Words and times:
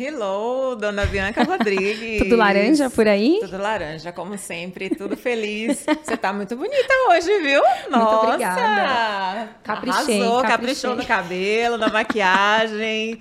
Hello, 0.00 0.76
dona 0.76 1.04
Bianca 1.06 1.42
Rodrigues. 1.42 2.22
tudo 2.22 2.36
laranja 2.36 2.88
por 2.88 3.08
aí? 3.08 3.38
Tudo 3.40 3.58
laranja, 3.58 4.12
como 4.12 4.38
sempre, 4.38 4.88
tudo 4.90 5.16
feliz. 5.16 5.84
Você 6.04 6.16
tá 6.16 6.32
muito 6.32 6.54
bonita 6.54 6.94
hoje, 7.10 7.36
viu? 7.40 7.60
Nossa! 7.90 8.16
Muito 8.16 8.26
obrigada. 8.26 9.48
Caprichei, 9.64 10.20
Arrasou, 10.20 10.42
caprichei. 10.42 10.50
caprichou 10.50 10.94
no 10.94 11.04
cabelo, 11.04 11.78
na 11.78 11.88
maquiagem. 11.88 13.18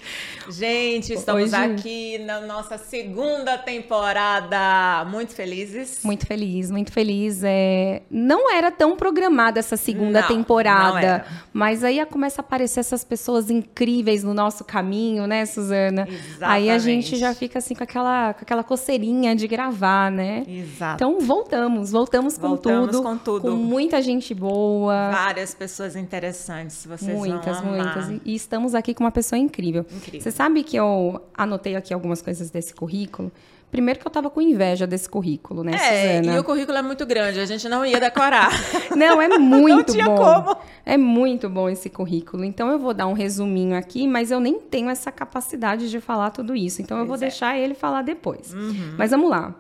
Gente, 0.50 1.14
estamos 1.14 1.52
hoje... 1.52 1.56
aqui 1.56 2.18
na 2.20 2.42
nossa 2.42 2.78
segunda 2.78 3.58
temporada. 3.58 5.04
Muito 5.10 5.34
felizes. 5.34 6.02
Muito 6.04 6.28
feliz, 6.28 6.70
muito 6.70 6.92
feliz. 6.92 7.42
É... 7.44 8.04
Não 8.12 8.54
era 8.54 8.70
tão 8.70 8.96
programada 8.96 9.60
essa 9.60 9.78
segunda 9.78 10.22
não, 10.22 10.28
temporada, 10.28 11.26
não 11.28 11.38
mas 11.52 11.84
aí 11.84 12.06
começa 12.06 12.40
a 12.40 12.44
aparecer 12.44 12.82
essas 12.82 13.04
pessoas 13.04 13.50
incríveis 13.50 14.24
no 14.24 14.32
nosso 14.32 14.64
caminho, 14.64 15.26
né, 15.26 15.44
Suzana? 15.48 16.08
Exatamente. 16.08 16.44
Aí 16.44 16.67
a 16.70 16.78
gente 16.78 17.16
já 17.16 17.34
fica 17.34 17.60
assim 17.60 17.76
com 17.76 17.84
aquela, 17.84 18.34
com 18.34 18.42
aquela 18.42 18.64
coceirinha 18.64 19.36
de 19.36 19.48
gravar, 19.48 20.12
né? 20.12 20.44
Exato. 20.48 20.96
Então 20.96 21.20
voltamos, 21.20 21.92
voltamos 21.92 22.38
com 22.38 22.48
voltamos 22.50 22.92
tudo. 22.92 23.04
com 23.04 23.18
tudo. 23.18 23.42
Com 23.52 23.56
muita 23.56 24.02
gente 24.02 24.34
boa. 24.34 25.12
Várias 25.12 25.54
pessoas 25.54 25.96
interessantes, 25.96 26.86
vocês 26.86 27.18
muitas. 27.18 27.62
Muitas, 27.62 28.22
E 28.26 28.36
estamos 28.36 28.76
aqui 28.76 28.94
com 28.94 29.04
uma 29.04 29.12
pessoa 29.12 29.40
incrível. 29.40 29.86
incrível. 29.96 30.22
Você 30.22 30.32
sabe 30.32 30.64
que 30.64 30.78
eu 30.78 31.22
anotei 31.34 31.76
aqui 31.76 31.94
algumas 31.94 32.22
coisas 32.22 32.50
desse 32.50 32.74
currículo. 32.74 33.32
Primeiro 33.70 34.00
que 34.00 34.08
eu 34.08 34.10
estava 34.10 34.30
com 34.30 34.42
inveja 34.42 34.88
desse 34.88 35.10
currículo, 35.10 35.62
né, 35.62 35.74
é, 35.74 36.18
Suzana? 36.20 36.38
e 36.38 36.40
o 36.40 36.44
currículo 36.44 36.78
é 36.78 36.82
muito 36.82 37.06
grande, 37.06 37.40
a 37.40 37.46
gente 37.46 37.68
não 37.68 37.86
ia 37.86 38.00
decorar. 38.00 38.50
não, 38.96 39.22
é 39.22 39.28
muito 39.38 39.76
não 39.76 39.84
tinha 39.84 40.06
bom. 40.06 40.16
como. 40.16 40.58
É 40.86 40.96
muito 40.96 41.50
bom 41.50 41.68
esse 41.68 41.90
currículo. 41.90 42.46
Então 42.46 42.72
eu 42.72 42.80
vou 42.80 42.94
dar 42.94 43.08
um 43.08 43.14
resuminho 43.14 43.78
aqui, 43.78 44.08
mas 44.08 44.32
eu 44.32 44.40
nem 44.40 44.58
tenho 44.58 44.90
essa 44.90 45.12
capacidade 45.12 45.90
de 45.90 46.00
falar 46.00 46.32
tudo 46.32 46.56
isso. 46.56 46.82
Então 46.82 46.98
pois 46.98 47.02
eu 47.02 47.08
vou 47.08 47.18
é. 47.18 47.20
deixar 47.20 47.58
ele 47.58 47.74
falar 47.74 48.04
depois. 48.04 48.54
Uhum. 48.54 48.96
Mas 48.98 49.12
vamos 49.12 49.30
lá. 49.30 49.54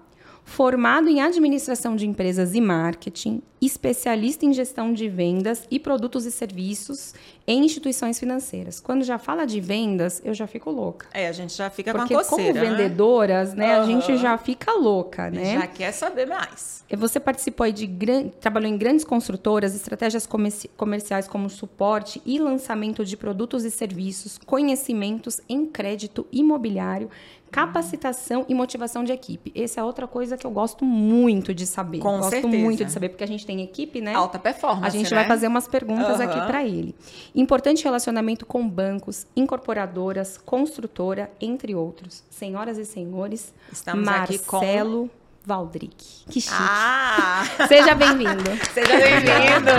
Formado 0.47 1.09
em 1.09 1.21
administração 1.21 1.95
de 1.95 2.07
empresas 2.07 2.55
e 2.55 2.61
marketing, 2.61 3.43
especialista 3.61 4.45
em 4.45 4.53
gestão 4.53 4.93
de 4.93 5.09
vendas 5.09 5.67
e 5.69 5.77
produtos 5.77 6.25
e 6.25 6.31
serviços 6.31 7.13
em 7.45 7.63
instituições 7.65 8.17
financeiras. 8.17 8.79
Quando 8.79 9.03
já 9.03 9.19
fala 9.19 9.45
de 9.45 9.59
vendas, 9.59 10.21
eu 10.23 10.33
já 10.33 10.47
fico 10.47 10.71
louca. 10.71 11.05
É, 11.13 11.27
a 11.27 11.31
gente 11.31 11.53
já 11.53 11.69
fica 11.69 11.93
Porque 11.93 12.13
com 12.13 12.19
a 12.19 12.23
coceira, 12.23 12.61
como 12.61 12.75
vendedoras, 12.75 13.53
né, 13.53 13.75
uhum. 13.75 13.83
a 13.83 13.85
gente 13.85 14.17
já 14.17 14.37
fica 14.37 14.71
louca, 14.71 15.29
né? 15.29 15.59
Já 15.59 15.67
quer 15.67 15.91
saber 15.91 16.25
mais. 16.25 16.83
Você 16.89 17.19
participou 17.19 17.69
de 17.69 17.85
gran... 17.85 18.29
trabalhou 18.29 18.69
em 18.69 18.77
grandes 18.77 19.03
construtoras, 19.03 19.75
estratégias 19.75 20.25
comerci... 20.25 20.69
comerciais 20.77 21.27
como 21.27 21.49
suporte 21.49 22.21
e 22.25 22.39
lançamento 22.39 23.03
de 23.03 23.17
produtos 23.17 23.65
e 23.65 23.69
serviços, 23.69 24.39
conhecimentos 24.45 25.41
em 25.49 25.65
crédito 25.65 26.25
imobiliário, 26.31 27.09
capacitação 27.51 28.45
e 28.47 28.53
motivação 28.53 29.03
de 29.03 29.11
equipe. 29.11 29.51
Essa 29.55 29.81
é 29.81 29.83
outra 29.83 30.07
coisa 30.07 30.37
que 30.37 30.45
eu 30.45 30.51
gosto 30.51 30.85
muito 30.85 31.53
de 31.53 31.65
saber. 31.65 31.99
Com 31.99 32.17
gosto 32.17 32.29
certeza. 32.29 32.57
muito 32.57 32.85
de 32.85 32.91
saber 32.91 33.09
porque 33.09 33.23
a 33.23 33.27
gente 33.27 33.45
tem 33.45 33.61
equipe, 33.61 34.01
né? 34.01 34.13
Alta 34.13 34.37
performance. 34.39 34.85
A 34.85 34.89
gente 34.89 35.11
né? 35.11 35.17
vai 35.17 35.27
fazer 35.27 35.47
umas 35.47 35.67
perguntas 35.67 36.19
uhum. 36.19 36.25
aqui 36.25 36.45
para 36.45 36.63
ele. 36.65 36.95
Importante 37.33 37.83
relacionamento 37.83 38.45
com 38.45 38.67
bancos, 38.67 39.25
incorporadoras, 39.35 40.37
construtora, 40.37 41.31
entre 41.39 41.75
outros. 41.75 42.23
Senhoras 42.29 42.77
e 42.77 42.85
senhores, 42.85 43.53
Estamos 43.71 44.05
Marcelo 44.05 45.03
aqui 45.03 45.09
com... 45.09 45.27
Valdric. 45.47 46.25
Que 46.29 46.41
chique. 46.41 46.53
Ah! 46.53 47.43
Seja 47.69 47.95
bem-vindo. 47.95 48.43
Seja 48.73 48.97
bem-vindo. 48.97 49.71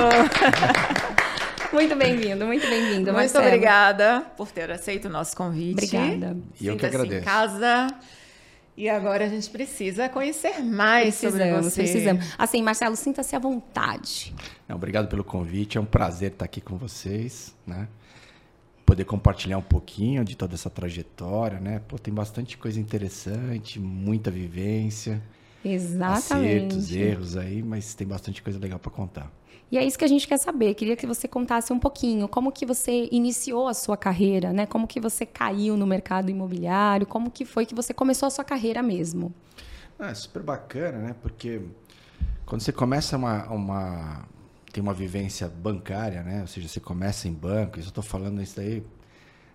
Muito 1.72 1.94
bem-vindo, 1.96 2.46
muito 2.46 2.66
bem-vindo. 2.66 2.96
Muito 2.96 3.12
Marcelo. 3.12 3.44
obrigada 3.46 4.22
por 4.36 4.50
ter 4.50 4.70
aceito 4.70 5.06
o 5.06 5.10
nosso 5.10 5.36
convite. 5.36 5.94
Obrigada. 5.94 6.36
E 6.60 6.66
eu 6.66 6.76
que 6.76 6.86
agradeço. 6.86 7.20
em 7.20 7.24
casa. 7.24 7.88
E 8.76 8.88
agora 8.88 9.24
a 9.24 9.28
gente 9.28 9.50
precisa 9.50 10.08
conhecer 10.08 10.60
mais 10.60 11.18
precisamos, 11.18 11.38
sobre 11.38 11.62
você. 11.62 11.82
Precisamos. 11.82 12.34
Assim, 12.38 12.62
Marcelo, 12.62 12.96
sinta-se 12.96 13.34
à 13.34 13.38
vontade. 13.38 14.32
Não, 14.68 14.76
obrigado 14.76 15.08
pelo 15.08 15.24
convite. 15.24 15.76
É 15.76 15.80
um 15.80 15.84
prazer 15.84 16.32
estar 16.32 16.44
aqui 16.44 16.60
com 16.60 16.76
vocês, 16.76 17.54
né? 17.66 17.88
Poder 18.86 19.04
compartilhar 19.04 19.58
um 19.58 19.62
pouquinho 19.62 20.24
de 20.24 20.36
toda 20.36 20.54
essa 20.54 20.70
trajetória, 20.70 21.60
né? 21.60 21.82
Pô, 21.86 21.98
tem 21.98 22.14
bastante 22.14 22.56
coisa 22.56 22.80
interessante, 22.80 23.78
muita 23.78 24.30
vivência. 24.30 25.20
Exatamente. 25.64 26.76
Acertos, 26.76 26.94
erros 26.94 27.36
aí, 27.36 27.62
mas 27.62 27.94
tem 27.94 28.06
bastante 28.06 28.42
coisa 28.42 28.58
legal 28.58 28.78
para 28.78 28.90
contar. 28.92 29.37
E 29.70 29.76
é 29.76 29.84
isso 29.84 29.98
que 29.98 30.04
a 30.04 30.08
gente 30.08 30.26
quer 30.26 30.38
saber. 30.38 30.74
Queria 30.74 30.96
que 30.96 31.06
você 31.06 31.28
contasse 31.28 31.72
um 31.72 31.78
pouquinho 31.78 32.26
como 32.26 32.50
que 32.50 32.64
você 32.64 33.08
iniciou 33.12 33.68
a 33.68 33.74
sua 33.74 33.96
carreira, 33.96 34.52
né? 34.52 34.64
Como 34.66 34.86
que 34.86 34.98
você 34.98 35.26
caiu 35.26 35.76
no 35.76 35.86
mercado 35.86 36.30
imobiliário, 36.30 37.06
como 37.06 37.30
que 37.30 37.44
foi 37.44 37.66
que 37.66 37.74
você 37.74 37.92
começou 37.92 38.26
a 38.26 38.30
sua 38.30 38.44
carreira 38.44 38.82
mesmo. 38.82 39.32
Ah, 39.98 40.10
é 40.10 40.14
super 40.14 40.42
bacana, 40.42 40.98
né? 40.98 41.14
Porque 41.20 41.60
quando 42.46 42.62
você 42.62 42.72
começa 42.72 43.16
uma, 43.16 43.46
uma 43.50 44.24
tem 44.72 44.82
uma 44.82 44.94
vivência 44.94 45.48
bancária, 45.48 46.22
né? 46.22 46.40
Ou 46.40 46.46
seja, 46.46 46.66
você 46.68 46.80
começa 46.80 47.28
em 47.28 47.32
banco, 47.32 47.78
eu 47.78 47.82
estou 47.82 48.02
falando 48.02 48.40
isso 48.40 48.58
aí 48.60 48.82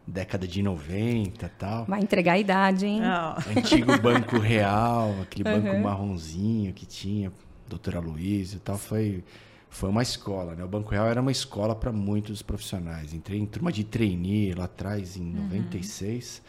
década 0.05 0.45
de 0.47 0.61
90 0.61 1.49
tal. 1.57 1.85
Vai 1.85 2.01
entregar 2.01 2.33
a 2.33 2.37
idade, 2.37 2.85
hein? 2.85 2.99
Não. 3.01 3.35
Antigo 3.57 3.97
Banco 3.99 4.37
Real, 4.37 5.15
aquele 5.21 5.43
banco 5.49 5.69
Uhum. 5.69 5.81
marronzinho 5.81 6.73
que 6.73 6.85
tinha, 6.85 7.31
doutora 7.67 7.99
Luiz 7.99 8.53
e 8.53 8.59
tal, 8.59 8.77
foi 8.77 9.23
foi 9.73 9.89
uma 9.89 10.03
escola, 10.03 10.53
né? 10.53 10.63
O 10.63 10.67
Banco 10.67 10.91
Real 10.91 11.07
era 11.07 11.19
uma 11.19 11.31
escola 11.31 11.75
para 11.75 11.91
muitos 11.91 12.43
profissionais. 12.43 13.11
Entrei 13.11 13.39
em 13.39 13.45
turma 13.45 13.71
de 13.71 13.83
trainee 13.83 14.53
lá 14.53 14.65
atrás, 14.65 15.17
em 15.17 15.23
96. 15.23 16.43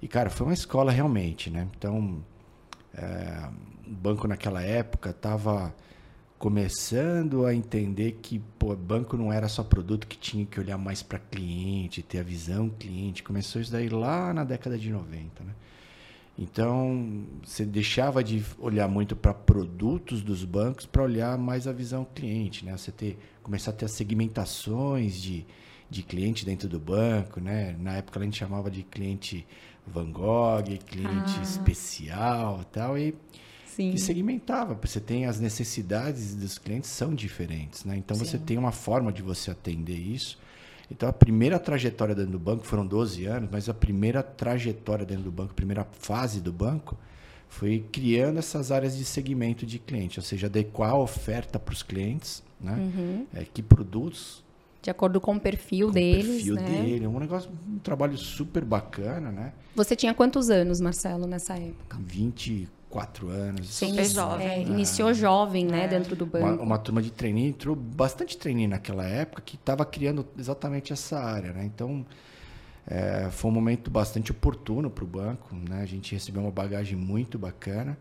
E, 0.00 0.08
cara, 0.08 0.30
foi 0.30 0.46
uma 0.46 0.54
escola 0.54 0.90
realmente, 0.90 1.50
né? 1.50 1.68
Então, 1.76 2.24
é, 2.94 3.50
o 3.86 3.90
banco 3.90 4.26
naquela 4.26 4.62
época 4.62 5.10
estava 5.10 5.74
começando 6.38 7.44
a 7.44 7.54
entender 7.54 8.18
que 8.22 8.38
pô, 8.58 8.74
banco 8.74 9.14
não 9.14 9.30
era 9.30 9.46
só 9.46 9.62
produto 9.62 10.06
que 10.06 10.16
tinha 10.16 10.46
que 10.46 10.58
olhar 10.58 10.78
mais 10.78 11.02
para 11.02 11.18
cliente, 11.18 12.02
ter 12.02 12.20
a 12.20 12.22
visão 12.22 12.70
cliente. 12.70 13.22
Começou 13.22 13.60
isso 13.60 13.72
daí 13.72 13.90
lá 13.90 14.32
na 14.32 14.42
década 14.42 14.78
de 14.78 14.90
90, 14.90 15.44
né? 15.44 15.52
Então, 16.36 17.26
você 17.44 17.64
deixava 17.64 18.22
de 18.22 18.44
olhar 18.58 18.88
muito 18.88 19.14
para 19.14 19.32
produtos 19.32 20.20
dos 20.20 20.44
bancos 20.44 20.84
para 20.84 21.02
olhar 21.02 21.38
mais 21.38 21.68
a 21.68 21.72
visão 21.72 22.04
cliente, 22.12 22.64
né? 22.64 22.76
Você 22.76 22.90
ter, 22.90 23.16
começar 23.42 23.70
a 23.70 23.74
ter 23.74 23.84
as 23.84 23.92
segmentações 23.92 25.20
de, 25.22 25.46
de 25.88 26.02
cliente 26.02 26.44
dentro 26.44 26.68
do 26.68 26.80
banco, 26.80 27.40
né? 27.40 27.76
Na 27.78 27.92
época 27.94 28.18
a 28.18 28.24
gente 28.24 28.36
chamava 28.36 28.68
de 28.68 28.82
cliente 28.82 29.46
Van 29.86 30.10
Gogh, 30.10 30.64
cliente 30.86 31.34
Ah. 31.38 31.42
especial 31.42 32.64
tal, 32.72 32.98
e 32.98 33.14
Sim. 33.64 33.92
que 33.92 33.98
segmentava. 33.98 34.74
Você 34.82 34.98
tem 34.98 35.26
as 35.26 35.38
necessidades 35.38 36.34
dos 36.34 36.58
clientes 36.58 36.90
são 36.90 37.14
diferentes, 37.14 37.84
né? 37.84 37.96
Então 37.96 38.16
você 38.16 38.38
Sim. 38.38 38.44
tem 38.44 38.58
uma 38.58 38.72
forma 38.72 39.12
de 39.12 39.22
você 39.22 39.52
atender 39.52 39.96
isso. 39.98 40.36
Então 40.94 41.08
a 41.08 41.12
primeira 41.12 41.58
trajetória 41.58 42.14
dentro 42.14 42.30
do 42.30 42.38
banco 42.38 42.64
foram 42.64 42.86
12 42.86 43.24
anos, 43.26 43.48
mas 43.50 43.68
a 43.68 43.74
primeira 43.74 44.22
trajetória 44.22 45.04
dentro 45.04 45.24
do 45.24 45.32
banco, 45.32 45.50
a 45.50 45.54
primeira 45.54 45.84
fase 45.98 46.40
do 46.40 46.52
banco 46.52 46.96
foi 47.48 47.84
criando 47.90 48.38
essas 48.38 48.70
áreas 48.70 48.96
de 48.96 49.04
segmento 49.04 49.66
de 49.66 49.80
cliente, 49.80 50.20
ou 50.20 50.24
seja, 50.24 50.46
adequar 50.46 50.90
a 50.90 50.96
oferta 50.96 51.58
para 51.58 51.72
os 51.72 51.82
clientes, 51.82 52.44
né? 52.60 52.74
Uhum. 52.74 53.26
É, 53.34 53.44
que 53.44 53.60
produtos 53.60 54.44
De 54.80 54.88
acordo 54.88 55.20
com 55.20 55.34
o 55.34 55.40
perfil 55.40 55.86
com 55.86 55.90
o 55.90 55.94
deles, 55.94 56.26
perfil 56.26 56.54
né? 56.54 56.62
dele, 56.62 57.06
um 57.08 57.18
negócio, 57.18 57.50
um 57.68 57.78
trabalho 57.78 58.16
super 58.16 58.64
bacana, 58.64 59.32
né? 59.32 59.52
Você 59.74 59.96
tinha 59.96 60.14
quantos 60.14 60.48
anos, 60.48 60.80
Marcelo, 60.80 61.26
nessa 61.26 61.54
época? 61.54 61.98
24 62.00 62.83
anos. 63.28 63.68
Você 63.74 63.86
Super 63.86 64.04
jovem. 64.06 64.46
é, 64.48 64.62
iniciou 64.62 65.12
jovem, 65.14 65.64
né, 65.66 65.84
É. 65.84 65.88
dentro 65.88 66.14
do 66.16 66.24
Uma, 66.24 66.40
banco. 66.40 66.62
uma 66.62 66.78
turma 66.78 67.02
de 67.02 67.10
trainee, 67.10 67.48
entrou 67.48 67.74
bastante 67.76 68.36
trainee 68.36 68.66
naquela 68.66 69.04
época 69.04 69.42
que 69.44 69.56
estava 69.56 69.84
criando 69.84 70.26
exatamente 70.38 70.92
essa 70.92 71.18
área, 71.18 71.52
né? 71.52 71.64
Então, 71.64 72.04
é, 72.86 73.28
foi 73.30 73.50
um 73.50 73.54
momento 73.54 73.90
bastante 73.90 74.30
oportuno 74.30 74.90
para 74.90 75.04
o 75.04 75.06
banco, 75.06 75.54
né? 75.68 75.80
A 75.82 75.86
gente 75.86 76.12
recebeu 76.14 76.42
uma 76.42 76.50
bagagem 76.50 76.96
muito 76.96 77.38
bacana. 77.38 77.96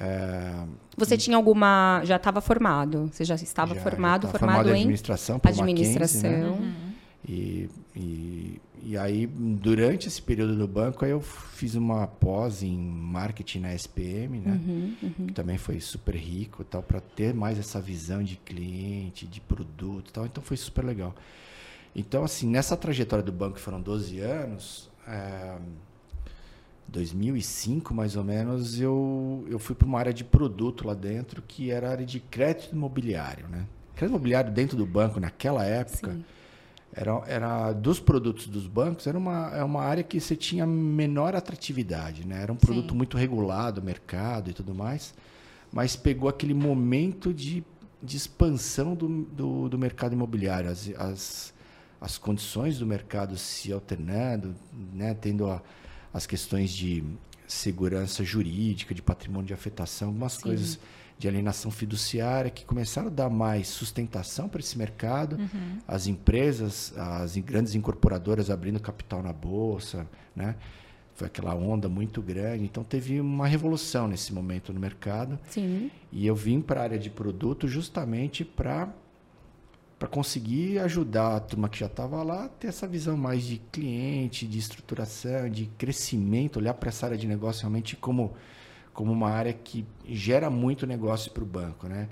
É, 0.00 0.52
Você 0.96 1.16
tinha 1.16 1.36
alguma. 1.36 2.00
Já 2.04 2.16
estava 2.16 2.40
formado? 2.40 3.08
Você 3.12 3.24
já 3.24 3.34
estava 3.34 3.74
já- 3.74 3.80
formado, 3.80 4.22
já 4.26 4.32
tava 4.32 4.38
formado, 4.38 4.68
em 4.70 4.72
administração, 4.80 5.38
por 5.40 5.48
administração. 5.48 6.30
Mackenzie, 6.30 6.50
né? 6.50 6.56
Uhum. 6.66 6.87
E, 7.28 7.68
e, 7.94 8.60
e 8.82 8.96
aí, 8.96 9.26
durante 9.26 10.08
esse 10.08 10.20
período 10.22 10.54
no 10.54 10.66
banco, 10.66 11.04
aí 11.04 11.10
eu 11.10 11.20
fiz 11.20 11.74
uma 11.74 12.06
pós 12.06 12.62
em 12.62 12.74
marketing 12.74 13.60
na 13.60 13.74
SPM, 13.74 14.40
né? 14.40 14.58
Uhum, 14.64 14.94
uhum. 15.02 15.26
que 15.26 15.34
também 15.34 15.58
foi 15.58 15.78
super 15.78 16.14
rico, 16.14 16.64
tal, 16.64 16.82
para 16.82 17.00
ter 17.00 17.34
mais 17.34 17.58
essa 17.58 17.82
visão 17.82 18.22
de 18.22 18.36
cliente, 18.36 19.26
de 19.26 19.42
produto, 19.42 20.10
tal. 20.10 20.24
Então 20.24 20.42
foi 20.42 20.56
super 20.56 20.82
legal. 20.82 21.14
Então 21.94 22.24
assim, 22.24 22.48
nessa 22.48 22.76
trajetória 22.78 23.22
do 23.22 23.32
banco 23.32 23.56
que 23.56 23.60
foram 23.60 23.80
12 23.80 24.20
anos, 24.20 24.88
é, 25.06 25.58
2005 26.86 27.92
mais 27.92 28.16
ou 28.16 28.24
menos, 28.24 28.80
eu 28.80 29.44
eu 29.50 29.58
fui 29.58 29.74
para 29.74 29.86
uma 29.86 29.98
área 29.98 30.14
de 30.14 30.24
produto 30.24 30.86
lá 30.86 30.94
dentro 30.94 31.42
que 31.46 31.70
era 31.70 31.88
a 31.88 31.90
área 31.90 32.06
de 32.06 32.20
crédito 32.20 32.74
imobiliário, 32.74 33.46
né? 33.48 33.66
Crédito 33.94 34.14
imobiliário 34.14 34.50
dentro 34.50 34.78
do 34.78 34.86
banco 34.86 35.20
naquela 35.20 35.64
época 35.66 36.12
Sim. 36.12 36.24
Era, 36.92 37.22
era 37.26 37.72
dos 37.72 38.00
produtos 38.00 38.46
dos 38.46 38.66
bancos, 38.66 39.06
era 39.06 39.16
uma, 39.16 39.50
é 39.54 39.62
uma 39.62 39.82
área 39.82 40.02
que 40.02 40.20
você 40.20 40.34
tinha 40.34 40.66
menor 40.66 41.34
atratividade, 41.36 42.26
né? 42.26 42.42
Era 42.42 42.52
um 42.52 42.56
produto 42.56 42.90
Sim. 42.90 42.96
muito 42.96 43.16
regulado, 43.16 43.82
mercado 43.82 44.50
e 44.50 44.52
tudo 44.52 44.74
mais, 44.74 45.14
mas 45.70 45.96
pegou 45.96 46.28
aquele 46.28 46.54
momento 46.54 47.32
de, 47.32 47.62
de 48.02 48.16
expansão 48.16 48.94
do, 48.94 49.24
do, 49.24 49.68
do 49.68 49.78
mercado 49.78 50.14
imobiliário, 50.14 50.70
as, 50.70 50.90
as, 50.96 51.54
as 52.00 52.18
condições 52.18 52.78
do 52.78 52.86
mercado 52.86 53.36
se 53.36 53.72
alternando, 53.72 54.54
né? 54.92 55.14
Tendo 55.14 55.48
a, 55.50 55.62
as 56.12 56.26
questões 56.26 56.70
de 56.70 57.04
segurança 57.46 58.24
jurídica, 58.24 58.94
de 58.94 59.02
patrimônio 59.02 59.46
de 59.46 59.54
afetação, 59.54 60.08
algumas 60.08 60.34
Sim. 60.34 60.42
coisas 60.42 60.78
de 61.18 61.26
alienação 61.26 61.70
fiduciária 61.70 62.50
que 62.50 62.64
começaram 62.64 63.08
a 63.08 63.10
dar 63.10 63.28
mais 63.28 63.66
sustentação 63.66 64.48
para 64.48 64.60
esse 64.60 64.78
mercado. 64.78 65.36
Uhum. 65.36 65.78
As 65.86 66.06
empresas, 66.06 66.96
as 66.96 67.36
grandes 67.38 67.74
incorporadoras 67.74 68.50
abrindo 68.50 68.78
capital 68.78 69.22
na 69.22 69.32
bolsa, 69.32 70.06
né? 70.34 70.54
Foi 71.14 71.26
aquela 71.26 71.52
onda 71.52 71.88
muito 71.88 72.22
grande. 72.22 72.62
Então 72.62 72.84
teve 72.84 73.20
uma 73.20 73.48
revolução 73.48 74.06
nesse 74.06 74.32
momento 74.32 74.72
no 74.72 74.78
mercado. 74.78 75.36
Sim. 75.50 75.90
E 76.12 76.24
eu 76.24 76.36
vim 76.36 76.60
para 76.60 76.80
a 76.80 76.82
área 76.84 76.98
de 76.98 77.10
produto 77.10 77.66
justamente 77.66 78.44
para 78.44 78.88
para 79.98 80.06
conseguir 80.06 80.78
ajudar 80.78 81.34
a 81.34 81.40
turma 81.40 81.68
que 81.68 81.80
já 81.80 81.86
estava 81.86 82.22
lá 82.22 82.44
a 82.44 82.48
ter 82.48 82.68
essa 82.68 82.86
visão 82.86 83.16
mais 83.16 83.42
de 83.42 83.58
cliente, 83.72 84.46
de 84.46 84.56
estruturação, 84.56 85.50
de 85.50 85.66
crescimento, 85.76 86.58
olhar 86.58 86.74
para 86.74 86.88
essa 86.88 87.06
área 87.06 87.18
de 87.18 87.26
negócio 87.26 87.62
realmente 87.62 87.96
como 87.96 88.32
como 88.98 89.12
uma 89.12 89.30
área 89.30 89.52
que 89.52 89.86
gera 90.08 90.50
muito 90.50 90.84
negócio 90.84 91.30
para 91.30 91.44
o 91.44 91.46
banco, 91.46 91.86
né? 91.86 92.08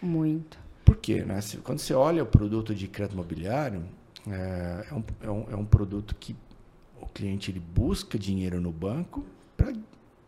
Muito. 0.00 0.56
Por 0.84 0.96
quê? 0.96 1.24
Né? 1.24 1.40
Quando 1.64 1.80
você 1.80 1.92
olha 1.92 2.22
o 2.22 2.26
produto 2.26 2.72
de 2.72 2.86
crédito 2.86 3.14
imobiliário, 3.14 3.82
é, 4.30 4.86
é, 4.88 4.94
um, 4.94 5.02
é, 5.20 5.30
um, 5.32 5.46
é 5.50 5.56
um 5.56 5.64
produto 5.64 6.14
que 6.14 6.36
o 7.02 7.06
cliente 7.06 7.50
ele 7.50 7.58
busca 7.58 8.16
dinheiro 8.16 8.60
no 8.60 8.70
banco 8.70 9.26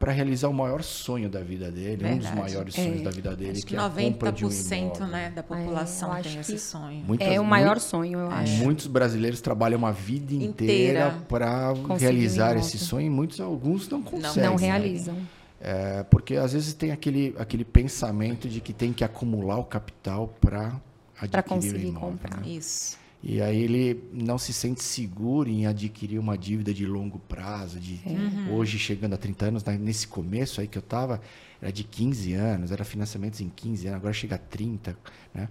para 0.00 0.10
realizar 0.10 0.48
o 0.48 0.52
maior 0.52 0.82
sonho 0.82 1.30
da 1.30 1.44
vida 1.44 1.70
dele, 1.70 2.02
Verdade. 2.02 2.14
um 2.14 2.18
dos 2.18 2.30
maiores 2.32 2.74
sonhos 2.74 3.00
é. 3.02 3.04
da 3.04 3.10
vida 3.12 3.36
dele, 3.36 3.50
Acho 3.52 3.60
que, 3.60 3.66
que 3.66 3.76
é 3.76 3.78
a 3.78 3.88
compra 3.88 4.32
de 4.32 4.44
um 4.44 4.50
imóvel. 4.50 5.06
Né, 5.06 5.30
da 5.30 5.42
população 5.44 6.16
é, 6.16 6.22
tem 6.22 6.40
esse 6.40 6.58
sonho. 6.58 7.04
Muitas, 7.06 7.28
é 7.28 7.38
o 7.38 7.44
maior 7.44 7.76
muito, 7.76 7.82
sonho, 7.82 8.18
eu 8.18 8.30
acho. 8.30 8.52
Muitos 8.54 8.88
brasileiros 8.88 9.40
trabalham 9.40 9.78
uma 9.78 9.92
vida 9.92 10.34
inteira 10.34 11.22
para 11.28 11.72
realizar 12.00 12.56
esse 12.56 12.78
sonho 12.78 13.06
e 13.06 13.10
muitos, 13.10 13.40
alguns 13.40 13.88
não 13.88 14.02
conseguem. 14.02 14.42
Não, 14.42 14.50
não 14.50 14.56
realizam. 14.56 15.14
Né? 15.14 15.22
É, 15.60 16.02
porque 16.04 16.36
às 16.36 16.54
vezes 16.54 16.72
tem 16.72 16.90
aquele, 16.90 17.34
aquele 17.38 17.64
pensamento 17.64 18.48
de 18.48 18.60
que 18.60 18.72
tem 18.72 18.92
que 18.92 19.04
acumular 19.04 19.58
o 19.58 19.64
capital 19.64 20.28
para 20.40 20.80
adquirir 21.20 21.42
conseguir 21.44 21.86
o 21.86 21.88
imóvel. 21.88 22.10
Comprar. 22.10 22.40
Né? 22.40 22.48
Isso. 22.48 22.98
E 23.22 23.42
aí 23.42 23.62
ele 23.62 24.02
não 24.14 24.38
se 24.38 24.50
sente 24.52 24.82
seguro 24.82 25.50
em 25.50 25.66
adquirir 25.66 26.18
uma 26.18 26.38
dívida 26.38 26.72
de 26.72 26.86
longo 26.86 27.18
prazo, 27.18 27.78
de 27.78 28.00
uhum. 28.06 28.54
hoje 28.54 28.78
chegando 28.78 29.12
a 29.12 29.18
30 29.18 29.44
anos, 29.44 29.64
nesse 29.78 30.08
começo 30.08 30.58
aí 30.60 30.66
que 30.66 30.78
eu 30.78 30.80
estava, 30.80 31.20
era 31.60 31.70
de 31.70 31.84
15 31.84 32.32
anos, 32.32 32.72
era 32.72 32.82
financiamentos 32.82 33.42
em 33.42 33.50
15 33.50 33.88
anos, 33.88 33.98
agora 33.98 34.14
chega 34.14 34.36
a 34.36 34.38
30, 34.38 34.96
né? 35.34 35.48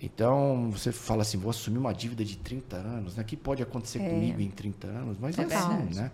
Então, 0.00 0.70
você 0.72 0.92
fala 0.92 1.22
assim, 1.22 1.38
vou 1.38 1.50
assumir 1.50 1.78
uma 1.78 1.92
dívida 1.92 2.24
de 2.24 2.36
30 2.36 2.76
anos, 2.76 3.16
né? 3.16 3.22
O 3.22 3.26
que 3.26 3.36
pode 3.36 3.62
acontecer 3.62 4.00
é. 4.00 4.08
comigo 4.08 4.40
em 4.40 4.50
30 4.50 4.86
anos? 4.88 5.16
Mas 5.20 5.38
é, 5.38 5.42
é 5.42 5.44
assim, 5.44 5.94
né? 5.94 6.10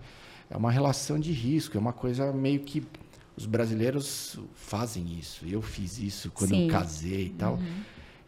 É 0.50 0.56
uma 0.56 0.70
relação 0.70 1.18
de 1.18 1.32
risco, 1.32 1.76
é 1.76 1.80
uma 1.80 1.92
coisa 1.92 2.32
meio 2.32 2.60
que 2.60 2.82
os 3.36 3.46
brasileiros 3.46 4.38
fazem 4.54 5.18
isso. 5.18 5.44
Eu 5.46 5.60
fiz 5.60 5.98
isso 5.98 6.30
quando 6.30 6.50
Sim. 6.50 6.66
eu 6.66 6.70
casei 6.70 7.26
e 7.26 7.30
tal. 7.30 7.54
Uhum. 7.54 7.82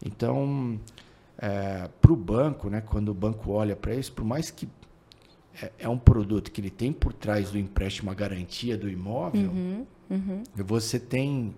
Então, 0.05 0.79
é, 1.37 1.89
para 2.01 2.11
o 2.11 2.15
banco, 2.15 2.69
né, 2.69 2.81
quando 2.81 3.09
o 3.09 3.13
banco 3.13 3.51
olha 3.51 3.75
para 3.75 3.95
isso, 3.95 4.11
por 4.11 4.25
mais 4.25 4.51
que 4.51 4.67
é, 5.61 5.71
é, 5.79 5.89
um 5.89 5.97
produto 5.97 6.51
que 6.51 6.59
ele 6.61 6.69
tem 6.69 6.91
por 6.91 7.13
trás 7.13 7.51
do 7.51 7.57
empréstimo 7.57 8.11
a 8.11 8.13
garantia 8.13 8.77
do 8.77 8.89
imóvel, 8.89 9.49
uhum. 9.49 9.85
Uhum. 10.09 10.43
você 10.55 10.99
tem, 10.99 11.55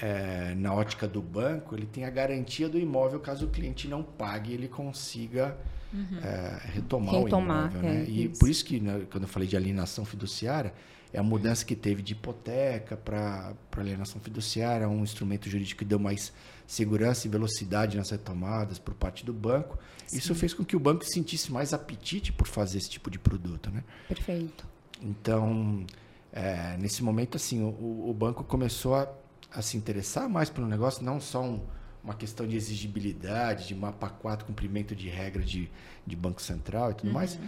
é, 0.00 0.54
na 0.54 0.72
ótica 0.74 1.08
do 1.08 1.20
banco, 1.20 1.74
ele 1.74 1.86
tem 1.86 2.04
a 2.04 2.10
garantia 2.10 2.68
do 2.68 2.78
imóvel 2.78 3.20
caso 3.20 3.46
o 3.46 3.48
cliente 3.48 3.88
não 3.88 4.02
pague 4.02 4.52
ele 4.52 4.68
consiga 4.68 5.56
uhum. 5.92 6.18
É, 6.22 6.60
retomar, 6.72 7.14
retomar, 7.14 7.66
o 7.66 7.70
imóvel. 7.70 7.82
Né? 7.82 8.02
É, 8.02 8.04
e 8.08 8.24
isso. 8.26 8.38
por 8.38 8.48
isso 8.48 8.64
que, 8.64 8.80
né, 8.80 9.06
quando 9.10 9.24
eu 9.24 9.28
falei 9.28 9.48
de 9.48 9.56
alienação 9.56 10.04
fiduciária, 10.04 10.72
é 11.12 11.18
a 11.18 11.22
mudança 11.22 11.64
que 11.64 11.76
teve 11.76 12.02
de 12.02 12.12
hipoteca 12.12 12.96
para 12.96 13.54
alienação 13.76 14.20
fiduciária, 14.20 14.88
um 14.88 15.02
instrumento 15.02 15.48
jurídico 15.48 15.80
que 15.80 15.84
deu 15.84 15.98
mais 15.98 16.32
segurança 16.66 17.26
e 17.26 17.30
velocidade 17.30 17.98
nas 17.98 18.10
retomadas 18.10 18.78
por 18.78 18.94
parte 18.94 19.24
do 19.24 19.32
banco. 19.32 19.78
Sim. 20.06 20.16
Isso 20.16 20.34
fez 20.34 20.54
com 20.54 20.64
que 20.64 20.74
o 20.74 20.80
banco 20.80 21.04
sentisse 21.04 21.52
mais 21.52 21.74
apetite 21.74 22.32
por 22.32 22.46
fazer 22.46 22.78
esse 22.78 22.88
tipo 22.88 23.10
de 23.10 23.18
produto, 23.18 23.70
né? 23.70 23.84
Perfeito. 24.08 24.66
Então, 25.02 25.84
é, 26.32 26.78
nesse 26.78 27.02
momento, 27.02 27.36
assim, 27.36 27.62
o, 27.62 28.08
o 28.08 28.14
banco 28.14 28.42
começou 28.42 28.94
a, 28.94 29.06
a, 29.52 29.60
se 29.60 29.76
interessar 29.76 30.30
mais 30.30 30.48
pelo 30.48 30.66
negócio, 30.66 31.04
não 31.04 31.20
só 31.20 31.42
um, 31.42 31.60
uma 32.02 32.14
questão 32.14 32.46
de 32.46 32.56
exigibilidade, 32.56 33.68
de 33.68 33.74
mapa 33.74 34.08
4, 34.08 34.46
cumprimento 34.46 34.96
de 34.96 35.10
regra 35.10 35.42
de, 35.42 35.70
de 36.06 36.16
Banco 36.16 36.40
Central 36.40 36.92
e 36.92 36.94
tudo 36.94 37.08
uhum. 37.08 37.14
mais, 37.14 37.38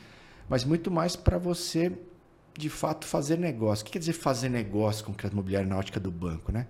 mas 0.51 0.65
muito 0.65 0.91
mais 0.91 1.17
para 1.17 1.39
você 1.39 1.93
de 2.57 2.69
fato 2.69 3.07
fazer 3.07 3.39
negócio. 3.39 3.83
O 3.83 3.87
que 3.87 3.93
quer 3.93 3.99
dizer 3.99 4.13
fazer 4.13 4.49
negócio 4.49 5.05
com 5.05 5.13
o 5.13 5.15
crédito 5.15 5.35
imobiliário 5.35 5.69
na 5.69 5.77
ótica 5.77 5.99
do 5.99 6.11
banco, 6.11 6.53
né? 6.53 6.67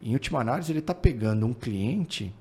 Em 0.00 0.12
última 0.12 0.40
análise, 0.40 0.70
ele 0.70 0.78
está 0.78 0.94
pegando 0.94 1.44
um 1.44 1.52
cliente 1.52 2.32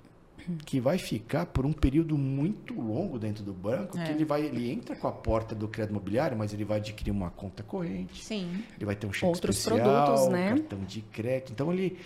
que 0.66 0.80
vai 0.80 0.98
ficar 0.98 1.48
por 1.48 1.66
um 1.66 1.74
período 1.74 2.18
muito 2.18 2.74
longo 2.80 3.20
dentro 3.20 3.44
do 3.44 3.54
banco, 3.54 3.98
é. 3.98 4.06
que 4.06 4.12
ele 4.12 4.24
vai, 4.24 4.44
ele 4.46 4.72
entra 4.72 4.96
com 4.96 5.08
a 5.08 5.12
porta 5.12 5.54
do 5.54 5.68
crédito 5.68 5.92
imobiliário, 5.92 6.38
mas 6.38 6.54
ele 6.54 6.64
vai 6.64 6.78
adquirir 6.78 7.12
uma 7.12 7.30
conta 7.30 7.64
corrente. 7.64 8.24
Sim. 8.24 8.64
Ele 8.78 8.86
vai 8.86 8.96
ter 8.96 9.08
um 9.08 9.12
cheque 9.12 9.26
Outros 9.26 9.58
especial, 9.58 10.06
produtos, 10.06 10.28
né? 10.30 10.50
cartão 10.50 10.80
de 10.80 11.02
crédito. 11.02 11.52
Então 11.52 11.74
ele 11.74 11.98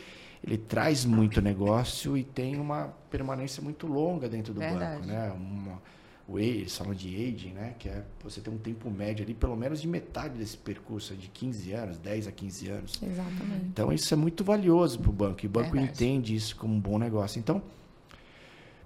ele 0.44 0.57
traz 0.57 1.06
muito 1.06 1.39
negócio 1.39 2.17
e 2.17 2.24
tem 2.24 2.59
uma 2.59 2.91
permanência 3.12 3.62
muito 3.62 3.85
longa 3.85 4.27
dentro 4.27 4.53
do 4.53 4.59
Verdade. 4.59 5.01
banco, 5.01 5.06
né? 5.06 5.31
Uma, 5.31 5.81
o 6.27 6.39
eles 6.39 6.77
falam 6.77 6.94
de 6.94 7.15
aging, 7.15 7.53
né? 7.53 7.75
Que 7.77 7.89
é 7.89 8.03
você 8.23 8.39
ter 8.39 8.50
um 8.50 8.57
tempo 8.57 8.89
médio 8.89 9.23
ali, 9.23 9.33
pelo 9.33 9.56
menos 9.56 9.81
de 9.81 9.88
metade 9.88 10.38
desse 10.38 10.57
percurso, 10.57 11.15
de 11.15 11.27
15 11.27 11.71
anos, 11.73 11.97
10 11.97 12.27
a 12.27 12.31
15 12.31 12.69
anos. 12.69 13.00
Exatamente. 13.01 13.65
Então, 13.65 13.91
isso 13.91 14.13
é 14.13 14.18
muito 14.18 14.44
valioso 14.44 15.00
para 15.00 15.09
o 15.09 15.13
banco. 15.13 15.39
E 15.44 15.47
o 15.47 15.50
banco 15.50 15.71
Verdade. 15.71 15.91
entende 15.91 16.35
isso 16.35 16.56
como 16.56 16.73
um 16.73 16.79
bom 16.79 16.97
negócio. 16.97 17.39
Então, 17.39 17.62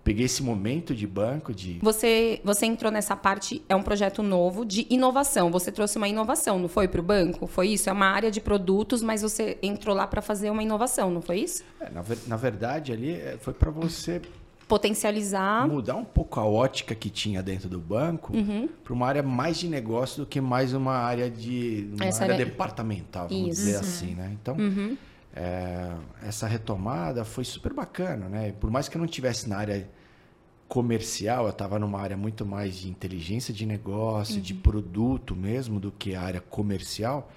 peguei 0.04 0.26
esse 0.26 0.44
momento 0.44 0.94
de 0.94 1.08
banco 1.08 1.52
de 1.52 1.80
você 1.82 2.40
você 2.44 2.68
entrou 2.68 2.92
nessa 2.92 3.16
parte 3.16 3.64
é 3.68 3.76
um 3.76 3.82
projeto 3.82 4.22
novo 4.22 4.64
de 4.64 4.86
inovação 4.88 5.50
você 5.50 5.72
trouxe 5.72 5.98
uma 5.98 6.08
inovação 6.08 6.60
não 6.60 6.70
foi 6.70 6.88
para 6.88 7.02
o 7.02 7.04
banco 7.04 7.48
foi 7.48 7.70
isso 7.70 7.90
é 7.90 7.92
uma 7.92 8.06
área 8.06 8.30
de 8.30 8.40
produtos 8.40 9.02
mas 9.02 9.24
você 9.24 9.58
entrou 9.64 9.96
lá 9.96 10.06
para 10.06 10.22
fazer 10.22 10.52
uma 10.52 10.62
inovação 10.62 11.10
não 11.10 11.24
foi 11.24 11.40
isso 11.40 11.64
é, 11.80 11.90
na, 11.90 12.04
na 12.28 12.38
verdade 12.38 12.92
ali 12.92 13.14
é, 13.14 13.36
foi 13.42 13.52
para 13.52 13.72
você 13.72 14.22
potencializar. 14.68 15.68
Mudar 15.68 15.96
um 15.96 16.04
pouco 16.04 16.40
a 16.40 16.46
ótica 16.46 16.96
que 16.96 17.10
tinha 17.10 17.42
dentro 17.44 17.70
do 17.70 17.80
banco 17.80 18.34
uhum. 18.36 18.68
para 18.84 18.94
uma 18.94 19.08
área 19.08 19.24
mais 19.24 19.58
de 19.58 19.68
negócio 19.68 20.24
do 20.24 20.26
que 20.26 20.42
mais 20.42 20.74
uma 20.74 20.94
área 20.94 21.30
de 21.30 21.90
uma 21.94 22.06
área 22.06 22.34
era... 22.34 22.46
departamental, 22.46 23.28
vamos 23.28 23.50
Isso. 23.50 23.66
dizer 23.66 23.78
assim, 23.78 24.16
né? 24.16 24.36
Então, 24.42 24.56
uhum. 24.58 24.98
é, 25.36 25.94
essa 26.24 26.48
retomada 26.48 27.24
foi 27.24 27.44
super 27.44 27.74
bacana, 27.74 28.28
né? 28.28 28.54
Por 28.60 28.72
mais 28.72 28.90
que 28.90 28.98
eu 28.98 29.00
não 29.00 29.08
tivesse 29.08 29.48
na 29.48 29.58
área 29.58 29.88
comercial, 30.68 31.46
eu 31.46 31.52
estava 31.52 31.78
numa 31.78 32.00
área 32.00 32.18
muito 32.18 32.44
mais 32.46 32.76
de 32.78 32.90
inteligência 32.90 33.54
de 33.54 33.66
negócio, 33.66 34.38
uhum. 34.38 34.42
de 34.42 34.54
produto 34.54 35.36
mesmo, 35.36 35.80
do 35.80 35.92
que 35.92 36.16
a 36.16 36.22
área 36.22 36.42
comercial. 36.42 37.32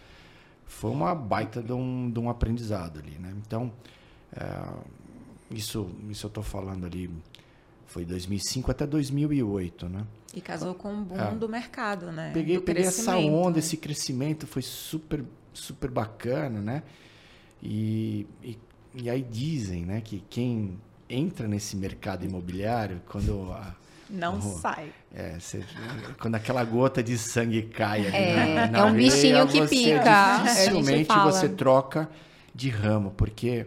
Foi 0.64 0.90
uma 0.90 1.14
baita 1.14 1.62
de 1.62 1.72
um, 1.72 2.10
de 2.10 2.18
um 2.18 2.30
aprendizado 2.30 2.98
ali, 2.98 3.18
né? 3.18 3.34
Então, 3.46 3.70
é, 4.32 4.44
isso, 5.50 5.90
isso 6.10 6.26
eu 6.26 6.28
estou 6.28 6.42
falando 6.42 6.84
ali, 6.84 7.10
foi 7.86 8.04
2005 8.04 8.70
até 8.70 8.86
2008, 8.86 9.88
né? 9.88 10.04
E 10.34 10.40
casou 10.40 10.74
com 10.74 10.92
o 10.92 11.04
boom 11.04 11.20
é. 11.20 11.34
do 11.34 11.48
mercado, 11.48 12.12
né? 12.12 12.30
Peguei, 12.34 12.60
peguei 12.60 12.84
essa 12.84 13.16
onda, 13.16 13.58
esse 13.58 13.76
crescimento 13.76 14.46
foi 14.46 14.62
super, 14.62 15.24
super 15.54 15.90
bacana, 15.90 16.60
né? 16.60 16.82
E, 17.62 18.26
e, 18.42 18.58
e, 18.94 19.10
aí 19.10 19.22
dizem, 19.22 19.84
né, 19.84 20.00
que 20.00 20.22
quem 20.30 20.78
entra 21.08 21.48
nesse 21.48 21.76
mercado 21.76 22.24
imobiliário, 22.24 23.00
quando 23.08 23.50
a, 23.52 23.74
não 24.10 24.40
sai. 24.40 24.90
É, 25.14 25.38
você, 25.38 25.64
quando 26.18 26.34
aquela 26.34 26.64
gota 26.64 27.02
de 27.02 27.18
sangue 27.18 27.62
cai 27.62 28.06
ali 28.06 28.16
é, 28.16 28.54
na, 28.54 28.66
na 28.66 28.78
é 28.78 28.84
um 28.84 28.94
bichinho 28.94 29.46
que 29.46 29.66
pica. 29.66 30.42
Dificilmente 30.42 31.12
você 31.24 31.48
troca 31.48 32.08
de 32.54 32.70
ramo, 32.70 33.12
porque 33.16 33.66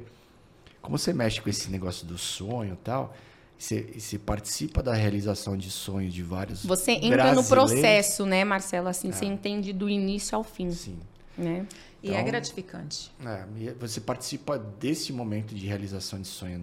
como 0.82 0.98
você 0.98 1.14
mexe 1.14 1.42
com 1.42 1.50
esse 1.50 1.70
negócio 1.70 2.06
do 2.06 2.18
sonho 2.18 2.74
e 2.74 2.78
tal, 2.78 3.16
você, 3.58 3.94
você, 3.96 4.18
participa 4.18 4.82
da 4.82 4.94
realização 4.94 5.56
de 5.56 5.70
sonhos 5.70 6.14
de 6.14 6.24
vários 6.24 6.66
Você 6.66 6.94
entra 6.94 7.34
no 7.34 7.44
processo, 7.44 8.26
né, 8.26 8.44
Marcelo? 8.44 8.88
Assim, 8.88 9.10
é. 9.10 9.12
você 9.12 9.26
entende 9.26 9.72
do 9.72 9.88
início 9.88 10.36
ao 10.36 10.44
fim. 10.44 10.72
Sim. 10.72 10.98
Né? 11.38 11.68
E 12.02 12.08
é 12.08 12.12
então, 12.12 12.20
é 12.20 12.24
gratificante. 12.24 13.12
É, 13.24 13.74
você 13.80 14.02
participa 14.02 14.58
desse 14.58 15.14
momento 15.14 15.54
de 15.54 15.68
realização 15.68 16.20
de 16.20 16.28
sonho 16.28 16.60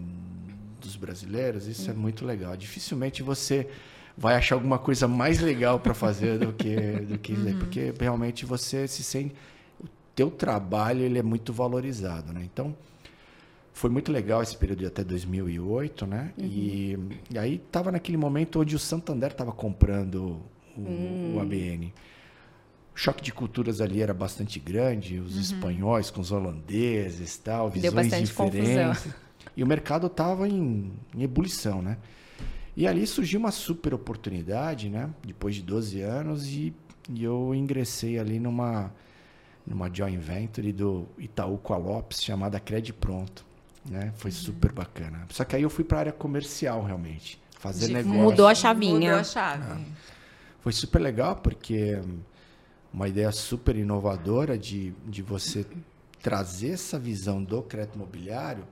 dos 0.81 0.97
brasileiros, 0.97 1.67
isso 1.67 1.89
hum. 1.89 1.95
é 1.95 1.97
muito 1.97 2.25
legal. 2.27 2.57
Dificilmente 2.57 3.23
você 3.23 3.69
vai 4.17 4.35
achar 4.35 4.57
alguma 4.57 4.79
coisa 4.79 5.07
mais 5.07 5.39
legal 5.39 5.79
para 5.79 5.95
fazer 5.95 6.39
do 6.39 6.53
que 6.53 6.75
do 7.09 7.19
que 7.19 7.33
uhum. 7.35 7.59
porque 7.61 7.95
realmente 8.01 8.45
você 8.45 8.89
se 8.89 9.05
sente 9.05 9.33
o 9.81 9.87
teu 10.17 10.29
trabalho 10.29 11.03
ele 11.03 11.21
é 11.21 11.23
muito 11.23 11.53
valorizado, 11.53 12.33
né? 12.33 12.43
Então 12.43 12.75
foi 13.79 13.89
muito 13.89 14.11
legal 14.11 14.43
esse 14.43 14.57
período 14.57 14.85
até 14.85 15.05
2008, 15.05 16.05
né? 16.05 16.33
Uhum. 16.37 16.45
E, 16.45 16.99
e, 17.31 17.39
aí 17.39 17.59
tava 17.71 17.93
naquele 17.93 18.17
momento 18.17 18.61
onde 18.61 18.75
o 18.75 18.79
Santander 18.79 19.31
estava 19.31 19.53
comprando 19.53 20.43
o, 20.77 20.81
uhum. 20.81 21.37
o, 21.37 21.41
ABN. 21.41 21.95
O 22.93 22.99
choque 22.99 23.23
de 23.23 23.33
culturas 23.33 23.81
ali 23.81 24.03
era 24.03 24.13
bastante 24.13 24.59
grande, 24.59 25.21
os 25.21 25.37
uhum. 25.37 25.41
espanhóis 25.41 26.11
com 26.11 26.21
os 26.21 26.33
holandeses, 26.33 27.37
tal, 27.39 27.71
visões 27.71 28.11
diferentes. 28.11 28.33
Confusão. 28.33 29.15
E 29.57 29.63
o 29.63 29.67
mercado 29.67 30.09
estava 30.09 30.49
em, 30.49 30.91
em 31.15 31.23
ebulição, 31.23 31.81
né? 31.81 31.99
E 32.77 32.85
ali 32.85 33.07
surgiu 33.07 33.39
uma 33.39 33.53
super 33.53 33.95
oportunidade, 33.95 34.89
né? 34.89 35.09
Depois 35.25 35.55
de 35.55 35.63
12 35.63 36.01
anos 36.01 36.49
e, 36.49 36.75
e 37.09 37.23
eu 37.23 37.55
ingressei 37.55 38.19
ali 38.19 38.41
numa 38.41 38.93
numa 39.65 39.93
joint 39.93 40.19
venture 40.19 40.73
do 40.73 41.07
Itaú 41.19 41.59
com 41.59 41.75
a 41.75 41.77
Lopes 41.77 42.23
chamada 42.25 42.59
Cred 42.59 42.93
Pronto, 42.95 43.45
né? 43.85 44.13
Foi 44.17 44.31
super 44.31 44.73
bacana. 44.73 45.27
Só 45.31 45.45
que 45.45 45.57
aí 45.57 45.63
eu 45.63 45.71
fui 45.71 45.85
para 45.85 45.99
a 45.99 46.01
área 46.01 46.13
comercial 46.13 46.83
realmente, 46.85 47.41
fazer 47.59 47.89
de, 47.89 47.93
negócio. 47.95 48.21
Mudou 48.21 48.47
a 48.47 48.55
chavinha. 48.55 48.93
Mudou 48.95 49.21
a 49.21 49.25
chave. 49.25 49.83
É. 49.83 49.87
Foi 50.61 50.73
super 50.73 51.01
legal 51.01 51.37
porque 51.37 52.01
uma 52.93 53.09
ideia 53.09 53.31
super 53.33 53.77
inovadora 53.77 54.59
de, 54.59 54.93
de 55.07 55.23
você 55.23 55.67
trazer 56.23 56.71
essa 56.71 56.99
visão 56.99 57.43
do 57.43 57.63
crédito 57.63 57.95
imobiliário 57.95 58.65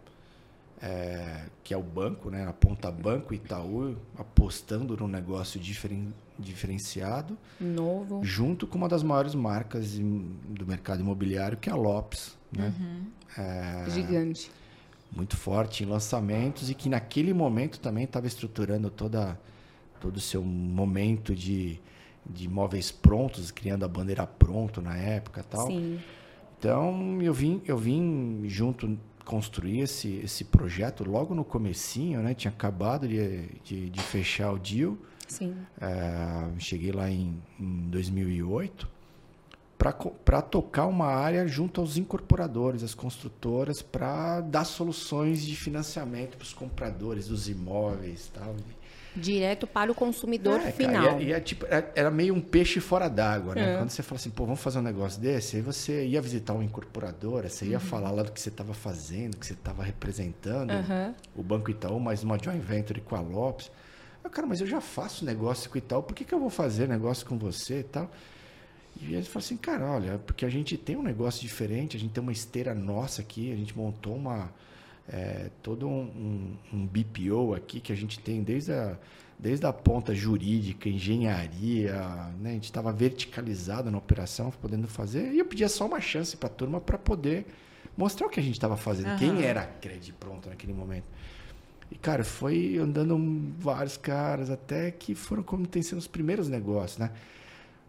é, 0.81 1.47
que 1.65 1.73
é 1.73 1.77
o 1.77 1.83
banco, 1.83 2.31
né? 2.31 2.47
A 2.47 2.53
ponta 2.53 2.91
Banco 2.91 3.33
Itaú 3.33 3.97
apostando 4.17 4.97
num 4.97 5.09
negócio 5.09 5.59
diferen, 5.59 6.13
diferenciado, 6.39 7.37
novo, 7.59 8.21
junto 8.23 8.67
com 8.67 8.77
uma 8.77 8.89
das 8.89 9.03
maiores 9.03 9.35
marcas 9.35 9.99
do 9.99 10.67
mercado 10.67 11.01
imobiliário, 11.01 11.57
que 11.57 11.71
é 11.71 11.73
a 11.73 11.77
Lopes, 11.77 12.37
né? 12.53 12.75
Uhum. 12.79 13.07
É, 13.39 13.91
Gigante. 13.91 14.51
Muito 15.17 15.37
forte 15.37 15.83
em 15.83 15.87
lançamentos 15.87 16.69
e 16.71 16.75
que 16.75 16.91
naquele 16.91 17.33
momento 17.33 17.81
também 17.81 18.05
estava 18.05 18.27
estruturando 18.27 18.91
toda 18.91 19.41
todo 19.99 20.19
o 20.19 20.21
seu 20.21 20.43
momento 20.43 21.35
de, 21.35 21.81
de 22.29 22.45
imóveis 22.45 22.93
prontos, 22.93 23.51
criando 23.51 23.83
a 23.83 23.89
bandeira 23.89 24.27
pronto 24.27 24.83
na 24.83 24.95
época, 24.95 25.43
tal. 25.43 25.67
Sim. 25.69 25.99
Então 26.59 27.21
eu 27.23 27.33
vim 27.33 27.63
eu 27.65 27.79
vim 27.79 28.43
junto 28.47 28.99
construir 29.25 29.81
esse, 29.81 30.21
esse 30.23 30.45
projeto 30.45 31.03
logo 31.03 31.35
no 31.35 31.45
comecinho, 31.45 32.21
né? 32.21 32.35
Tinha 32.35 32.53
acabado 32.53 33.09
de, 33.09 33.49
de, 33.65 33.89
de 33.89 34.01
fechar 34.01 34.53
o 34.53 34.59
deal. 34.59 34.99
Sim. 35.27 35.57
É, 35.81 36.61
cheguei 36.61 36.93
lá 36.93 37.11
em, 37.11 37.43
em 37.59 37.89
2008 37.89 38.96
para 39.79 40.43
tocar 40.43 40.87
uma 40.87 41.07
área 41.07 41.47
junto 41.47 41.81
aos 41.81 41.97
incorporadores, 41.97 42.83
as 42.83 42.95
construtoras, 42.95 43.83
para 43.83 44.41
dar 44.41 44.65
soluções 44.65 45.45
de 45.45 45.55
financiamento 45.55 46.37
para 46.37 46.45
os 46.45 46.55
compradores 46.55 47.29
dos 47.29 47.49
imóveis, 47.49 48.31
tal 48.33 48.55
direto 49.17 49.67
para 49.67 49.91
o 49.91 49.95
consumidor 49.95 50.61
é, 50.61 50.71
final. 50.71 51.05
Cara, 51.05 51.23
e, 51.23 51.29
e 51.29 51.33
é, 51.33 51.41
tipo, 51.41 51.65
é, 51.67 51.91
era 51.95 52.11
meio 52.11 52.35
um 52.35 52.41
peixe 52.41 52.81
fora 52.81 53.09
d'água, 53.09 53.55
né? 53.55 53.75
É. 53.75 53.79
Quando 53.79 53.91
você 53.91 54.03
fala 54.03 54.21
assim, 54.21 54.31
pô, 54.31 54.45
vamos 54.45 54.61
fazer 54.61 54.79
um 54.79 54.83
negócio 54.83 55.21
desse, 55.21 55.57
aí 55.57 55.63
você 55.63 56.07
ia 56.07 56.21
visitar 56.21 56.53
uma 56.53 56.65
incorporadora, 56.65 57.49
você 57.49 57.65
ia 57.67 57.79
uhum. 57.79 57.85
falar 57.85 58.11
lá 58.11 58.23
do 58.23 58.33
que 58.33 58.41
você 58.41 58.51
estava 58.51 58.75
fazendo, 58.75 59.37
que 59.37 59.47
você 59.47 59.55
estava 59.55 59.83
representando, 59.83 60.71
uhum. 60.71 61.15
o 61.35 61.43
Banco 61.43 61.71
Itaú, 61.71 61.99
mais 61.99 62.23
uma 62.23 62.39
joint 62.39 62.61
venture 62.61 63.01
com 63.01 63.17
a 63.17 63.21
Lopes. 63.21 63.71
Eu, 64.23 64.31
cara, 64.31 64.47
mas 64.47 64.61
eu 64.61 64.67
já 64.67 64.81
faço 64.81 65.25
negócio 65.25 65.71
com 65.71 65.77
o 65.77 65.79
Itaú, 65.79 66.03
por 66.03 66.15
que, 66.15 66.25
que 66.25 66.35
eu 66.35 66.41
vou 66.41 66.51
fazer 66.51 66.89
negócio 66.89 67.27
com 67.27 67.39
você 67.39 67.81
e 67.81 67.85
tal? 67.85 68.11
E 69.01 69.15
ele 69.15 69.23
falou 69.25 69.45
assim, 69.45 69.57
cara, 69.57 69.85
olha, 69.85 70.19
porque 70.19 70.45
a 70.45 70.49
gente 70.49 70.77
tem 70.77 70.97
um 70.97 71.03
negócio 71.03 71.43
diferente, 71.43 71.97
a 71.97 72.01
gente 72.01 72.13
tem 72.13 72.23
uma 72.23 72.33
esteira 72.33 72.75
nossa 72.75 73.21
aqui, 73.21 73.53
a 73.53 73.57
gente 73.57 73.77
montou 73.77 74.17
uma 74.17 74.51
é, 75.09 75.51
todo 75.63 75.87
um, 75.87 76.03
um, 76.03 76.57
um, 76.73 76.87
BPO 76.87 77.55
aqui 77.55 77.81
que 77.81 77.93
a 77.93 77.97
gente 77.97 78.19
tem 78.19 78.43
desde 78.43 78.73
a, 78.73 78.97
desde 79.39 79.67
a 79.67 79.73
ponta 79.73 80.15
jurídica, 80.15 80.89
engenharia, 80.89 81.95
né? 82.41 82.51
a 82.51 82.55
gente 82.55 82.65
estava 82.65 82.93
verticalizado 82.93 83.91
na 83.91 83.99
operação, 83.99 84.51
podendo 84.51 84.89
fazer, 84.89 85.33
e 85.33 85.39
eu 85.39 85.45
pedia 85.45 85.69
só 85.69 85.87
uma 85.87 86.01
chance 86.01 86.37
para 86.37 86.49
a 86.49 86.53
turma 86.53 86.81
para 86.81 86.99
poder 86.99 87.47
mostrar 87.97 88.27
o 88.27 88.31
que 88.31 88.41
a 88.41 88.43
gente 88.43 88.55
estava 88.55 88.77
fazendo, 88.77 89.11
uhum. 89.11 89.19
quem 89.19 89.43
era 89.43 89.63
a 89.63 89.67
Cred 89.67 90.13
Pronto 90.15 90.49
naquele 90.49 90.73
momento. 90.73 91.07
E, 91.91 91.95
cara, 91.95 92.25
foi 92.25 92.79
andando 92.79 93.17
vários 93.59 93.97
caras, 93.97 94.51
até 94.51 94.91
que 94.91 95.15
foram 95.15 95.43
como 95.43 95.67
tem 95.67 95.83
sido 95.83 95.99
os 95.99 96.09
primeiros 96.09 96.49
negócios, 96.49 96.99
né? 96.99 97.13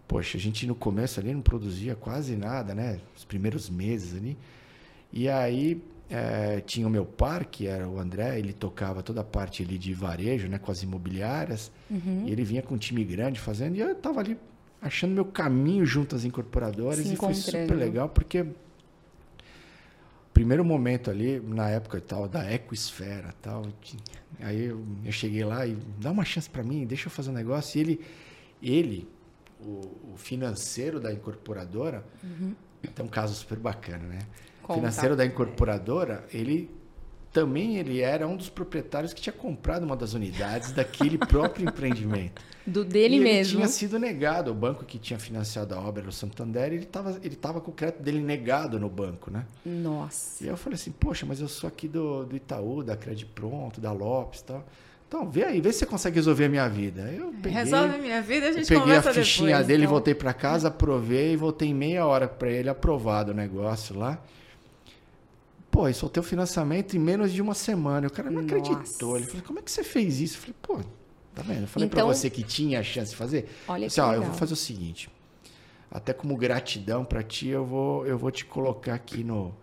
Poxa, 0.07 0.37
a 0.37 0.41
gente 0.41 0.65
no 0.65 0.75
começo 0.75 1.19
ali 1.19 1.33
não 1.33 1.41
produzia 1.41 1.95
quase 1.95 2.35
nada, 2.35 2.73
né? 2.73 2.99
Os 3.15 3.25
primeiros 3.25 3.69
meses 3.69 4.15
ali. 4.15 4.37
E 5.11 5.27
aí 5.27 5.81
é, 6.09 6.61
tinha 6.61 6.87
o 6.87 6.89
meu 6.89 7.05
par, 7.05 7.45
que 7.45 7.67
era 7.67 7.87
o 7.87 7.99
André, 7.99 8.39
ele 8.39 8.53
tocava 8.53 9.03
toda 9.03 9.21
a 9.21 9.23
parte 9.23 9.63
ali 9.63 9.77
de 9.77 9.93
varejo, 9.93 10.47
né, 10.47 10.57
com 10.57 10.71
as 10.71 10.81
imobiliárias, 10.81 11.71
uhum. 11.89 12.23
e 12.25 12.31
ele 12.31 12.43
vinha 12.43 12.61
com 12.61 12.75
um 12.75 12.77
time 12.77 13.03
grande 13.03 13.39
fazendo, 13.39 13.75
e 13.75 13.79
eu 13.79 13.91
estava 13.91 14.19
ali 14.19 14.37
achando 14.81 15.13
meu 15.13 15.25
caminho 15.25 15.85
junto 15.85 16.15
às 16.15 16.23
incorporadoras, 16.23 16.99
Se 16.99 17.13
e 17.13 17.17
foi 17.17 17.33
super 17.33 17.75
legal, 17.75 18.09
porque 18.09 18.45
primeiro 20.33 20.63
momento 20.63 21.09
ali, 21.09 21.39
na 21.39 21.69
época 21.69 21.99
tal, 21.99 22.27
da 22.27 22.51
Ecoesfera 22.51 23.33
tal, 23.41 23.65
aí 24.39 24.65
eu, 24.65 24.85
eu 25.03 25.11
cheguei 25.11 25.43
lá 25.43 25.65
e 25.65 25.75
dá 25.99 26.11
uma 26.11 26.23
chance 26.23 26.49
para 26.49 26.63
mim, 26.63 26.85
deixa 26.85 27.07
eu 27.07 27.11
fazer 27.11 27.31
um 27.31 27.33
negócio, 27.33 27.77
e 27.77 27.81
ele, 27.81 28.01
ele 28.61 29.07
o, 29.59 30.13
o 30.13 30.17
financeiro 30.17 30.99
da 30.99 31.11
incorporadora, 31.11 32.03
uhum. 32.23 32.53
tem 32.93 33.05
um 33.05 33.09
caso 33.09 33.33
super 33.33 33.57
bacana, 33.57 34.05
né? 34.05 34.19
Conta. 34.61 34.79
financeiro 34.79 35.15
da 35.15 35.25
incorporadora, 35.25 36.25
ele 36.33 36.69
também 37.31 37.77
ele 37.77 38.01
era 38.01 38.27
um 38.27 38.35
dos 38.35 38.49
proprietários 38.49 39.13
que 39.13 39.21
tinha 39.21 39.33
comprado 39.33 39.83
uma 39.83 39.95
das 39.95 40.13
unidades 40.13 40.71
daquele 40.71 41.17
próprio 41.27 41.69
empreendimento. 41.69 42.41
Do 42.65 42.83
dele 42.83 43.17
e 43.17 43.19
mesmo. 43.19 43.53
Ele 43.53 43.57
tinha 43.59 43.67
sido 43.67 43.99
negado. 43.99 44.51
O 44.51 44.53
banco 44.53 44.83
que 44.83 44.97
tinha 44.97 45.19
financiado 45.19 45.73
a 45.73 45.79
obra 45.79 46.01
era 46.01 46.09
o 46.09 46.11
Santander, 46.11 46.73
ele 46.73 46.83
estava 46.83 47.19
ele 47.23 47.35
tava 47.35 47.61
com 47.61 47.71
o 47.71 47.73
crédito 47.73 48.01
dele 48.01 48.19
negado 48.19 48.79
no 48.79 48.89
banco, 48.89 49.31
né? 49.31 49.45
Nossa. 49.65 50.43
E 50.43 50.47
eu 50.47 50.57
falei 50.57 50.75
assim, 50.75 50.91
poxa, 50.91 51.25
mas 51.25 51.39
eu 51.39 51.47
sou 51.47 51.67
aqui 51.67 51.87
do, 51.87 52.25
do 52.25 52.35
Itaú, 52.35 52.83
da 52.83 52.97
Crédito 52.97 53.31
Pronto, 53.33 53.79
da 53.79 53.91
Lopes 53.91 54.41
e 54.41 54.43
tal. 54.43 54.65
Então, 55.07 55.29
vê 55.29 55.45
aí, 55.45 55.61
vê 55.61 55.71
se 55.71 55.79
você 55.79 55.85
consegue 55.85 56.17
resolver 56.17 56.45
a 56.45 56.49
minha 56.49 56.67
vida. 56.67 57.01
Eu 57.13 57.33
peguei, 57.41 57.63
Resolve 57.63 57.95
a 57.95 57.97
minha 57.97 58.21
vida, 58.21 58.49
a 58.49 58.51
gente 58.51 58.67
peguei 58.67 58.83
conversa 58.83 59.09
a 59.09 59.13
fichinha 59.13 59.47
depois, 59.49 59.67
dele, 59.67 59.83
então. 59.83 59.91
voltei 59.91 60.13
para 60.13 60.33
casa, 60.33 60.67
aprovei 60.67 61.31
e 61.31 61.35
voltei 61.37 61.73
meia 61.73 62.05
hora 62.05 62.27
para 62.27 62.49
ele 62.49 62.67
aprovado 62.67 63.31
o 63.31 63.33
negócio 63.33 63.97
lá. 63.97 64.21
Pô, 65.71 65.87
e 65.87 65.93
soltei 65.93 66.19
o 66.19 66.23
financiamento 66.23 66.97
em 66.97 66.99
menos 66.99 67.31
de 67.31 67.41
uma 67.41 67.53
semana. 67.53 68.07
O 68.07 68.11
cara 68.11 68.29
não 68.29 68.41
Nossa. 68.41 68.57
acreditou. 68.57 69.15
Ele 69.15 69.27
falou, 69.27 69.43
como 69.43 69.59
é 69.59 69.61
que 69.61 69.71
você 69.71 69.83
fez 69.83 70.19
isso? 70.19 70.35
Eu 70.37 70.41
falei, 70.41 70.55
pô, 70.61 70.77
tá 71.33 71.41
vendo? 71.41 71.61
Eu 71.61 71.67
falei 71.67 71.87
então, 71.87 72.05
para 72.05 72.13
você 72.13 72.29
que 72.29 72.43
tinha 72.43 72.79
a 72.79 72.83
chance 72.83 73.11
de 73.11 73.15
fazer. 73.17 73.49
Olha 73.67 73.87
disse, 73.87 74.01
ó, 74.01 74.13
eu 74.13 74.23
vou 74.23 74.33
fazer 74.33 74.53
o 74.53 74.57
seguinte. 74.57 75.09
Até 75.89 76.11
como 76.11 76.35
gratidão 76.35 77.05
para 77.05 77.23
ti, 77.23 77.47
eu 77.47 77.65
vou, 77.65 78.05
eu 78.05 78.17
vou 78.17 78.29
te 78.29 78.43
colocar 78.43 78.93
aqui 78.93 79.23
no, 79.23 79.55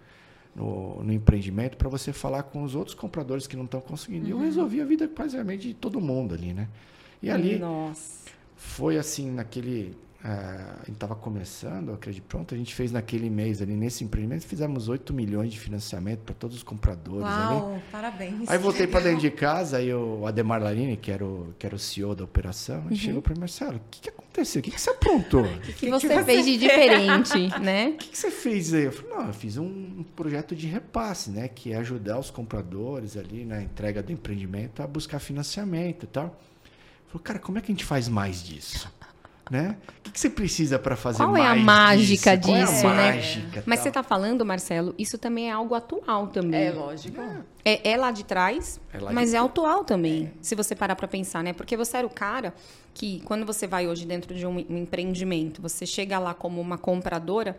no, 0.54 1.02
no 1.02 1.12
empreendimento 1.12 1.76
para 1.76 1.88
você 1.88 2.12
falar 2.12 2.44
com 2.44 2.62
os 2.62 2.74
outros 2.74 2.94
compradores 2.94 3.46
que 3.46 3.56
não 3.56 3.64
estão 3.64 3.80
conseguindo. 3.80 4.24
Uhum. 4.24 4.28
E 4.28 4.32
eu 4.32 4.38
resolvi 4.38 4.80
a 4.80 4.84
vida 4.84 5.08
praticamente 5.08 5.68
de 5.68 5.74
todo 5.74 6.00
mundo 6.00 6.34
ali, 6.34 6.52
né? 6.52 6.68
E 7.22 7.30
ali 7.30 7.58
Nossa. 7.58 8.30
foi 8.56 8.98
assim, 8.98 9.30
naquele 9.30 9.96
a 10.26 10.78
gente 10.86 10.92
estava 10.92 11.14
começando, 11.14 11.92
a 11.92 11.98
Credit 11.98 12.22
Pronto, 12.22 12.54
a 12.54 12.56
gente 12.56 12.74
fez 12.74 12.90
naquele 12.90 13.28
mês 13.28 13.60
ali, 13.60 13.74
nesse 13.74 14.02
empreendimento, 14.02 14.46
fizemos 14.46 14.88
8 14.88 15.12
milhões 15.12 15.52
de 15.52 15.60
financiamento 15.60 16.20
para 16.20 16.34
todos 16.34 16.56
os 16.56 16.62
compradores. 16.62 17.24
Uau, 17.24 17.74
ali. 17.74 17.82
parabéns. 17.92 18.48
Aí 18.48 18.56
voltei 18.56 18.86
para 18.86 19.00
dentro 19.00 19.20
de 19.20 19.30
casa, 19.30 19.76
aí 19.76 19.92
o 19.92 20.26
Ademar 20.26 20.62
Larini, 20.62 20.96
que 20.96 21.10
era 21.10 21.22
o, 21.22 21.54
que 21.58 21.66
era 21.66 21.76
o 21.76 21.78
CEO 21.78 22.14
da 22.14 22.24
operação, 22.24 22.86
uhum. 22.88 22.96
chegou 22.96 23.20
para 23.20 23.34
mim, 23.34 23.40
Marcelo, 23.40 23.76
o 23.76 23.80
que, 23.90 24.00
que 24.00 24.08
aconteceu? 24.08 24.60
O 24.60 24.62
que, 24.62 24.70
que 24.70 24.80
você 24.80 24.88
aprontou? 24.88 25.42
O 25.44 25.60
que, 25.60 25.72
que, 25.74 25.90
você 25.90 26.08
que 26.08 26.24
fez 26.24 26.46
de 26.46 26.56
diferente, 26.56 27.38
né? 27.60 27.88
O 27.88 27.96
que, 27.98 28.08
que 28.08 28.16
você 28.16 28.30
fez 28.30 28.72
aí? 28.72 28.84
Eu 28.84 28.92
falei, 28.92 29.10
não, 29.14 29.26
eu 29.26 29.34
fiz 29.34 29.58
um 29.58 30.02
projeto 30.16 30.56
de 30.56 30.66
repasse, 30.66 31.30
né? 31.30 31.48
Que 31.48 31.74
é 31.74 31.76
ajudar 31.76 32.18
os 32.18 32.30
compradores 32.30 33.18
ali 33.18 33.44
na 33.44 33.60
entrega 33.62 34.02
do 34.02 34.10
empreendimento 34.10 34.82
a 34.82 34.86
buscar 34.86 35.18
financiamento 35.18 36.04
e 36.04 36.06
tal. 36.06 36.40
Falou, 37.08 37.22
cara, 37.22 37.38
como 37.38 37.58
é 37.58 37.60
que 37.60 37.70
a 37.70 37.74
gente 37.74 37.84
faz 37.84 38.08
mais 38.08 38.42
disso? 38.42 38.90
Né? 39.50 39.76
O 39.98 40.10
que, 40.10 40.18
você 40.18 40.30
precisa 40.30 40.78
para 40.78 40.96
fazer 40.96 41.18
Qual 41.18 41.32
mais 41.32 41.44
é 41.44 41.48
a 41.48 41.56
mágica 41.56 42.36
disso, 42.36 42.52
disso 42.52 42.86
é 42.86 42.90
a 42.90 42.94
né? 42.94 43.12
Mágica, 43.12 43.62
Mas 43.66 43.80
você 43.80 43.88
está 43.88 44.02
falando, 44.02 44.44
Marcelo, 44.44 44.94
isso 44.98 45.18
também 45.18 45.50
é 45.50 45.52
algo 45.52 45.74
atual 45.74 46.28
também. 46.28 46.66
É 46.66 46.72
lógico. 46.72 47.20
É, 47.64 47.90
é 47.90 47.96
lá 47.96 48.10
de 48.10 48.24
trás, 48.24 48.80
é 48.92 48.98
lá 48.98 49.12
mas 49.12 49.30
de... 49.30 49.36
é 49.36 49.38
atual 49.38 49.84
também, 49.84 50.26
é. 50.26 50.30
se 50.40 50.54
você 50.54 50.74
parar 50.74 50.96
para 50.96 51.08
pensar, 51.08 51.42
né? 51.42 51.52
Porque 51.52 51.76
você 51.76 51.98
era 51.98 52.06
o 52.06 52.10
cara 52.10 52.54
que, 52.92 53.20
quando 53.24 53.44
você 53.44 53.66
vai 53.66 53.88
hoje 53.88 54.06
dentro 54.06 54.34
de 54.34 54.46
um 54.46 54.58
empreendimento, 54.58 55.60
você 55.60 55.84
chega 55.84 56.18
lá 56.18 56.32
como 56.32 56.60
uma 56.60 56.78
compradora, 56.78 57.58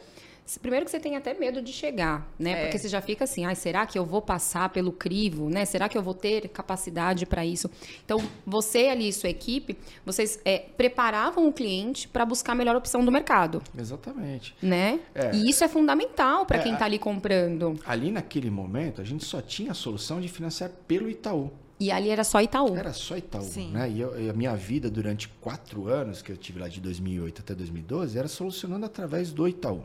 Primeiro 0.62 0.86
que 0.86 0.92
você 0.92 1.00
tem 1.00 1.16
até 1.16 1.34
medo 1.34 1.62
de 1.62 1.74
chegar, 1.74 2.32
né? 2.38 2.52
É. 2.52 2.62
Porque 2.64 2.78
você 2.78 2.88
já 2.88 3.02
fica 3.02 3.24
assim, 3.24 3.46
ah, 3.46 3.56
será 3.56 3.86
que 3.86 3.98
eu 3.98 4.06
vou 4.06 4.22
passar 4.22 4.70
pelo 4.70 4.92
crivo, 4.92 5.50
né? 5.50 5.66
Será 5.66 5.90
que 5.90 5.98
eu 5.98 6.04
vou 6.04 6.14
ter 6.14 6.50
capacidade 6.50 7.26
para 7.26 7.44
isso? 7.44 7.70
Então, 8.06 8.22
você 8.46 8.88
ali 8.88 9.10
e 9.10 9.14
sua 9.14 9.30
equipe, 9.30 9.76
vocês 10.06 10.40
é, 10.46 10.60
preparavam 10.60 11.48
o 11.48 11.54
cliente 11.54 12.08
para 12.08 12.24
buscar 12.26 12.52
a 12.52 12.56
melhor 12.56 12.76
opção 12.76 13.04
do 13.04 13.12
mercado. 13.12 13.62
Exatamente. 13.78 14.56
Né? 14.62 15.00
É. 15.16 15.36
E 15.36 15.50
isso 15.50 15.64
é 15.64 15.68
fundamental 15.68 16.46
para 16.46 16.58
é, 16.58 16.62
quem 16.62 16.74
está 16.74 16.86
ali 16.86 17.00
comprando. 17.00 17.80
Ali 17.86 18.12
naquele 18.12 18.52
momento, 18.52 19.02
a 19.02 19.04
gente 19.04 19.26
só 19.26 19.42
tinha 19.42 19.72
a 19.72 19.76
solução 19.76 20.22
de 20.22 20.28
financiar 20.28 20.70
pelo 20.88 21.10
Itaú. 21.10 21.52
E 21.80 21.92
ali 21.92 22.10
era 22.10 22.24
só 22.24 22.42
Itaú. 22.42 22.76
Era 22.76 22.94
só 22.94 23.18
Itaú, 23.18 23.44
Sim. 23.44 23.72
né? 23.72 23.90
E, 23.90 24.00
eu, 24.00 24.22
e, 24.22 24.30
a 24.30 24.34
minha 24.34 24.56
vida 24.56 24.90
durante 24.90 25.28
quatro 25.42 25.88
anos, 25.88 26.22
que 26.22 26.32
eu 26.32 26.38
tive 26.38 26.60
lá 26.60 26.70
de 26.70 26.80
2008 26.80 27.42
até 27.42 27.54
2012, 27.54 28.18
era 28.18 28.28
solucionando 28.28 28.86
através 28.86 29.34
do 29.34 29.46
Itaú. 29.48 29.84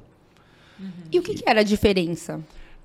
Uhum. 0.81 0.91
E 1.13 1.19
o 1.19 1.23
que, 1.23 1.35
que, 1.35 1.45
era 1.47 1.61
a 1.61 1.65
diferença? 1.65 2.35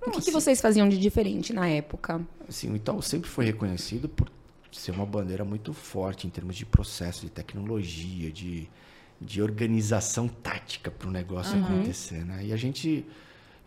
Não, 0.01 0.09
o 0.09 0.11
que, 0.11 0.17
assim, 0.17 0.25
que, 0.25 0.31
vocês 0.31 0.61
faziam 0.61 0.87
de 0.87 0.97
diferente 0.97 1.53
na 1.53 1.67
época? 1.67 2.21
Assim, 2.47 2.71
o 2.71 2.75
Itaú 2.75 3.01
sempre 3.01 3.29
foi 3.29 3.45
reconhecido 3.45 4.09
por 4.09 4.29
ser 4.71 4.91
uma 4.91 5.05
bandeira 5.05 5.45
muito 5.45 5.73
forte 5.73 6.27
em 6.27 6.29
termos 6.29 6.55
de 6.55 6.65
processo, 6.65 7.21
de 7.21 7.29
tecnologia, 7.29 8.29
de, 8.31 8.69
de 9.19 9.41
organização 9.41 10.27
tática 10.27 10.91
para 10.91 11.07
o 11.07 11.11
negócio 11.11 11.57
uhum. 11.57 11.63
acontecer, 11.63 12.25
né? 12.25 12.45
E 12.45 12.53
a 12.53 12.57
gente 12.57 13.05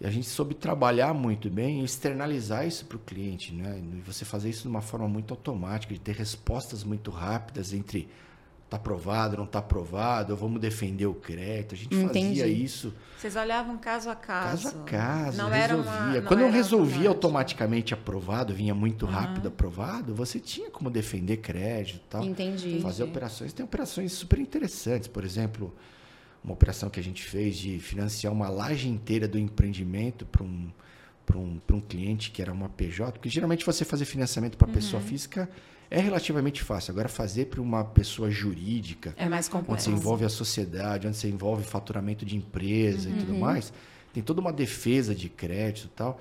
a 0.05 0.11
gente 0.11 0.29
soube 0.29 0.55
trabalhar 0.55 1.13
muito 1.13 1.51
bem 1.51 1.81
e 1.81 1.85
externalizar 1.85 2.65
isso 2.65 2.85
para 2.85 2.97
o 2.97 3.01
cliente, 3.01 3.53
né? 3.53 3.83
E 3.83 4.01
você 4.01 4.25
fazer 4.25 4.49
isso 4.49 4.63
de 4.63 4.69
uma 4.69 4.81
forma 4.81 5.09
muito 5.09 5.35
automática, 5.35 5.93
de 5.93 5.99
ter 5.99 6.15
respostas 6.15 6.85
muito 6.85 7.11
rápidas 7.11 7.73
entre 7.73 8.09
tá 8.69 8.77
aprovado, 8.77 9.37
não 9.37 9.47
tá 9.47 9.61
aprovado, 9.61 10.37
vamos 10.37 10.61
defender 10.61 11.07
o 11.07 11.15
crédito. 11.15 11.75
A 11.75 11.79
gente 11.79 11.95
Entendi. 11.95 12.41
fazia 12.41 12.47
isso. 12.47 12.93
Vocês 13.17 13.35
olhavam 13.35 13.79
caso 13.79 14.11
a 14.11 14.15
caso. 14.15 14.65
Caso 14.65 14.79
a 14.79 14.85
caso, 14.85 15.39
não 15.39 15.49
resolvia. 15.49 15.91
Uma, 15.91 16.13
não 16.13 16.23
Quando 16.23 16.41
eu 16.41 16.51
resolvia 16.51 17.09
automaticamente 17.09 17.95
aprovado, 17.95 18.55
vinha 18.55 18.75
muito 18.75 19.07
uhum. 19.07 19.13
rápido 19.13 19.49
aprovado, 19.49 20.15
você 20.15 20.39
tinha 20.39 20.71
como 20.71 20.91
defender 20.91 21.39
crédito 21.39 21.97
e 21.97 22.11
tal. 22.11 22.25
Entendi. 22.25 22.81
Fazer 22.81 23.05
operações. 23.05 23.53
Tem 23.55 23.65
operações 23.65 24.13
super 24.13 24.39
interessantes, 24.39 25.09
por 25.09 25.25
exemplo, 25.25 25.75
uma 26.45 26.53
operação 26.53 26.91
que 26.91 27.01
a 27.01 27.03
gente 27.03 27.25
fez 27.25 27.57
de 27.57 27.79
financiar 27.79 28.33
uma 28.33 28.51
laje 28.51 28.89
inteira 28.89 29.27
do 29.27 29.39
empreendimento 29.39 30.27
para 30.27 30.43
um, 30.43 30.71
um, 31.35 31.61
um 31.73 31.81
cliente 31.81 32.31
que 32.31 32.43
era 32.43 32.53
uma 32.53 32.69
PJ, 32.69 33.13
porque 33.13 33.31
geralmente 33.31 33.65
você 33.65 33.83
fazer 33.83 34.05
financiamento 34.05 34.59
para 34.59 34.69
uhum. 34.69 34.75
pessoa 34.75 35.03
física 35.03 35.49
é 35.91 36.01
relativamente 36.01 36.63
fácil. 36.63 36.93
Agora, 36.93 37.09
fazer 37.09 37.47
para 37.47 37.61
uma 37.61 37.85
pessoa 37.85 38.31
jurídica, 38.31 39.15
é 39.17 39.29
mais 39.29 39.49
complexo. 39.49 39.73
onde 39.73 39.83
você 39.83 39.91
envolve 39.91 40.25
a 40.25 40.29
sociedade, 40.29 41.07
onde 41.07 41.17
você 41.17 41.29
envolve 41.29 41.65
faturamento 41.65 42.25
de 42.25 42.37
empresa 42.37 43.09
uhum. 43.09 43.17
e 43.17 43.19
tudo 43.19 43.33
uhum. 43.33 43.41
mais, 43.41 43.73
tem 44.13 44.23
toda 44.23 44.41
uma 44.41 44.53
defesa 44.53 45.15
de 45.15 45.29
crédito 45.29 45.87
e 45.87 45.97
tal 45.97 46.21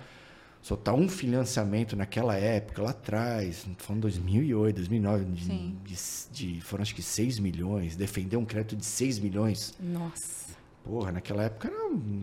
soltar 0.67 0.93
um 0.93 1.07
financiamento 1.07 1.95
naquela 1.95 2.35
época, 2.35 2.81
lá 2.81 2.89
atrás, 2.89 3.65
falando 3.77 4.01
2008, 4.01 4.75
2009, 4.75 5.25
de, 5.25 5.47
de, 5.71 5.95
de, 6.31 6.61
foram 6.61 6.81
acho 6.81 6.93
que 6.93 7.01
6 7.01 7.39
milhões, 7.39 7.95
defender 7.95 8.35
um 8.35 8.43
crédito 8.43 8.75
de 8.75 8.85
6 8.85 9.19
milhões. 9.19 9.73
Nossa. 9.79 10.47
Porra, 10.83 11.13
naquela 11.13 11.43
época 11.43 11.69
era, 11.69 11.77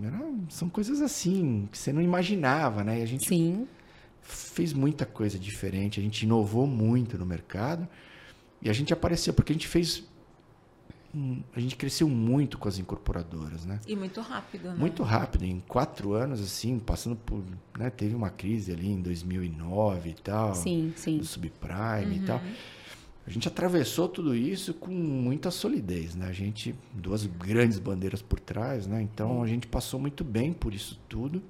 era, 0.07 0.31
são 0.51 0.69
coisas 0.69 1.01
assim 1.01 1.69
que 1.73 1.79
você 1.79 1.91
não 1.91 2.03
imaginava, 2.03 2.85
né? 2.85 3.01
E 3.01 3.03
a 3.03 3.07
gente 3.07 3.29
Sim. 3.29 3.67
Fez 4.25 4.73
muita 4.73 5.05
coisa 5.07 5.39
diferente, 5.39 6.01
a 6.01 6.03
gente 6.03 6.23
inovou 6.23 6.67
muito 6.67 7.17
no 7.19 7.27
mercado 7.27 7.87
e 8.61 8.71
a 8.71 8.73
gente 8.73 8.93
apareceu, 8.93 9.33
porque 9.35 9.53
a 9.53 9.55
gente 9.55 9.69
fez 9.69 10.03
a 11.55 11.61
gente 11.61 11.77
cresceu 11.77 12.09
muito 12.09 12.59
com 12.59 12.67
as 12.67 12.77
incorporadoras, 12.77 13.65
né? 13.65 13.79
E 13.87 13.95
muito 13.95 14.21
rápido, 14.21 14.71
né? 14.71 14.75
Muito 14.77 15.05
rápido, 15.05 15.45
em 15.45 15.61
quatro 15.61 16.13
anos, 16.13 16.41
assim, 16.41 16.77
passando 16.81 17.15
por, 17.15 17.41
né? 17.79 17.89
Teve 17.89 18.17
uma 18.17 18.31
crise 18.31 18.73
ali 18.73 18.89
em 18.89 19.01
2009 19.01 20.11
e 20.11 20.15
tal. 20.15 20.55
Sim, 20.57 20.93
sim. 20.97 21.19
Do 21.19 21.25
subprime 21.25 22.17
uhum. 22.17 22.23
e 22.23 22.27
tal. 22.27 22.41
A 23.25 23.31
gente 23.31 23.47
atravessou 23.47 24.09
tudo 24.09 24.35
isso 24.35 24.75
com 24.75 24.91
muita 24.91 25.53
solidez, 25.53 26.17
né? 26.17 26.27
A 26.27 26.33
gente, 26.33 26.75
duas 26.93 27.25
grandes 27.27 27.79
bandeiras 27.79 28.21
por 28.21 28.41
trás, 28.41 28.89
né? 28.89 29.01
Então, 29.01 29.41
a 29.41 29.47
gente 29.47 29.69
passou 29.69 30.01
muito 30.01 30.25
bem 30.25 30.53
por 30.53 30.75
isso 30.75 30.99
tudo 31.09 31.41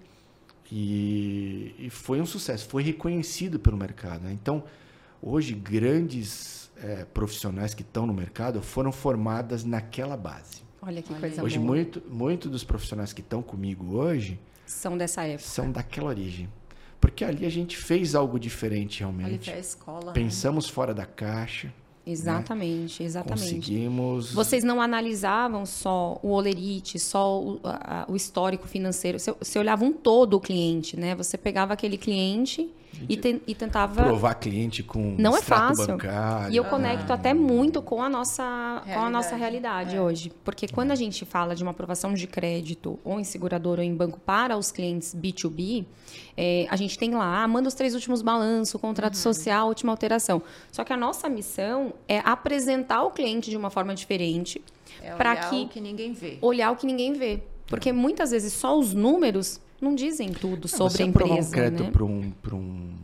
e, 0.77 1.87
e 1.87 1.89
foi 1.89 2.21
um 2.21 2.27
sucesso, 2.27 2.67
foi 2.67 2.83
reconhecido 2.83 3.61
pelo 3.61 3.77
mercado, 3.77 4.25
né? 4.25 4.33
Então, 4.33 4.65
hoje, 5.23 5.55
grandes 5.55 6.69
é, 6.77 7.05
profissionais 7.05 7.73
que 7.73 7.83
estão 7.83 8.05
no 8.07 8.13
mercado 8.13 8.61
foram 8.61 8.91
formadas 8.91 9.63
naquela 9.63 10.17
base. 10.17 10.65
Olha 10.83 11.01
que 11.01 11.15
coisa 11.15 11.45
hoje, 11.45 11.59
boa. 11.59 11.69
muito, 11.69 12.03
muito 12.11 12.49
dos 12.51 12.65
profissionais 12.65 13.13
que 13.13 13.21
estão 13.21 13.41
comigo 13.41 13.95
hoje 13.95 14.41
são 14.67 14.99
dessa 14.99 15.23
época. 15.23 15.49
São 15.49 15.71
daquela 15.71 16.09
origem. 16.09 16.49
Porque 17.01 17.25
ali 17.25 17.47
a 17.47 17.51
gente 17.51 17.77
fez 17.77 18.17
algo 18.17 18.37
diferente 18.37 18.99
realmente. 18.99 19.27
Ali 19.27 19.39
foi 19.45 19.55
a 19.55 19.59
escola. 19.59 20.07
Né? 20.07 20.13
Pensamos 20.13 20.67
né? 20.67 20.73
fora 20.73 20.93
da 20.93 21.07
caixa. 21.07 21.73
Exatamente, 22.07 23.03
né? 23.03 23.07
exatamente. 23.07 23.55
Conseguimos. 23.55 24.33
Vocês 24.33 24.63
não 24.63 24.81
analisavam 24.81 25.65
só 25.65 26.19
o 26.23 26.31
olerite, 26.31 26.99
só 26.99 27.41
o, 27.41 27.61
a, 27.65 28.05
o 28.09 28.15
histórico 28.15 28.69
financeiro. 28.69 29.19
Você, 29.19 29.33
você 29.33 29.59
olhava 29.59 29.85
um 29.85 29.93
todo 29.93 30.35
o 30.35 30.41
cliente, 30.41 30.99
né? 30.99 31.15
Você 31.15 31.39
pegava 31.39 31.73
aquele 31.73 31.97
cliente 31.97 32.71
e, 33.09 33.17
te, 33.17 33.43
e, 33.47 33.55
tentava 33.55 34.03
provar 34.03 34.35
cliente 34.35 34.83
com 34.83 35.15
não 35.19 35.37
é 35.37 35.43
fácil 35.43 35.87
bancário. 35.87 36.53
e 36.53 36.57
eu 36.57 36.65
conecto 36.65 37.11
ah. 37.11 37.15
até 37.15 37.35
muito 37.35 37.83
com 37.83 38.03
a 38.03 38.09
nossa 38.09 38.43
realidade. 38.43 38.95
com 38.95 39.01
a 39.01 39.11
nossa 39.11 39.37
realidade 39.37 39.97
é. 39.97 40.01
hoje 40.01 40.33
porque 40.45 40.69
quando 40.69 40.91
a 40.91 40.95
gente 40.95 41.25
fala 41.25 41.55
de 41.55 41.63
uma 41.63 41.73
aprovação 41.73 42.15
de 42.15 42.27
crédito 42.27 42.99
ou 43.05 43.19
em 43.19 43.25
seguradora 43.25 43.81
ou 43.81 43.87
em 43.87 43.95
banco 43.95 44.19
para 44.21 44.57
os 44.57 44.71
clientes 44.71 45.15
B2B 45.15 45.85
é, 46.37 46.67
a 46.71 46.77
gente 46.77 46.99
tem 46.99 47.15
lá 47.15 47.43
ah, 47.43 47.49
manda 47.49 47.69
os 47.69 47.75
três 47.75 47.95
últimos 47.95 48.23
balanços 48.23 48.81
contrato 48.81 49.15
uhum. 49.15 49.21
social 49.21 49.69
última 49.69 49.93
alteração 49.93 50.43
só 50.71 50.85
que 50.85 50.93
a 50.93 50.97
nossa 50.97 51.29
missão 51.29 51.93
é 52.09 52.19
apresentar 52.21 53.03
o 53.03 53.11
cliente 53.11 53.51
de 53.51 53.57
uma 53.57 53.71
forma 53.71 53.95
diferente 53.95 54.63
é 55.03 55.15
para 55.15 55.37
que 55.37 55.65
o 55.65 55.69
que 55.69 55.81
ninguém 55.81 56.13
vê 56.13 56.39
olhar 56.41 56.71
o 56.71 56.77
que 56.77 56.87
ninguém 56.87 57.13
vê 57.13 57.43
porque 57.67 57.93
muitas 57.93 58.31
vezes 58.31 58.53
só 58.53 58.79
os 58.79 58.93
números 58.93 59.61
não 59.85 59.95
dizem 59.95 60.33
tudo 60.33 60.67
sobre 60.67 60.95
você 60.95 61.03
a 61.03 61.07
empresa. 61.07 61.49
um 61.49 61.51
crédito 61.53 61.83
né? 61.85 61.91
para 61.91 62.05
um, 62.05 62.31
pra 62.43 62.55
um 62.57 62.95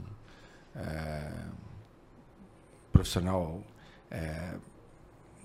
é, 0.74 1.30
profissional 2.90 3.62
é, 4.10 4.54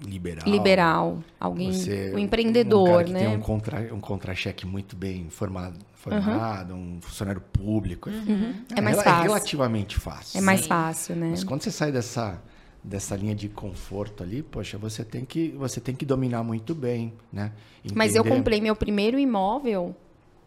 liberal. 0.03 0.47
Liberal. 0.47 1.23
Alguém. 1.39 1.71
Você, 1.71 2.11
um 2.15 2.19
empreendedor, 2.19 2.87
um 2.87 2.91
cara 2.91 3.03
que 3.03 3.13
né? 3.13 3.19
Tem 3.19 3.37
um 3.37 3.39
contra-cheque 3.41 3.93
um 3.93 3.99
contra 3.99 4.71
muito 4.71 4.95
bem 4.95 5.29
formado, 5.29 5.79
formado 5.93 6.73
uhum. 6.73 6.95
um 6.97 7.01
funcionário 7.01 7.41
público. 7.41 8.09
Uhum. 8.09 8.55
É, 8.75 8.79
é, 8.79 8.81
mais 8.81 8.97
é 8.97 9.03
fácil. 9.03 9.19
É 9.19 9.23
relativamente 9.23 9.99
fácil. 9.99 10.37
É 10.37 10.41
mais 10.41 10.61
Sim. 10.61 10.67
fácil, 10.67 11.15
né? 11.15 11.27
Mas 11.31 11.43
quando 11.43 11.61
você 11.61 11.71
sai 11.71 11.91
dessa 11.91 12.41
dessa 12.83 13.15
linha 13.15 13.33
de 13.33 13.49
conforto 13.49 14.21
ali, 14.21 14.43
poxa, 14.43 14.77
você 14.77 15.03
tem 15.03 15.25
que 15.25 15.49
você 15.57 15.81
tem 15.81 15.95
que 15.95 16.05
dominar 16.05 16.43
muito 16.43 16.75
bem, 16.75 17.13
né? 17.33 17.51
Entender... 17.79 17.97
Mas 17.97 18.15
eu 18.15 18.23
comprei 18.23 18.61
meu 18.61 18.75
primeiro 18.75 19.17
imóvel 19.17 19.95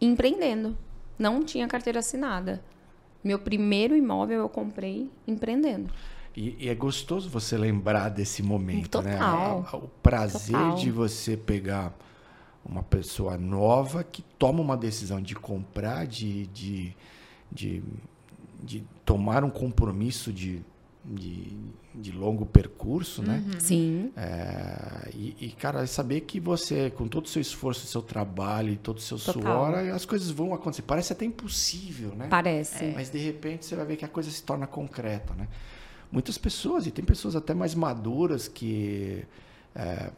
empreendendo. 0.01 0.77
Não 1.17 1.43
tinha 1.43 1.67
carteira 1.67 1.99
assinada. 1.99 2.61
Meu 3.23 3.39
primeiro 3.39 3.95
imóvel 3.95 4.39
eu 4.41 4.49
comprei 4.49 5.11
empreendendo. 5.27 5.91
E, 6.35 6.55
e 6.59 6.69
é 6.69 6.75
gostoso 6.75 7.29
você 7.29 7.57
lembrar 7.57 8.09
desse 8.09 8.41
momento, 8.41 9.01
né? 9.01 9.13
Total. 9.17 9.61
né? 9.61 9.67
O 9.73 9.89
prazer 10.01 10.55
Total. 10.55 10.75
de 10.75 10.91
você 10.91 11.35
pegar 11.35 11.93
uma 12.65 12.83
pessoa 12.83 13.37
nova 13.37 14.03
que 14.03 14.21
toma 14.37 14.61
uma 14.61 14.77
decisão 14.77 15.21
de 15.21 15.35
comprar, 15.35 16.05
de, 16.05 16.47
de, 16.47 16.95
de, 17.51 17.83
de 18.63 18.83
tomar 19.03 19.43
um 19.43 19.49
compromisso 19.49 20.31
de 20.31 20.61
de, 21.09 21.57
de 21.95 22.11
longo 22.11 22.45
percurso, 22.45 23.23
né? 23.23 23.43
Uhum. 23.45 23.59
Sim. 23.59 24.11
É, 24.15 25.09
e, 25.13 25.35
e, 25.39 25.51
cara, 25.51 25.85
saber 25.87 26.21
que 26.21 26.39
você, 26.39 26.91
com 26.91 27.07
todo 27.07 27.25
o 27.25 27.27
seu 27.27 27.41
esforço, 27.41 27.87
seu 27.87 28.01
trabalho 28.01 28.69
e 28.71 28.77
todo 28.77 28.97
o 28.97 29.01
seu 29.01 29.17
Total. 29.17 29.41
suor, 29.41 29.75
as 29.93 30.05
coisas 30.05 30.29
vão 30.29 30.53
acontecer. 30.53 30.83
Parece 30.83 31.11
até 31.11 31.25
impossível, 31.25 32.13
né? 32.15 32.27
Parece. 32.29 32.85
É, 32.85 32.93
mas 32.93 33.09
de 33.09 33.17
repente 33.17 33.65
você 33.65 33.75
vai 33.75 33.85
ver 33.85 33.95
que 33.95 34.05
a 34.05 34.09
coisa 34.09 34.29
se 34.29 34.43
torna 34.43 34.67
concreta, 34.67 35.33
né? 35.33 35.47
Muitas 36.11 36.37
pessoas, 36.37 36.85
e 36.85 36.91
tem 36.91 37.03
pessoas 37.03 37.35
até 37.35 37.53
mais 37.53 37.73
maduras 37.73 38.47
que 38.47 39.23
é, 39.75 40.11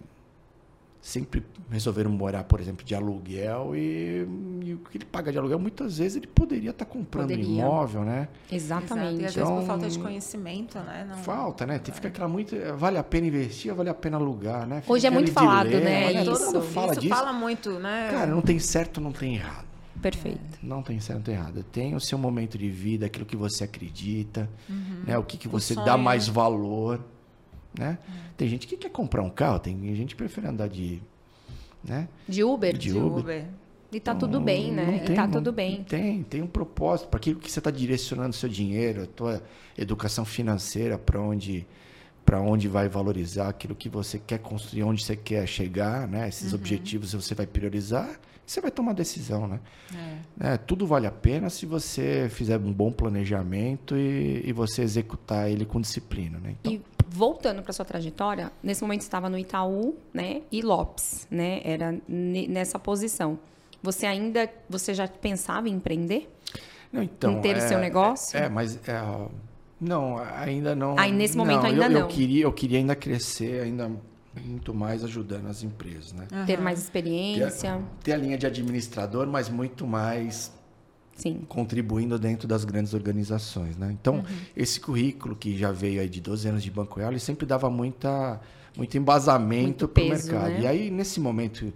sempre 1.01 1.43
resolveram 1.69 2.11
morar, 2.11 2.43
por 2.43 2.59
exemplo, 2.59 2.85
de 2.85 2.93
aluguel 2.93 3.75
e, 3.75 4.27
e, 4.63 4.73
o 4.73 4.77
que 4.77 4.97
ele 4.97 5.05
paga 5.05 5.31
de 5.31 5.37
aluguel, 5.37 5.57
muitas 5.57 5.97
vezes 5.97 6.17
ele 6.17 6.27
poderia 6.27 6.69
estar 6.69 6.85
tá 6.85 6.91
comprando 6.91 7.29
poderia. 7.29 7.45
imóvel, 7.45 8.03
né? 8.03 8.27
Exatamente. 8.51 9.07
Exato. 9.07 9.21
E 9.21 9.25
às 9.25 9.31
então, 9.31 9.45
vezes 9.47 9.59
por 9.59 9.67
falta 9.67 9.89
de 9.89 9.99
conhecimento, 9.99 10.79
né? 10.79 11.07
Não... 11.09 11.17
Falta, 11.17 11.65
né? 11.65 11.79
Tem, 11.79 11.93
fica 11.93 12.07
aquela 12.07 12.27
muito, 12.27 12.55
vale 12.77 12.99
a 12.99 13.03
pena 13.03 13.25
investir, 13.25 13.73
vale 13.73 13.89
a 13.89 13.95
pena 13.95 14.17
alugar, 14.17 14.67
né? 14.67 14.81
Fica 14.81 14.93
Hoje 14.93 15.07
é 15.07 15.09
muito 15.09 15.31
falado, 15.31 15.69
né? 15.69 16.13
Isso. 16.13 16.31
Todo 16.31 16.45
mundo 16.45 16.61
fala 16.61 16.91
isso 16.91 17.01
disso. 17.01 17.15
fala 17.15 17.33
muito, 17.33 17.79
né? 17.79 18.09
Cara, 18.11 18.31
não 18.31 18.41
tem 18.41 18.59
certo, 18.59 19.01
não 19.01 19.11
tem 19.11 19.35
errado. 19.35 19.65
Perfeito. 19.99 20.59
Não 20.61 20.83
tem 20.83 20.99
certo, 20.99 21.17
não 21.17 21.23
tem 21.23 21.35
errado. 21.35 21.63
Tem 21.63 21.95
o 21.95 21.99
seu 21.99 22.17
momento 22.17 22.57
de 22.57 22.69
vida, 22.69 23.07
aquilo 23.07 23.25
que 23.25 23.35
você 23.35 23.63
acredita, 23.63 24.49
uhum. 24.69 25.03
né? 25.05 25.17
O 25.17 25.23
que, 25.23 25.37
que 25.37 25.47
você 25.47 25.73
dá 25.73 25.97
mais 25.97 26.27
valor, 26.27 26.99
né? 27.77 27.97
Uhum. 28.07 28.15
Tem 28.37 28.47
gente 28.47 28.67
que 28.67 28.77
quer 28.77 28.89
comprar 28.89 29.21
um 29.21 29.29
carro, 29.29 29.59
tem 29.59 29.95
gente 29.95 30.09
que 30.09 30.15
prefere 30.15 30.47
andar 30.47 30.67
de 30.67 31.01
né? 31.83 32.07
De 32.27 32.43
Uber? 32.43 32.73
De, 32.73 32.91
de 32.91 32.97
Uber. 32.97 33.19
Uber. 33.19 33.45
E 33.91 33.99
tá 33.99 34.15
tudo 34.15 34.39
bem, 34.39 34.71
né? 34.71 34.99
Tem, 35.05 35.13
e 35.13 35.15
tá 35.15 35.27
tudo 35.27 35.51
bem. 35.51 35.83
Tem, 35.83 36.23
tem 36.23 36.41
um 36.41 36.47
propósito. 36.47 37.09
Para 37.09 37.19
aquilo 37.19 37.39
que 37.39 37.51
você 37.51 37.59
está 37.59 37.69
direcionando 37.69 38.33
seu 38.33 38.47
dinheiro, 38.47 39.03
a 39.03 39.05
tua 39.05 39.43
educação 39.77 40.23
financeira, 40.23 40.97
para 40.97 41.19
onde 41.19 41.65
para 42.23 42.39
onde 42.39 42.67
vai 42.67 42.87
valorizar 42.87 43.49
aquilo 43.49 43.73
que 43.73 43.89
você 43.89 44.19
quer 44.19 44.37
construir, 44.37 44.83
onde 44.83 45.03
você 45.03 45.15
quer 45.15 45.45
chegar, 45.47 46.07
né? 46.07 46.29
Esses 46.29 46.53
uhum. 46.53 46.59
objetivos 46.59 47.13
você 47.13 47.33
vai 47.33 47.47
priorizar, 47.47 48.07
você 48.45 48.61
vai 48.61 48.69
tomar 48.69 48.93
decisão, 48.93 49.47
né? 49.47 49.59
É. 50.39 50.53
É, 50.53 50.57
tudo 50.57 50.85
vale 50.85 51.07
a 51.07 51.11
pena 51.11 51.49
se 51.49 51.65
você 51.65 52.29
fizer 52.29 52.59
um 52.59 52.71
bom 52.71 52.91
planejamento 52.91 53.97
e, 53.97 54.43
e 54.45 54.53
você 54.53 54.83
executar 54.83 55.49
ele 55.49 55.65
com 55.65 55.81
disciplina, 55.81 56.39
né? 56.39 56.55
Então... 56.61 56.73
E 56.73 56.81
voltando 57.11 57.61
para 57.61 57.73
sua 57.73 57.83
trajetória, 57.83 58.51
nesse 58.63 58.81
momento 58.81 59.01
estava 59.01 59.29
no 59.29 59.37
Itaú, 59.37 59.95
né? 60.13 60.41
E 60.49 60.61
Lopes, 60.61 61.27
né? 61.29 61.61
Era 61.63 61.99
nessa 62.07 62.79
posição. 62.79 63.37
Você 63.83 64.05
ainda, 64.05 64.49
você 64.69 64.93
já 64.93 65.07
pensava 65.07 65.67
em 65.67 65.73
empreender? 65.73 66.31
Não, 66.91 67.03
então. 67.03 67.33
Em 67.33 67.41
ter 67.41 67.57
é, 67.57 67.65
o 67.65 67.67
seu 67.67 67.79
negócio? 67.79 68.37
É, 68.37 68.45
é 68.45 68.49
mas 68.49 68.75
é, 68.87 69.01
não, 69.79 70.19
ainda 70.19 70.73
não. 70.73 70.97
Aí 70.97 71.11
nesse 71.11 71.35
momento 71.35 71.63
não, 71.63 71.69
ainda 71.69 71.85
eu, 71.85 71.89
não. 71.89 71.99
Eu 72.01 72.07
queria, 72.07 72.43
eu 72.45 72.53
queria 72.53 72.77
ainda 72.77 72.95
crescer, 72.95 73.61
ainda 73.61 73.91
muito 74.33 74.73
mais 74.73 75.03
ajudando 75.03 75.47
as 75.47 75.63
empresas, 75.63 76.13
né? 76.13 76.27
Uhum. 76.31 76.45
Ter 76.45 76.61
mais 76.61 76.79
experiência. 76.79 77.73
Ter, 77.99 78.03
ter, 78.03 78.13
a 78.13 78.17
linha 78.17 78.37
de 78.37 78.47
administrador, 78.47 79.27
mas 79.27 79.49
muito 79.49 79.85
mais 79.85 80.53
Sim. 81.15 81.41
contribuindo 81.47 82.17
dentro 82.17 82.47
das 82.47 82.65
grandes 82.65 82.93
organizações, 82.93 83.77
né? 83.77 83.91
Então, 83.91 84.15
uhum. 84.15 84.23
esse 84.55 84.79
currículo 84.79 85.35
que 85.35 85.57
já 85.57 85.71
veio 85.71 86.01
aí 86.01 86.09
de 86.09 86.19
12 86.19 86.47
anos 86.47 86.63
de 86.63 86.71
Banco 86.71 86.99
Real, 86.99 87.11
ele 87.11 87.19
sempre 87.19 87.45
dava 87.45 87.69
muita, 87.69 88.41
muito 88.75 88.97
embasamento 88.97 89.87
para 89.87 90.03
o 90.03 90.09
mercado. 90.09 90.49
Né? 90.49 90.61
E 90.61 90.67
aí, 90.67 90.89
nesse 90.89 91.19
momento 91.19 91.71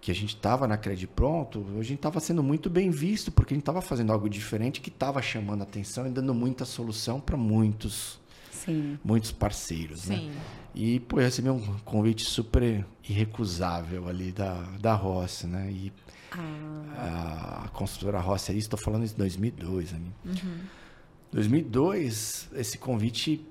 que 0.00 0.10
a 0.10 0.14
gente 0.14 0.34
estava 0.34 0.66
na 0.66 0.76
Credit 0.76 1.06
Pronto, 1.06 1.64
a 1.78 1.82
gente 1.82 1.98
estava 1.98 2.18
sendo 2.18 2.42
muito 2.42 2.68
bem 2.68 2.90
visto, 2.90 3.30
porque 3.30 3.54
a 3.54 3.56
gente 3.56 3.62
estava 3.62 3.80
fazendo 3.80 4.12
algo 4.12 4.28
diferente 4.28 4.80
que 4.80 4.88
estava 4.88 5.22
chamando 5.22 5.62
atenção 5.62 6.06
e 6.06 6.10
dando 6.10 6.34
muita 6.34 6.64
solução 6.64 7.20
para 7.20 7.36
muitos, 7.36 8.18
Sim. 8.50 8.98
muitos 9.04 9.30
parceiros. 9.30 10.06
Né? 10.06 10.16
Sim. 10.16 10.26
Né? 10.30 10.40
E 10.74 11.00
pô, 11.00 11.20
eu 11.20 11.24
recebi 11.24 11.50
um 11.50 11.60
convite 11.84 12.24
super 12.24 12.84
irrecusável 13.08 14.08
ali 14.08 14.32
da, 14.32 14.54
da 14.80 14.94
Rossi, 14.94 15.46
né? 15.46 15.70
E 15.70 15.92
ah. 16.40 17.62
a 17.64 17.68
construtora 17.68 18.20
Rossi, 18.20 18.56
estou 18.56 18.78
falando 18.78 19.04
isso 19.04 19.14
em 19.14 19.18
2002. 19.18 19.92
Né? 19.92 20.00
Uhum. 20.24 20.58
2002, 21.32 22.48
esse 22.54 22.78
convite 22.78 23.46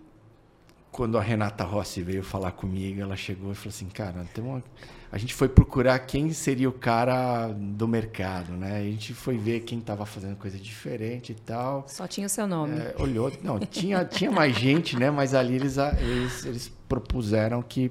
quando 0.91 1.17
a 1.17 1.22
Renata 1.22 1.63
Rossi 1.63 2.02
veio 2.02 2.22
falar 2.22 2.52
comigo, 2.52 3.02
ela 3.02 3.15
chegou 3.15 3.52
e 3.52 3.56
falou 3.56 3.70
assim, 3.70 3.88
cara, 3.88 4.26
tem 4.34 4.44
uma... 4.44 4.62
a 5.10 5.17
gente 5.17 5.34
foi 5.34 5.48
procurar 5.48 5.98
quem 6.00 6.34
seria 6.34 6.67
o 6.67 6.74
cara 6.74 7.48
do 7.48 7.88
mercado, 7.88 8.52
né? 8.52 8.78
A 8.78 8.84
gente 8.84 9.13
foi 9.13 9.38
ver 9.38 9.62
quem 9.62 9.80
estava 9.80 10.06
fazendo 10.06 10.36
coisa 10.36 10.58
diferente 10.58 11.32
e 11.32 11.36
tal. 11.36 11.86
Só 11.88 12.06
tinha 12.08 12.28
o 12.28 12.30
seu 12.30 12.46
nome. 12.46 12.78
É, 12.78 12.94
olhou, 13.00 13.32
não, 13.41 13.58
tinha, 13.60 14.04
tinha 14.04 14.30
mais 14.30 14.54
gente, 14.56 14.98
né? 14.98 15.10
Mas 15.10 15.34
ali 15.34 15.56
eles, 15.56 15.78
eles, 15.78 16.46
eles 16.46 16.72
propuseram 16.89 17.62
que 17.62 17.89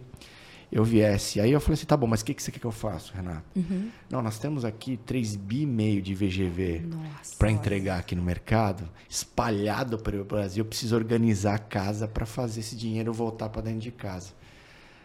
eu 0.72 0.84
viesse. 0.84 1.40
Aí 1.40 1.50
eu 1.50 1.60
falei 1.60 1.74
assim, 1.74 1.86
tá 1.86 1.96
bom, 1.96 2.06
mas 2.06 2.20
o 2.20 2.24
que, 2.24 2.34
que 2.34 2.42
você 2.42 2.52
quer 2.52 2.60
que 2.60 2.66
eu 2.66 2.70
faça, 2.70 3.12
Renato? 3.14 3.42
Uhum. 3.56 3.90
Não, 4.08 4.22
nós 4.22 4.38
temos 4.38 4.64
aqui 4.64 4.96
3 4.98 5.36
bi 5.36 5.62
e 5.62 5.66
meio 5.66 6.00
de 6.00 6.14
VGV 6.14 6.84
para 7.38 7.50
entregar 7.50 7.98
aqui 7.98 8.14
no 8.14 8.22
mercado, 8.22 8.88
espalhado 9.08 9.98
pelo 9.98 10.24
Brasil. 10.24 10.62
Eu 10.62 10.68
preciso 10.68 10.94
organizar 10.94 11.54
a 11.54 11.58
casa 11.58 12.06
para 12.06 12.24
fazer 12.24 12.60
esse 12.60 12.76
dinheiro 12.76 13.12
voltar 13.12 13.48
para 13.48 13.62
dentro 13.62 13.80
de 13.80 13.90
casa. 13.90 14.28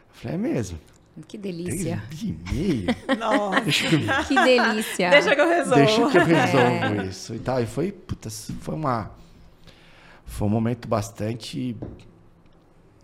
Eu 0.09 0.15
falei, 0.15 0.35
é 0.35 0.37
mesmo? 0.37 0.79
Que 1.27 1.37
delícia. 1.37 2.03
3 2.09 2.21
bi 2.21 2.27
e 2.27 2.53
meio? 2.53 2.85
Nossa. 3.17 3.61
Deixa 3.61 3.89
que, 3.89 3.95
eu... 3.95 4.25
que 4.25 4.35
delícia. 4.35 5.09
Deixa 5.09 5.35
que 5.35 5.41
eu 5.41 5.47
resolvo. 5.47 5.75
Deixa 5.75 6.09
que 6.09 6.17
eu 6.17 6.25
resolvo 6.25 7.01
é. 7.01 7.05
isso. 7.07 7.33
E, 7.33 7.39
tal. 7.39 7.61
e 7.61 7.65
foi, 7.65 7.91
puta, 7.91 8.29
foi 8.29 8.75
uma... 8.75 9.11
Foi 10.25 10.47
um 10.47 10.51
momento 10.51 10.87
bastante 10.87 11.77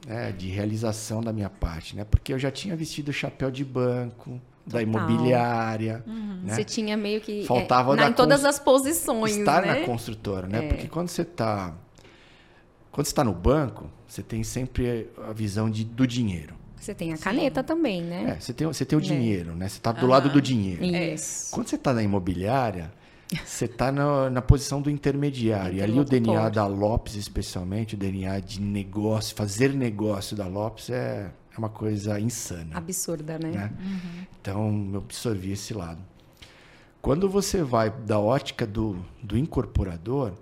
né, 0.06 0.32
de 0.32 0.48
realização 0.50 1.22
da 1.22 1.32
minha 1.32 1.50
parte, 1.50 1.96
né? 1.96 2.04
Porque 2.04 2.34
eu 2.34 2.40
já 2.40 2.52
tinha 2.52 2.76
vestido 2.76 3.10
o 3.10 3.14
chapéu 3.14 3.52
de 3.52 3.64
banco, 3.64 4.40
da 4.66 4.82
imobiliária. 4.82 6.04
Uhum. 6.06 6.42
Né? 6.44 6.54
Você 6.54 6.64
tinha 6.64 6.96
meio 6.98 7.22
que. 7.22 7.46
Faltava 7.46 7.94
é, 7.94 7.98
na, 7.98 8.10
em 8.10 8.14
todas 8.14 8.46
as 8.46 8.60
posições. 8.60 9.38
Estar 9.38 9.62
né? 9.66 9.80
na 9.80 9.86
construtora, 9.86 10.48
né? 10.48 10.66
É. 10.66 10.68
Porque 10.68 10.88
quando 10.88 11.10
você 11.10 11.24
está. 11.24 11.74
Quando 12.92 13.06
você 13.06 13.12
está 13.12 13.24
no 13.24 13.34
banco, 13.34 13.90
você 14.06 14.22
tem 14.22 14.44
sempre 14.44 15.10
a 15.30 15.32
visão 15.32 15.70
de, 15.70 15.86
do 15.86 16.06
dinheiro. 16.06 16.56
Você 16.76 16.94
tem 16.94 17.14
a 17.14 17.18
caneta 17.18 17.62
Sim. 17.62 17.68
também, 17.68 18.02
né? 18.02 18.36
É, 18.36 18.40
você 18.40 18.54
tem, 18.54 18.68
você 18.68 18.84
tem 18.84 18.98
o 18.98 19.02
é. 19.02 19.04
dinheiro, 19.04 19.56
né? 19.56 19.70
Você 19.70 19.78
está 19.78 19.92
do 19.92 20.02
uhum. 20.02 20.10
lado 20.10 20.30
do 20.30 20.42
dinheiro. 20.42 20.84
Isso. 20.84 21.52
Quando 21.52 21.68
você 21.68 21.76
está 21.76 21.94
na 21.94 22.04
imobiliária, 22.04 22.92
você 23.46 23.66
está 23.66 23.92
na, 23.92 24.30
na, 24.30 24.42
posição 24.42 24.82
do 24.82 24.90
intermediário. 24.90 25.78
E 25.78 25.82
ali 25.82 26.00
o 26.00 26.04
DNA 26.04 26.50
da 26.50 26.68
Lopes, 26.68 27.16
especialmente, 27.16 27.96
o 27.96 27.98
DNA 27.98 28.40
de 28.40 28.62
negócio, 28.62 29.36
fazer 29.36 29.74
negócio 29.74 30.36
da 30.36 30.48
Lopes 30.48 30.90
é, 30.90 31.32
é 31.54 31.58
uma 31.58 31.70
coisa 31.70 32.20
insana. 32.20 32.78
Absurda, 32.78 33.40
né? 33.40 33.52
né? 33.52 33.72
Uhum. 33.80 34.26
Então, 34.42 34.90
eu 34.94 35.00
absorvi 35.00 35.52
esse 35.52 35.74
lado. 35.74 36.00
Quando 37.02 37.30
você 37.30 37.64
vai 37.64 37.90
da 37.90 38.20
ótica 38.20 38.68
do, 38.68 38.98
do 39.24 39.38
incorporador, 39.38 40.34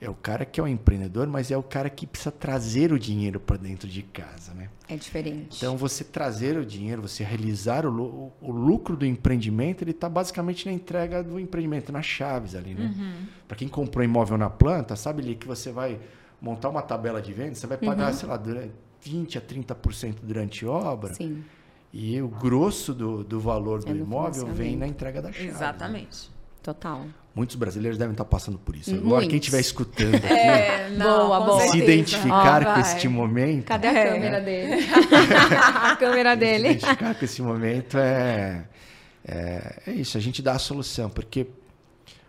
é 0.00 0.10
o 0.10 0.14
cara 0.14 0.44
que 0.44 0.60
é 0.60 0.62
o 0.62 0.68
empreendedor, 0.68 1.26
mas 1.26 1.50
é 1.50 1.56
o 1.56 1.62
cara 1.62 1.88
que 1.88 2.06
precisa 2.06 2.30
trazer 2.30 2.92
o 2.92 2.98
dinheiro 2.98 3.40
para 3.40 3.56
dentro 3.56 3.88
de 3.88 4.02
casa, 4.02 4.52
né? 4.52 4.68
É 4.88 4.96
diferente. 4.96 5.56
Então, 5.56 5.76
você 5.76 6.04
trazer 6.04 6.56
o 6.58 6.66
dinheiro, 6.66 7.02
você 7.02 7.24
realizar 7.24 7.86
o, 7.86 8.32
o 8.40 8.52
lucro 8.52 8.96
do 8.96 9.06
empreendimento, 9.06 9.82
ele 9.82 9.92
está 9.92 10.08
basicamente 10.08 10.66
na 10.66 10.72
entrega 10.72 11.22
do 11.22 11.40
empreendimento, 11.40 11.90
nas 11.90 12.04
chaves 12.04 12.54
ali, 12.54 12.74
né? 12.74 12.94
Uhum. 12.94 13.26
Para 13.48 13.56
quem 13.56 13.68
comprou 13.68 14.04
imóvel 14.04 14.36
na 14.36 14.50
planta, 14.50 14.94
sabe 14.96 15.22
ali 15.22 15.34
que 15.34 15.46
você 15.46 15.72
vai 15.72 15.98
montar 16.40 16.68
uma 16.68 16.82
tabela 16.82 17.22
de 17.22 17.32
venda, 17.32 17.54
você 17.54 17.66
vai 17.66 17.78
pagar, 17.78 18.12
uhum. 18.12 18.18
sei 18.18 18.28
lá, 18.28 18.42
20 19.00 19.38
a 19.38 19.40
30% 19.40 20.16
durante 20.22 20.66
a 20.66 20.70
obra. 20.70 21.14
Sim. 21.14 21.42
E 21.92 22.20
o 22.20 22.28
grosso 22.28 22.92
do, 22.92 23.24
do 23.24 23.40
valor 23.40 23.82
do 23.82 23.90
é 23.90 23.96
imóvel 23.96 24.46
vem 24.48 24.76
na 24.76 24.86
entrega 24.86 25.22
da 25.22 25.32
chave. 25.32 25.46
Né? 25.46 25.50
Exatamente. 25.50 26.28
Né? 26.28 26.35
Total. 26.66 27.06
Muitos 27.32 27.54
brasileiros 27.54 27.96
devem 27.96 28.10
estar 28.10 28.24
passando 28.24 28.58
por 28.58 28.74
isso. 28.74 28.90
Agora, 28.90 29.06
Muitos. 29.06 29.28
quem 29.28 29.38
estiver 29.38 29.60
escutando 29.60 30.16
aqui, 30.16 30.26
é, 30.26 30.90
não, 30.90 31.28
boa, 31.28 31.40
boa. 31.46 31.68
se 31.68 31.78
identificar 31.78 32.62
oh, 32.62 32.74
com 32.74 32.80
este 32.80 33.06
momento. 33.06 33.66
Cadê 33.66 33.86
a 33.86 33.92
é. 33.92 34.12
câmera 34.12 34.40
dele? 34.40 34.84
a 35.84 35.94
câmera 35.94 36.34
dele. 36.34 36.64
Se 36.64 36.70
identificar 36.70 37.14
com 37.14 37.24
esse 37.24 37.40
momento 37.40 37.96
é, 37.98 38.64
é, 39.24 39.82
é, 39.86 39.92
isso, 39.92 40.18
a 40.18 40.20
gente 40.20 40.42
dá 40.42 40.54
a 40.54 40.58
solução, 40.58 41.08
porque 41.08 41.46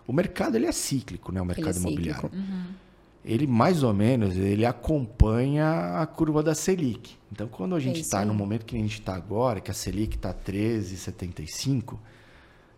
o 0.06 0.14
mercado 0.14 0.56
ele 0.56 0.68
é 0.68 0.72
cíclico, 0.72 1.32
né? 1.32 1.42
O 1.42 1.46
mercado 1.46 1.76
ele 1.76 1.78
é 1.78 1.82
imobiliário. 1.82 2.30
Uhum. 2.32 2.66
Ele 3.26 3.48
mais 3.48 3.82
ou 3.82 3.92
menos 3.92 4.38
ele 4.38 4.68
acompanha 4.68 6.00
a 6.00 6.06
curva 6.06 6.44
da 6.44 6.54
Selic. 6.54 7.16
Então, 7.32 7.48
quando 7.48 7.76
a 7.76 7.80
gente 7.80 8.02
está 8.02 8.24
no 8.24 8.36
momento 8.36 8.68
que 8.68 8.76
a 8.76 8.80
gente 8.80 9.00
está 9.00 9.16
agora, 9.16 9.60
que 9.60 9.72
a 9.72 9.74
Selic 9.74 10.16
está 10.16 10.32
13,75 10.32 11.98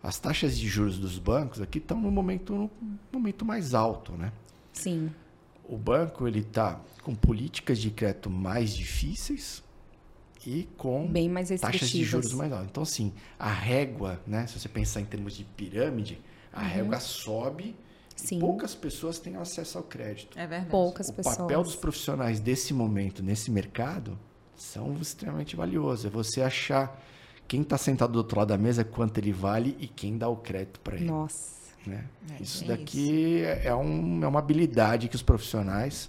as 0.02 0.18
taxas 0.18 0.56
de 0.58 0.66
juros 0.66 0.98
dos 0.98 1.18
bancos 1.18 1.60
aqui 1.60 1.78
estão 1.78 2.00
no 2.00 2.10
momento, 2.10 2.54
no 2.54 2.70
momento 3.12 3.44
mais 3.44 3.74
alto, 3.74 4.12
né? 4.12 4.32
Sim. 4.72 5.12
O 5.64 5.76
banco 5.76 6.26
ele 6.26 6.40
está 6.40 6.80
com 7.02 7.14
políticas 7.14 7.78
de 7.78 7.90
crédito 7.90 8.30
mais 8.30 8.74
difíceis 8.74 9.62
e 10.46 10.66
com 10.76 11.06
Bem 11.06 11.28
mais 11.28 11.48
taxas 11.60 11.90
de 11.90 12.02
juros 12.02 12.32
mais 12.32 12.50
altas. 12.50 12.68
Então, 12.70 12.82
assim, 12.82 13.12
a 13.38 13.52
régua, 13.52 14.20
né? 14.26 14.46
Se 14.46 14.58
você 14.58 14.68
pensar 14.68 15.00
em 15.00 15.04
termos 15.04 15.36
de 15.36 15.44
pirâmide, 15.44 16.20
a 16.52 16.62
uhum. 16.62 16.68
régua 16.68 17.00
sobe 17.00 17.76
Sim. 18.16 18.38
e 18.38 18.40
poucas 18.40 18.74
pessoas 18.74 19.18
têm 19.18 19.36
acesso 19.36 19.78
ao 19.78 19.84
crédito. 19.84 20.38
É 20.38 20.46
verdade. 20.46 20.70
Poucas 20.70 21.08
o 21.08 21.12
pessoas. 21.12 21.36
O 21.36 21.40
papel 21.40 21.62
dos 21.62 21.76
profissionais 21.76 22.40
desse 22.40 22.72
momento, 22.72 23.22
nesse 23.22 23.50
mercado, 23.50 24.18
são 24.56 24.94
extremamente 24.94 25.54
valiosos. 25.56 26.06
É 26.06 26.10
você 26.10 26.40
achar 26.40 27.00
quem 27.50 27.62
está 27.62 27.76
sentado 27.76 28.12
do 28.12 28.18
outro 28.18 28.38
lado 28.38 28.50
da 28.50 28.56
mesa, 28.56 28.84
quanto 28.84 29.18
ele 29.18 29.32
vale 29.32 29.76
e 29.80 29.88
quem 29.88 30.16
dá 30.16 30.28
o 30.28 30.36
crédito 30.36 30.78
para 30.78 30.94
ele. 30.94 31.06
Nossa. 31.06 31.74
Né? 31.84 32.04
É, 32.38 32.40
isso 32.40 32.64
daqui 32.64 33.40
isso. 33.40 33.66
É, 33.66 33.74
um, 33.74 34.22
é 34.22 34.28
uma 34.28 34.38
habilidade 34.38 35.08
que 35.08 35.16
os 35.16 35.22
profissionais, 35.22 36.08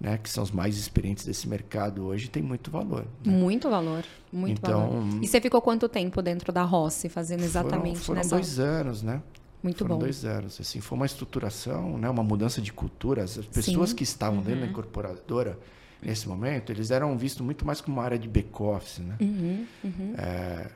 né, 0.00 0.18
que 0.18 0.28
são 0.28 0.42
os 0.42 0.50
mais 0.50 0.76
experientes 0.76 1.24
desse 1.24 1.48
mercado 1.48 2.04
hoje, 2.04 2.28
têm 2.28 2.42
muito 2.42 2.68
valor. 2.68 3.06
Né? 3.24 3.32
Muito 3.32 3.70
valor. 3.70 4.04
Muito 4.32 4.58
então, 4.58 4.90
valor. 4.90 5.22
E 5.22 5.28
você 5.28 5.40
ficou 5.40 5.62
quanto 5.62 5.88
tempo 5.88 6.20
dentro 6.20 6.52
da 6.52 6.64
Rossi 6.64 7.08
fazendo 7.08 7.44
exatamente 7.44 8.00
foram, 8.00 8.04
foram 8.04 8.16
nessa... 8.16 8.34
dois 8.34 8.58
anos, 8.58 9.02
né? 9.04 9.22
Muito 9.62 9.78
foram 9.78 9.94
bom. 9.94 10.00
dois 10.00 10.24
anos. 10.24 10.60
Assim, 10.60 10.80
foi 10.80 10.96
uma 10.96 11.06
estruturação, 11.06 11.96
né, 11.96 12.10
uma 12.10 12.24
mudança 12.24 12.60
de 12.60 12.72
cultura. 12.72 13.22
As 13.22 13.36
pessoas 13.36 13.90
Sim. 13.90 13.96
que 13.96 14.02
estavam 14.02 14.40
uhum. 14.40 14.44
dentro 14.44 14.60
da 14.62 14.66
uhum. 14.66 14.72
incorporadora 14.72 15.56
nesse 16.02 16.28
momento, 16.28 16.70
eles 16.70 16.90
eram 16.90 17.16
vistos 17.16 17.44
muito 17.44 17.66
mais 17.66 17.80
como 17.80 17.96
uma 17.96 18.04
área 18.04 18.18
de 18.18 18.28
back-office, 18.28 18.98
né? 18.98 19.16
Uhum, 19.20 19.66
uhum. 19.84 20.14
É, 20.16 20.70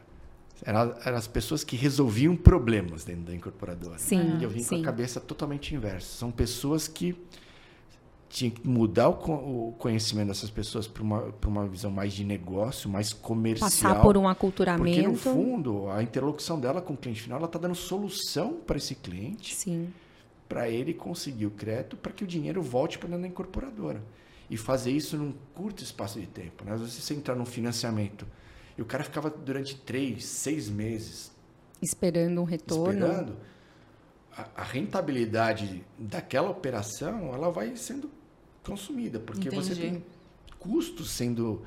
eram, 0.65 0.95
eram 1.05 1.17
as 1.17 1.27
pessoas 1.27 1.65
que 1.65 1.77
resolviam 1.77 2.37
problemas 2.37 3.05
dentro 3.05 3.23
da 3.23 3.35
incorporadora. 3.35 3.99
Sim, 3.99 4.39
e 4.39 4.45
eu 4.45 4.51
vim 4.51 4.63
sim. 4.63 4.77
com 4.77 4.83
a 4.83 4.85
cabeça 4.85 5.21
totalmente 5.21 5.75
inversa. 5.75 6.07
São 6.19 6.31
pessoas 6.31 6.87
que 6.87 7.17
tinha 8.31 8.51
que 8.51 8.67
mudar 8.67 9.09
o, 9.09 9.75
conhecimento 9.77 10.29
dessas 10.29 10.51
pessoas 10.51 10.87
para 10.87 11.03
uma, 11.03 11.35
uma 11.45 11.67
visão 11.67 11.91
mais 11.91 12.13
de 12.13 12.25
negócio, 12.25 12.89
mais 12.89 13.13
comercial. 13.13 13.69
Passar 13.69 14.01
por 14.01 14.17
um 14.17 14.29
aculturamento. 14.29 14.85
Porque, 14.85 15.03
no 15.03 15.17
fundo, 15.17 15.91
a 15.91 16.01
interlocução 16.03 16.59
dela 16.59 16.81
com 16.81 16.95
o 16.95 16.97
cliente 16.97 17.23
final, 17.23 17.39
ela 17.39 17.47
está 17.47 17.59
dando 17.59 17.75
solução 17.75 18.55
para 18.65 18.77
esse 18.77 18.95
cliente. 18.95 19.55
Sim. 19.55 19.93
Para 20.49 20.69
ele 20.69 20.95
conseguir 20.95 21.47
o 21.47 21.51
crédito, 21.51 21.97
para 21.97 22.13
que 22.13 22.23
o 22.23 22.27
dinheiro 22.27 22.63
volte 22.63 22.99
para 22.99 23.09
dentro 23.09 23.23
da 23.23 23.29
incorporadora. 23.29 24.01
E 24.51 24.57
fazer 24.57 24.91
isso 24.91 25.17
num 25.17 25.33
curto 25.55 25.83
espaço 25.83 26.21
de 26.21 26.27
tempo. 26.27 26.65
Né? 26.65 26.73
Às 26.73 26.81
vezes 26.81 26.95
você 26.97 27.15
entrar 27.15 27.37
num 27.37 27.47
financiamento 27.47 28.27
e 28.77 28.83
o 28.83 28.85
cara 28.85 29.05
ficava 29.05 29.31
durante 29.31 29.77
três, 29.77 30.25
seis 30.25 30.69
meses... 30.69 31.31
Esperando 31.81 32.41
um 32.41 32.45
retorno. 32.45 33.07
Esperando. 33.07 33.37
A, 34.37 34.49
a 34.57 34.65
rentabilidade 34.65 35.85
daquela 35.99 36.51
operação, 36.51 37.33
ela 37.33 37.51
vai 37.51 37.77
sendo 37.77 38.11
consumida, 38.63 39.19
porque 39.19 39.49
Entendi. 39.49 39.65
você 39.65 39.75
tem 39.75 40.05
custos 40.59 41.11
sendo 41.11 41.63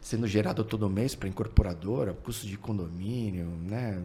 sendo 0.00 0.26
gerado 0.26 0.64
todo 0.64 0.88
mês 0.88 1.14
para 1.14 1.28
incorporadora, 1.28 2.14
custo 2.14 2.46
de 2.46 2.56
condomínio, 2.56 3.46
né, 3.46 4.00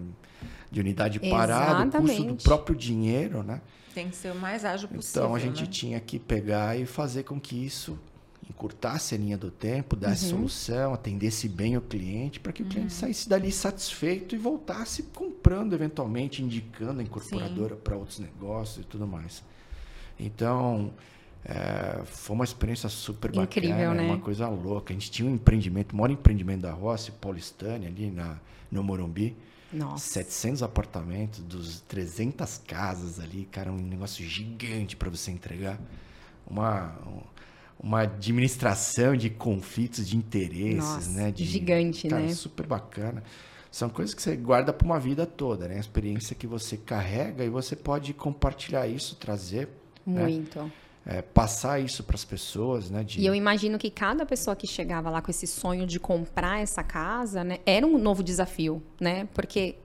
de 0.71 0.79
unidade 0.79 1.19
parada, 1.19 1.99
custo 1.99 2.23
do 2.23 2.35
próprio 2.35 2.75
dinheiro, 2.75 3.43
né? 3.43 3.61
Tem 3.93 4.09
que 4.09 4.15
ser 4.15 4.31
o 4.31 4.35
mais 4.35 4.65
ágil 4.65 4.89
possível. 4.89 5.23
Então 5.23 5.35
a 5.35 5.39
gente 5.39 5.61
né? 5.61 5.69
tinha 5.69 5.99
que 5.99 6.17
pegar 6.17 6.77
e 6.77 6.85
fazer 6.85 7.23
com 7.23 7.39
que 7.39 7.55
isso 7.63 7.97
encurtasse 8.49 9.15
a 9.15 9.17
linha 9.17 9.37
do 9.37 9.49
tempo, 9.49 9.95
desse 9.95 10.25
uhum. 10.25 10.39
solução, 10.39 10.93
atendesse 10.93 11.47
bem 11.47 11.77
o 11.77 11.81
cliente, 11.81 12.39
para 12.39 12.51
que 12.51 12.61
o 12.61 12.65
cliente 12.65 12.93
uhum. 12.93 12.99
saísse 12.99 13.27
dali 13.27 13.51
satisfeito 13.51 14.35
e 14.35 14.37
voltasse 14.37 15.03
comprando 15.03 15.73
eventualmente, 15.73 16.43
indicando 16.43 16.99
a 16.99 17.03
incorporadora 17.03 17.75
para 17.75 17.95
outros 17.95 18.19
negócios 18.19 18.85
e 18.85 18.87
tudo 18.87 19.07
mais. 19.07 19.43
Então, 20.19 20.93
é, 21.45 22.03
foi 22.05 22.35
uma 22.35 22.45
experiência 22.45 22.87
super 22.87 23.31
bacana, 23.31 23.45
Incrível, 23.45 23.93
né? 23.93 24.03
uma 24.03 24.19
coisa 24.19 24.47
louca. 24.47 24.93
A 24.93 24.95
gente 24.95 25.11
tinha 25.11 25.29
um 25.29 25.33
empreendimento, 25.33 25.93
o 25.93 25.97
maior 25.97 26.11
empreendimento 26.11 26.61
da 26.61 26.71
Rossi, 26.71 27.11
Paulistânia, 27.11 27.89
ali 27.89 28.09
na, 28.09 28.37
no 28.71 28.83
Morumbi. 28.83 29.35
Nossa. 29.71 30.05
700 30.13 30.61
apartamentos, 30.61 31.39
dos 31.39 31.81
300 31.81 32.61
casas 32.67 33.19
ali, 33.19 33.47
cara, 33.51 33.71
um 33.71 33.77
negócio 33.77 34.23
gigante 34.23 34.95
para 34.95 35.09
você 35.09 35.31
entregar. 35.31 35.79
Uma, 36.45 36.95
uma 37.79 38.01
administração 38.01 39.15
de 39.15 39.29
conflitos 39.29 40.07
de 40.07 40.17
interesses, 40.17 40.77
Nossa, 40.77 41.09
né? 41.11 41.31
De, 41.31 41.43
gigante, 41.43 42.07
cara, 42.07 42.21
né? 42.21 42.33
Super 42.33 42.65
bacana. 42.65 43.23
São 43.71 43.89
coisas 43.89 44.13
que 44.13 44.21
você 44.21 44.35
guarda 44.35 44.71
para 44.71 44.85
uma 44.85 44.99
vida 44.99 45.25
toda, 45.25 45.67
né? 45.67 45.77
A 45.77 45.79
experiência 45.79 46.35
que 46.35 46.45
você 46.45 46.77
carrega 46.77 47.43
e 47.43 47.49
você 47.49 47.75
pode 47.75 48.13
compartilhar 48.13 48.87
isso, 48.87 49.15
trazer. 49.15 49.67
Né? 50.05 50.21
Muito. 50.21 50.59
Né? 50.59 50.71
é, 51.05 51.21
passar 51.21 51.79
isso 51.79 52.03
para 52.03 52.15
as 52.15 52.23
pessoas, 52.23 52.89
né? 52.89 53.03
De... 53.03 53.19
E 53.19 53.25
eu 53.25 53.35
imagino 53.35 53.77
que 53.77 53.89
cada 53.89 54.25
pessoa 54.25 54.55
que 54.55 54.65
chegava 54.65 55.09
lá 55.09 55.21
com 55.21 55.29
esse 55.29 55.45
sonho 55.45 55.85
de 55.85 55.99
comprar 55.99 56.61
essa 56.61 56.83
casa, 56.83 57.43
né, 57.43 57.59
era 57.65 57.85
um 57.85 57.97
novo 57.97 58.23
desafio, 58.23 58.81
né? 58.99 59.27
Porque 59.33 59.75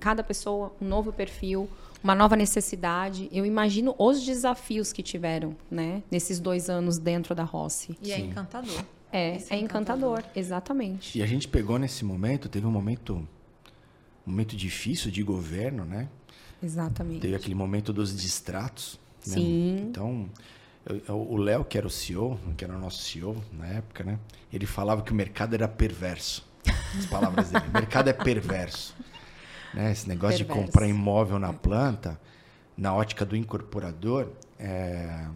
cada 0.00 0.22
pessoa, 0.22 0.72
um 0.80 0.86
novo 0.86 1.12
perfil, 1.12 1.68
uma 2.02 2.14
nova 2.14 2.36
necessidade. 2.36 3.28
Eu 3.32 3.46
imagino 3.46 3.94
os 3.98 4.24
desafios 4.24 4.92
que 4.92 5.02
tiveram, 5.02 5.56
né? 5.70 6.02
Nesses 6.10 6.40
dois 6.40 6.68
anos 6.68 6.98
dentro 6.98 7.34
da 7.34 7.44
Rossi. 7.44 7.96
E 8.02 8.12
é 8.12 8.16
Sim. 8.16 8.22
é 8.22 8.26
encantador. 8.26 8.84
É, 9.12 9.18
é, 9.18 9.32
é 9.32 9.36
encantador. 9.36 9.58
encantador, 9.60 10.24
exatamente. 10.34 11.18
E 11.18 11.22
a 11.22 11.26
gente 11.26 11.46
pegou 11.46 11.78
nesse 11.78 12.04
momento, 12.04 12.48
teve 12.48 12.66
um 12.66 12.70
momento, 12.70 13.16
um 14.26 14.30
momento 14.30 14.56
difícil 14.56 15.10
de 15.10 15.22
governo, 15.22 15.84
né? 15.84 16.08
Exatamente. 16.62 17.20
Teve 17.20 17.34
aquele 17.34 17.54
momento 17.54 17.92
dos 17.92 18.16
distratos. 18.16 18.98
Né? 19.26 19.34
Sim. 19.34 19.86
Então, 19.88 20.30
eu, 20.86 21.16
o 21.16 21.36
Léo, 21.36 21.64
que 21.64 21.76
era 21.76 21.86
o 21.86 21.90
CEO, 21.90 22.38
que 22.56 22.64
era 22.64 22.74
o 22.74 22.78
nosso 22.78 23.02
CEO 23.02 23.36
na 23.52 23.66
época, 23.66 24.02
né? 24.02 24.18
Ele 24.52 24.66
falava 24.66 25.02
que 25.02 25.12
o 25.12 25.14
mercado 25.14 25.54
era 25.54 25.68
perverso. 25.68 26.50
As 26.98 27.06
palavras 27.06 27.50
dele. 27.50 27.64
o 27.68 27.72
mercado 27.74 28.08
é 28.08 28.12
perverso. 28.12 28.94
Né? 29.74 29.92
Esse 29.92 30.08
negócio 30.08 30.38
perverso. 30.38 30.60
de 30.60 30.66
comprar 30.66 30.86
imóvel 30.86 31.38
na 31.38 31.52
planta, 31.52 32.20
na 32.76 32.94
ótica 32.94 33.24
do 33.24 33.36
incorporador, 33.36 34.28
é... 34.58 35.26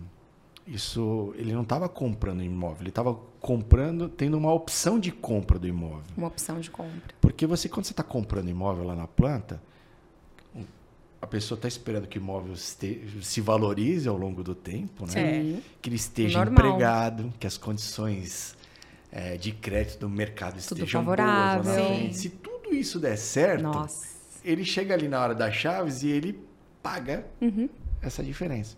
isso 0.66 1.34
ele 1.36 1.52
não 1.52 1.62
estava 1.62 1.88
comprando 1.88 2.42
imóvel, 2.42 2.82
ele 2.82 2.88
estava 2.90 3.14
comprando, 3.40 4.08
tendo 4.08 4.36
uma 4.36 4.52
opção 4.52 4.98
de 4.98 5.12
compra 5.12 5.58
do 5.58 5.66
imóvel. 5.66 6.04
Uma 6.16 6.28
opção 6.28 6.60
de 6.60 6.70
compra. 6.70 7.14
Porque 7.20 7.46
você, 7.46 7.68
quando 7.68 7.86
você 7.86 7.92
está 7.92 8.02
comprando 8.02 8.48
imóvel 8.48 8.84
lá 8.84 8.94
na 8.94 9.06
planta, 9.06 9.60
a 11.20 11.26
pessoa 11.26 11.56
está 11.56 11.66
esperando 11.66 12.06
que 12.06 12.18
o 12.18 12.20
imóvel 12.20 12.54
se 12.56 13.40
valorize 13.40 14.08
ao 14.08 14.16
longo 14.16 14.44
do 14.44 14.54
tempo, 14.54 15.06
né? 15.06 15.60
Que 15.80 15.88
ele 15.88 15.96
esteja 15.96 16.44
Normal. 16.44 16.66
empregado, 16.66 17.34
que 17.38 17.46
as 17.46 17.56
condições 17.56 18.56
é, 19.10 19.36
de 19.36 19.52
crédito 19.52 20.00
do 20.00 20.08
mercado 20.08 20.52
tudo 20.52 20.78
estejam 20.78 21.02
favorável. 21.02 21.64
boas. 21.64 21.76
Né? 21.76 22.12
Se 22.12 22.28
tudo 22.28 22.74
isso 22.74 23.00
der 23.00 23.16
certo, 23.16 23.62
Nossa. 23.62 24.15
Ele 24.46 24.64
chega 24.64 24.94
ali 24.94 25.08
na 25.08 25.20
hora 25.20 25.34
das 25.34 25.54
chaves 25.54 26.02
e 26.02 26.08
ele 26.08 26.38
paga 26.82 27.26
uhum. 27.40 27.68
essa 28.00 28.22
diferença. 28.22 28.76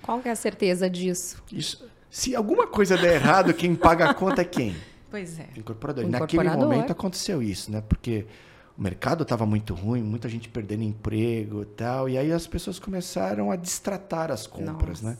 Qual 0.00 0.20
é 0.24 0.30
a 0.30 0.36
certeza 0.36 0.88
disso? 0.88 1.42
Isso. 1.52 1.86
Se 2.10 2.34
alguma 2.34 2.66
coisa 2.66 2.96
der 2.96 3.16
errado, 3.16 3.52
quem 3.52 3.74
paga 3.74 4.08
a 4.08 4.14
conta 4.14 4.40
é 4.40 4.44
quem? 4.44 4.74
Pois 5.10 5.38
é. 5.38 5.48
Incorporador. 5.56 6.08
Naquele 6.08 6.48
momento 6.48 6.90
aconteceu 6.90 7.42
isso, 7.42 7.70
né? 7.70 7.82
Porque 7.86 8.24
o 8.78 8.82
mercado 8.82 9.22
estava 9.22 9.44
muito 9.44 9.74
ruim, 9.74 10.02
muita 10.02 10.28
gente 10.28 10.48
perdendo 10.48 10.82
emprego 10.82 11.62
e 11.62 11.66
tal. 11.66 12.08
E 12.08 12.16
aí 12.16 12.32
as 12.32 12.46
pessoas 12.46 12.78
começaram 12.78 13.50
a 13.50 13.56
distratar 13.56 14.30
as 14.30 14.46
compras, 14.46 15.02
Nossa. 15.02 15.10
né? 15.10 15.18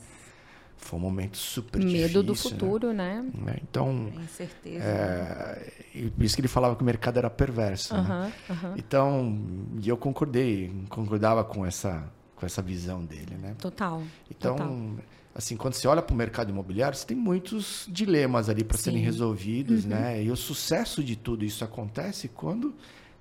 Foi 0.81 0.99
um 0.99 1.03
momento 1.03 1.37
super 1.37 1.79
Medo 1.79 1.89
difícil. 1.91 2.09
Medo 2.09 2.23
do 2.23 2.35
futuro, 2.35 2.93
né? 2.93 3.25
né? 3.35 3.57
Então. 3.63 4.11
Incerteza. 4.17 4.85
É, 4.85 5.73
né? 5.95 6.11
Por 6.11 6.25
isso 6.25 6.35
que 6.35 6.41
ele 6.41 6.49
falava 6.49 6.75
que 6.75 6.83
o 6.83 6.85
mercado 6.85 7.19
era 7.19 7.31
perverso. 7.31 7.95
né? 7.95 8.33
Então, 8.77 9.39
e 9.81 9.89
eu 9.89 9.97
concordei, 9.97 10.73
concordava 10.89 11.45
com 11.45 11.65
essa, 11.65 12.11
com 12.35 12.47
essa 12.47 12.63
visão 12.63 13.05
dele, 13.05 13.37
né? 13.41 13.55
Total. 13.59 14.03
Então, 14.31 14.57
total. 14.57 14.95
assim, 15.35 15.57
quando 15.57 15.75
você 15.75 15.87
olha 15.87 16.03
para 16.03 16.15
o 16.15 16.17
mercado 16.17 16.51
imobiliário, 16.51 16.97
você 16.97 17.07
tem 17.07 17.17
muitos 17.17 17.87
dilemas 17.89 18.49
ali 18.49 18.65
para 18.65 18.79
serem 18.79 19.01
resolvidos, 19.01 19.85
uhum. 19.85 19.91
né? 19.91 20.25
E 20.25 20.31
o 20.31 20.37
sucesso 20.37 21.05
de 21.05 21.15
tudo 21.15 21.45
isso 21.45 21.63
acontece 21.63 22.27
quando 22.29 22.75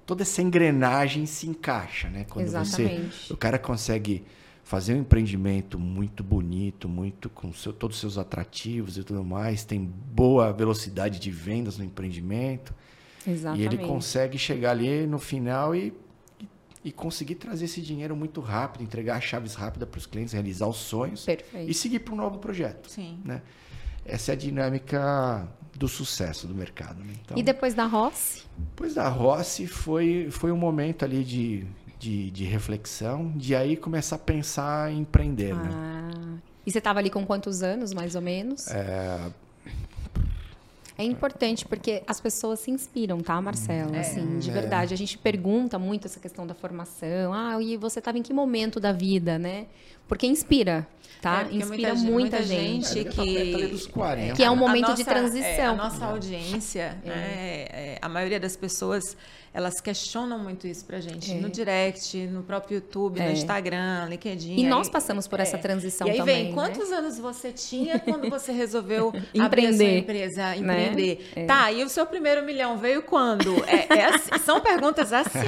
toda 0.06 0.24
essa 0.24 0.42
engrenagem 0.42 1.28
se 1.28 1.48
encaixa, 1.48 2.10
né? 2.10 2.26
Quando 2.28 2.46
Exatamente. 2.46 3.28
você 3.28 3.34
o 3.34 3.38
cara 3.38 3.60
consegue 3.60 4.24
fazer 4.70 4.94
um 4.94 5.00
empreendimento 5.00 5.80
muito 5.80 6.24
bonito, 6.24 6.88
muito 6.88 7.28
com 7.28 7.52
seu, 7.52 7.74
todos 7.74 7.96
os 7.98 8.02
seus 8.02 8.18
atrativos 8.20 9.00
e 9.00 9.04
tudo 9.04 9.24
mais, 9.24 9.64
tem 9.66 9.84
boa 9.84 10.54
velocidade 10.54 11.20
de 11.20 11.32
vendas 11.32 11.80
no 11.80 11.84
empreendimento. 11.84 12.72
Exatamente. 13.26 13.64
E 13.64 13.66
ele 13.66 13.78
consegue 13.80 14.38
chegar 14.38 14.70
ali 14.70 15.08
no 15.08 15.18
final 15.18 15.76
e, 15.76 15.92
e, 16.86 16.92
conseguir 16.92 17.34
trazer 17.34 17.66
esse 17.66 17.82
dinheiro 17.82 18.16
muito 18.16 18.42
rápido, 18.42 18.84
entregar 18.84 19.18
as 19.18 19.24
chaves 19.24 19.56
rápidas 19.56 19.90
para 19.90 19.98
os 19.98 20.06
clientes, 20.06 20.34
realizar 20.34 20.68
os 20.68 20.78
sonhos 20.78 21.26
Perfeito. 21.26 21.68
e 21.68 21.74
seguir 21.74 22.02
para 22.02 22.14
um 22.14 22.18
novo 22.18 22.38
projeto. 22.38 22.92
Sim. 22.92 23.20
Né? 23.26 23.42
Essa 24.06 24.34
é 24.34 24.36
a 24.36 24.38
dinâmica 24.38 25.48
do 25.76 25.88
sucesso 25.88 26.46
do 26.46 26.54
mercado. 26.54 27.04
Né? 27.04 27.16
Então, 27.26 27.36
e 27.36 27.42
depois 27.42 27.74
da 27.74 27.88
Rossi? 27.88 28.44
Depois 28.56 28.94
da 28.94 29.10
Rossi 29.10 29.66
foi, 29.66 30.28
foi 30.30 30.52
um 30.52 30.58
momento 30.58 31.04
ali 31.04 31.24
de, 31.24 31.66
de, 32.00 32.32
de 32.32 32.46
reflexão, 32.46 33.34
de 33.36 33.54
aí 33.54 33.76
começar 33.76 34.16
a 34.16 34.20
pensar 34.20 34.92
em 34.92 35.00
empreender. 35.00 35.54
Né? 35.54 35.70
Ah. 35.72 36.12
Né? 36.16 36.38
E 36.66 36.72
você 36.72 36.78
estava 36.78 37.00
ali 37.00 37.10
com 37.10 37.26
quantos 37.26 37.62
anos, 37.62 37.94
mais 37.94 38.16
ou 38.16 38.22
menos? 38.22 38.68
É, 38.68 39.32
é 41.00 41.04
importante 41.04 41.66
porque 41.66 42.04
as 42.06 42.20
pessoas 42.20 42.60
se 42.60 42.70
inspiram, 42.72 43.22
tá, 43.22 43.42
Marcelo? 43.42 43.96
É, 43.96 44.02
assim, 44.02 44.38
de 44.38 44.50
é. 44.50 44.54
verdade. 44.54 44.94
A 44.94 44.98
gente 44.98 45.18
pergunta 45.18 45.80
muito 45.80 46.06
essa 46.06 46.20
questão 46.20 46.46
da 46.46 46.54
formação. 46.54 47.34
Ah, 47.34 47.58
e 47.62 47.78
você 47.78 48.00
estava 48.00 48.18
em 48.18 48.22
que 48.22 48.34
momento 48.34 48.80
da 48.80 48.92
vida, 48.92 49.40
né? 49.40 49.68
Porque 50.10 50.28
inspira, 50.28 50.86
tá? 51.22 51.48
É, 51.50 51.56
inspira 51.56 51.96
muita, 51.96 52.12
muita, 52.12 52.44
gente, 52.44 52.90
gente 52.90 53.08
é, 53.08 53.12
que, 53.12 53.88
40. 53.92 54.36
que 54.36 54.44
é 54.44 54.52
um 54.52 54.58
momento 54.58 54.90
nossa, 54.90 54.96
de 54.96 55.06
transição. 55.06 55.48
É, 55.48 55.66
a 55.66 55.74
nossa 55.74 56.06
audiência, 56.06 56.98
é. 57.06 57.08
né, 57.08 57.98
a 58.02 58.10
maioria 58.10 58.40
das 58.40 58.58
pessoas 58.58 59.16
elas 59.54 59.82
questionam 59.82 60.40
muito 60.40 60.68
isso 60.68 60.86
pra 60.86 61.00
gente. 61.00 61.32
É. 61.32 61.36
No 61.36 61.50
direct, 61.50 62.18
no 62.28 62.44
próprio 62.44 62.76
YouTube, 62.76 63.20
é. 63.20 63.26
no 63.26 63.32
Instagram, 63.32 64.08
LinkedIn. 64.10 64.56
E 64.56 64.64
aí, 64.64 64.70
nós 64.70 64.90
passamos 64.90 65.28
por 65.28 65.40
essa 65.40 65.58
é. 65.58 65.60
transição 65.60 66.08
também. 66.08 66.18
E 66.18 66.22
aí 66.22 66.26
também, 66.26 66.36
vem, 66.36 66.50
né? 66.50 66.54
quantos 66.54 66.92
anos 66.92 67.18
você 67.18 67.52
tinha 67.52 68.00
quando 68.00 68.30
você 68.30 68.52
resolveu 68.52 69.14
empreender. 69.34 69.78
sua 69.78 69.98
empresa, 70.00 70.42
né? 70.44 70.58
empreender? 70.58 71.32
Né? 71.36 71.46
Tá, 71.46 71.72
e 71.72 71.84
o 71.84 71.90
seu 71.90 72.06
primeiro 72.06 72.44
milhão 72.44 72.78
veio 72.78 73.02
quando? 73.04 73.64
É, 73.66 74.00
é 74.00 74.06
assim, 74.06 74.38
são 74.44 74.60
perguntas 74.62 75.12
assim. 75.12 75.40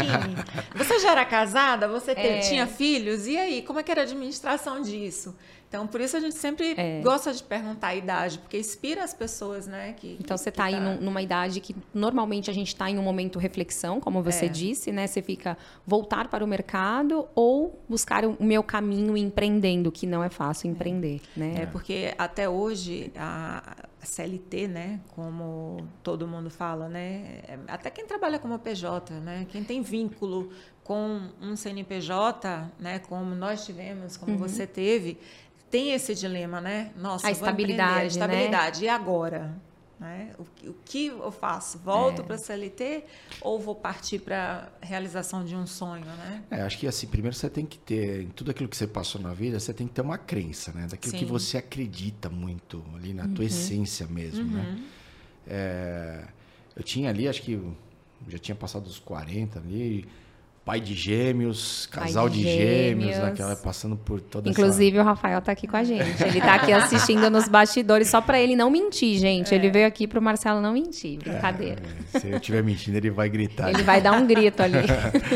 Você 0.75 0.99
já 0.99 1.11
era 1.11 1.25
casada? 1.25 1.87
Você 1.87 2.15
te, 2.15 2.21
é. 2.21 2.39
tinha 2.39 2.67
filhos? 2.67 3.27
E 3.27 3.37
aí, 3.37 3.61
como 3.61 3.79
é 3.79 3.83
que 3.83 3.91
era 3.91 4.01
a 4.01 4.03
administração 4.03 4.81
disso? 4.81 5.35
Então, 5.71 5.87
por 5.87 6.01
isso 6.01 6.17
a 6.17 6.19
gente 6.19 6.35
sempre 6.35 6.73
é. 6.75 6.99
gosta 7.01 7.33
de 7.33 7.41
perguntar 7.41 7.87
a 7.87 7.95
idade, 7.95 8.39
porque 8.39 8.59
inspira 8.59 9.05
as 9.05 9.13
pessoas, 9.13 9.67
né? 9.67 9.93
Que, 9.93 10.17
então, 10.19 10.35
você 10.35 10.49
está 10.49 10.65
aí 10.65 10.73
tá... 10.73 10.95
numa 10.95 11.21
idade 11.21 11.61
que 11.61 11.73
normalmente 11.93 12.51
a 12.51 12.53
gente 12.53 12.67
está 12.67 12.89
em 12.89 12.99
um 12.99 13.01
momento 13.01 13.39
reflexão, 13.39 14.01
como 14.01 14.21
você 14.21 14.47
é. 14.47 14.49
disse, 14.49 14.91
né? 14.91 15.07
Você 15.07 15.21
fica 15.21 15.57
voltar 15.87 16.27
para 16.27 16.43
o 16.43 16.47
mercado 16.47 17.25
ou 17.33 17.81
buscar 17.87 18.25
o 18.25 18.35
meu 18.43 18.61
caminho 18.61 19.15
empreendendo, 19.15 19.93
que 19.93 20.05
não 20.05 20.21
é 20.21 20.27
fácil 20.27 20.69
empreender, 20.69 21.21
é. 21.37 21.39
né? 21.39 21.55
É 21.61 21.65
porque 21.65 22.13
até 22.17 22.49
hoje 22.49 23.09
a 23.15 23.87
CLT, 24.03 24.67
né? 24.67 24.99
Como 25.15 25.87
todo 26.03 26.27
mundo 26.27 26.49
fala, 26.49 26.89
né? 26.89 27.43
É, 27.47 27.57
até 27.69 27.89
quem 27.89 28.05
trabalha 28.05 28.37
como 28.37 28.59
PJ, 28.59 29.13
né? 29.21 29.47
Quem 29.49 29.63
tem 29.63 29.81
vínculo 29.81 30.49
com 30.83 31.29
um 31.41 31.55
CNPJ, 31.55 32.71
né? 32.77 32.99
Como 32.99 33.33
nós 33.33 33.65
tivemos, 33.65 34.17
como 34.17 34.33
uhum. 34.33 34.37
você 34.37 34.67
teve 34.67 35.17
tem 35.71 35.93
esse 35.93 36.13
dilema, 36.13 36.59
né? 36.59 36.91
Nossa, 36.97 37.27
a 37.27 37.31
estabilidade, 37.31 38.01
a 38.01 38.05
estabilidade. 38.05 38.81
Né? 38.81 38.85
E 38.85 38.89
agora? 38.89 39.55
Né? 39.99 40.31
O, 40.37 40.69
o, 40.69 40.75
que 40.83 41.07
eu 41.07 41.31
faço? 41.31 41.77
Volto 41.77 42.21
é. 42.21 42.25
para 42.25 42.35
a 42.35 42.39
CLT 42.39 43.03
ou 43.39 43.59
vou 43.59 43.75
partir 43.75 44.19
para 44.19 44.67
a 44.81 44.85
realização 44.85 45.45
de 45.45 45.55
um 45.55 45.67
sonho, 45.67 46.05
né? 46.05 46.43
É, 46.49 46.61
acho 46.63 46.79
que 46.79 46.87
assim, 46.87 47.05
primeiro 47.05 47.35
você 47.35 47.49
tem 47.49 47.65
que 47.65 47.77
ter, 47.77 48.23
em 48.23 48.29
tudo 48.29 48.49
aquilo 48.49 48.67
que 48.67 48.75
você 48.75 48.87
passou 48.87 49.21
na 49.21 49.31
vida, 49.31 49.59
você 49.59 49.71
tem 49.73 49.87
que 49.87 49.93
ter 49.93 50.01
uma 50.01 50.17
crença, 50.17 50.71
né? 50.71 50.87
Daquilo 50.89 51.11
Sim. 51.11 51.19
que 51.19 51.25
você 51.25 51.57
acredita 51.59 52.29
muito, 52.29 52.83
ali 52.95 53.13
na 53.13 53.25
uhum. 53.25 53.33
tua 53.35 53.45
essência 53.45 54.07
mesmo, 54.07 54.43
né? 54.43 54.59
uhum. 54.59 54.75
né? 54.75 54.83
É, 55.47 56.23
eu 56.75 56.83
tinha 56.83 57.09
ali, 57.09 57.27
acho 57.27 57.43
que 57.43 57.61
já 58.27 58.39
tinha 58.39 58.55
passado 58.55 58.87
os 58.87 58.97
40 58.97 59.59
ali, 59.59 60.07
pai 60.63 60.79
de 60.79 60.93
gêmeos, 60.93 61.87
casal 61.87 62.29
de, 62.29 62.37
de, 62.37 62.43
gêmeos, 62.43 63.15
gêmeos 63.15 63.17
naquela 63.17 63.55
passando 63.55 63.97
por 63.97 64.21
toda 64.21 64.47
Inclusive 64.47 64.97
essa... 64.97 65.03
o 65.03 65.05
Rafael 65.05 65.39
está 65.39 65.51
aqui 65.51 65.67
com 65.67 65.75
a 65.75 65.83
gente. 65.83 66.21
Ele 66.23 66.37
está 66.37 66.55
aqui 66.55 66.71
assistindo 66.71 67.29
nos 67.29 67.47
bastidores 67.47 68.07
só 68.07 68.21
para 68.21 68.39
ele 68.39 68.55
não 68.55 68.69
mentir, 68.69 69.17
gente. 69.17 69.53
É. 69.53 69.57
Ele 69.57 69.71
veio 69.71 69.87
aqui 69.87 70.07
para 70.07 70.19
o 70.19 70.21
Marcelo 70.21 70.61
não 70.61 70.73
mentir, 70.73 71.17
brincadeira. 71.17 71.81
É, 72.13 72.19
se 72.19 72.29
eu 72.29 72.37
estiver 72.37 72.63
mentindo, 72.63 72.97
ele 72.97 73.09
vai 73.09 73.29
gritar. 73.29 73.69
Ele 73.69 73.83
vai 73.83 74.01
dar 74.01 74.13
um 74.13 74.27
grito 74.27 74.61
ali. 74.61 74.77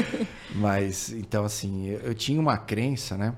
Mas 0.53 1.11
então 1.11 1.43
assim, 1.43 1.87
eu, 1.87 1.99
eu, 2.01 2.13
tinha 2.15 2.39
uma 2.39 2.57
crença, 2.57 3.17
né? 3.17 3.33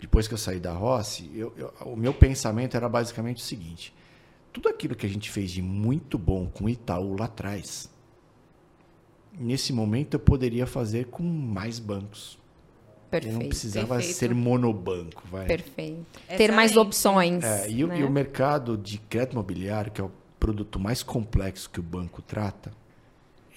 Depois 0.00 0.28
que 0.28 0.34
eu 0.34 0.38
saí 0.38 0.60
da 0.60 0.72
Rossi, 0.72 1.30
eu, 1.34 1.52
eu, 1.56 1.72
o 1.86 1.96
meu 1.96 2.12
pensamento 2.12 2.76
era 2.76 2.88
basicamente 2.88 3.38
o 3.38 3.46
seguinte: 3.46 3.94
tudo 4.52 4.68
aquilo 4.68 4.94
que 4.94 5.06
a 5.06 5.08
gente 5.08 5.30
fez 5.30 5.52
de 5.52 5.62
muito 5.62 6.18
bom 6.18 6.46
com 6.46 6.64
o 6.64 6.68
Itaú 6.68 7.16
lá 7.18 7.26
atrás, 7.26 7.88
nesse 9.38 9.72
momento 9.72 10.14
eu 10.14 10.20
poderia 10.20 10.66
fazer 10.66 11.06
com 11.06 11.22
mais 11.22 11.78
bancos. 11.78 12.38
Perfeito. 13.10 13.34
Eu 13.34 13.40
não 13.40 13.48
precisava 13.48 13.94
perfeito. 13.96 14.16
ser 14.16 14.34
monobanco. 14.34 15.22
Vai. 15.30 15.46
Perfeito. 15.46 16.04
Excelente. 16.24 16.38
Ter 16.38 16.52
mais 16.52 16.76
opções. 16.76 17.44
É, 17.44 17.70
e, 17.70 17.86
né? 17.86 18.00
e, 18.00 18.04
o 18.04 18.10
mercado 18.10 18.76
de 18.76 18.98
crédito 18.98 19.32
imobiliário, 19.32 19.92
que 19.92 20.00
é 20.00 20.04
o 20.04 20.10
produto 20.40 20.78
mais 20.78 21.02
complexo 21.02 21.70
que 21.70 21.80
o 21.80 21.82
banco 21.82 22.20
trata, 22.20 22.72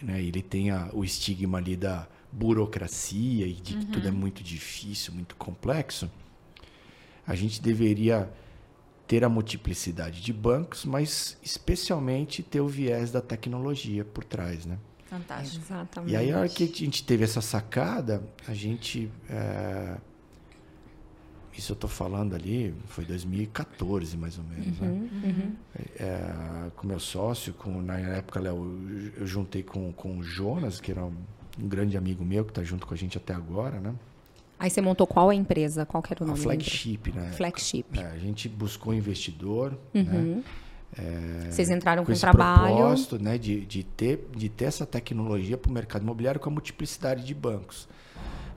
né? 0.02 0.22
ele 0.22 0.42
tem 0.42 0.70
a, 0.70 0.90
o 0.94 1.04
estigma 1.04 1.58
ali 1.58 1.76
da 1.76 2.08
burocracia 2.32 3.48
e 3.48 3.54
de 3.54 3.76
que 3.76 3.86
tudo 3.88 4.08
é 4.08 4.12
uhum. 4.12 4.18
muito 4.18 4.44
difícil, 4.44 5.14
muito 5.14 5.36
complexo. 5.36 6.10
A 7.26 7.36
gente 7.36 7.62
deveria 7.62 8.32
ter 9.08 9.24
a 9.24 9.30
multiplicidade 9.30 10.22
de 10.22 10.32
bancos, 10.32 10.86
mas 10.86 11.38
especialmente 11.42 12.44
ter 12.44 12.62
o 12.62 12.68
viés 12.68 13.12
da 13.12 13.22
tecnologia 13.22 14.06
por 14.06 14.24
trás, 14.24 14.66
né? 14.66 14.78
Fantástico. 15.10 15.66
Exatamente. 15.66 16.14
E 16.14 16.16
aí, 16.16 16.32
a 16.32 16.40
hora 16.40 16.50
que 16.50 16.64
a 16.64 16.68
gente 16.68 17.04
teve 17.04 17.24
essa 17.24 17.42
sacada, 17.42 18.22
a 18.48 18.54
gente. 18.54 19.12
É... 19.30 19.98
Isso 21.58 21.74
eu 21.74 21.74
estou 21.74 21.90
falando 21.90 22.36
ali, 22.36 22.74
foi 22.88 23.04
2014 23.04 24.16
mais 24.16 24.38
ou 24.38 24.46
menos. 24.46 24.80
Né? 24.80 24.88
Uhum, 24.88 25.00
né? 25.02 25.22
uhum. 25.26 25.56
É, 25.98 26.72
com 26.78 26.88
meu 26.88 27.02
sócio, 27.02 27.54
com, 27.54 27.82
na 27.82 28.00
época 28.00 28.40
eu, 28.40 28.80
eu 29.18 29.28
juntei 29.28 29.62
com, 29.62 29.92
com 29.92 30.20
o 30.20 30.24
Jonas, 30.24 30.80
que 30.80 30.92
era 30.92 31.04
um, 31.04 31.14
um 31.62 31.68
grande 31.68 31.98
amigo 31.98 32.24
meu, 32.24 32.46
que 32.46 32.52
está 32.52 32.64
junto 32.64 32.88
com 32.88 32.94
a 32.94 32.98
gente 32.98 33.18
até 33.18 33.34
agora, 33.34 33.78
né? 33.78 33.94
Aí 34.58 34.70
você 34.70 34.80
montou 34.80 35.06
qual 35.06 35.30
a 35.30 35.36
empresa? 35.36 35.86
Qual 35.86 36.02
era 36.10 36.24
o 36.24 36.28
nome? 36.28 36.40
A 36.40 36.42
Flagship, 36.42 37.12
né? 37.12 37.32
Flagship. 37.34 38.00
É, 38.00 38.06
a 38.06 38.18
gente 38.18 38.48
buscou 38.48 38.94
investidor, 38.94 39.78
uhum. 39.94 40.04
né? 40.04 40.44
É, 40.98 41.52
Vocês 41.52 41.70
entraram 41.70 42.04
com, 42.04 42.12
com 42.12 42.20
trabalho. 42.20 42.76
propósito 42.76 43.20
né, 43.20 43.38
de, 43.38 43.66
de, 43.66 43.84
ter, 43.84 44.28
de 44.36 44.50
ter 44.50 44.66
essa 44.66 44.86
tecnologia 44.86 45.58
para 45.58 45.70
o 45.70 45.74
mercado 45.74 46.02
imobiliário 46.02 46.40
com 46.40 46.50
a 46.50 46.54
multiplicidade 46.54 47.24
de 47.24 47.34
bancos. 47.34 47.88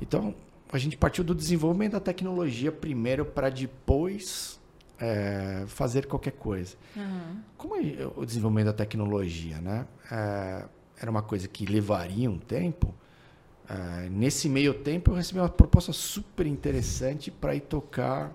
Então, 0.00 0.34
a 0.72 0.78
gente 0.78 0.96
partiu 0.96 1.22
do 1.22 1.34
desenvolvimento 1.34 1.92
da 1.92 2.00
tecnologia 2.00 2.72
primeiro 2.72 3.24
para 3.24 3.50
depois 3.50 4.58
é, 4.98 5.64
fazer 5.66 6.06
qualquer 6.06 6.32
coisa. 6.32 6.76
Uhum. 6.96 7.36
Como 7.56 7.76
é 7.76 8.08
o 8.16 8.24
desenvolvimento 8.24 8.66
da 8.66 8.72
tecnologia 8.72 9.60
né, 9.60 9.86
é, 10.10 10.64
era 11.00 11.10
uma 11.10 11.22
coisa 11.22 11.46
que 11.46 11.66
levaria 11.66 12.30
um 12.30 12.38
tempo, 12.38 12.94
é, 13.68 14.08
nesse 14.08 14.48
meio 14.48 14.74
tempo 14.74 15.10
eu 15.10 15.14
recebi 15.14 15.40
uma 15.40 15.48
proposta 15.48 15.92
super 15.92 16.46
interessante 16.46 17.30
para 17.30 17.54
ir 17.54 17.60
tocar 17.60 18.32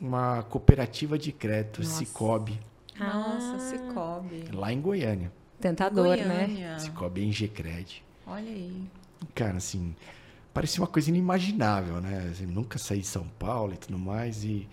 uma 0.00 0.42
cooperativa 0.42 1.18
de 1.18 1.32
crédito, 1.32 1.82
Nossa. 1.82 1.98
Cicobi. 1.98 2.60
Nossa, 2.98 3.56
ah. 3.56 3.58
Cicobi. 3.58 4.44
Lá 4.52 4.72
em 4.72 4.80
Goiânia. 4.80 5.32
Tentador, 5.60 6.16
né? 6.16 6.24
Goiânia. 6.24 6.72
né? 6.72 6.78
Cicobi 6.78 7.22
é 7.22 7.24
Ingecred. 7.24 8.04
Olha 8.26 8.50
aí. 8.50 8.82
Cara, 9.34 9.56
assim, 9.56 9.94
parecia 10.52 10.80
uma 10.80 10.86
coisa 10.86 11.08
inimaginável, 11.08 12.00
né? 12.00 12.28
Assim, 12.30 12.46
nunca 12.46 12.78
saí 12.78 13.00
de 13.00 13.06
São 13.06 13.26
Paulo 13.38 13.74
e 13.74 13.76
tudo 13.76 13.98
mais. 13.98 14.44
E, 14.44 14.68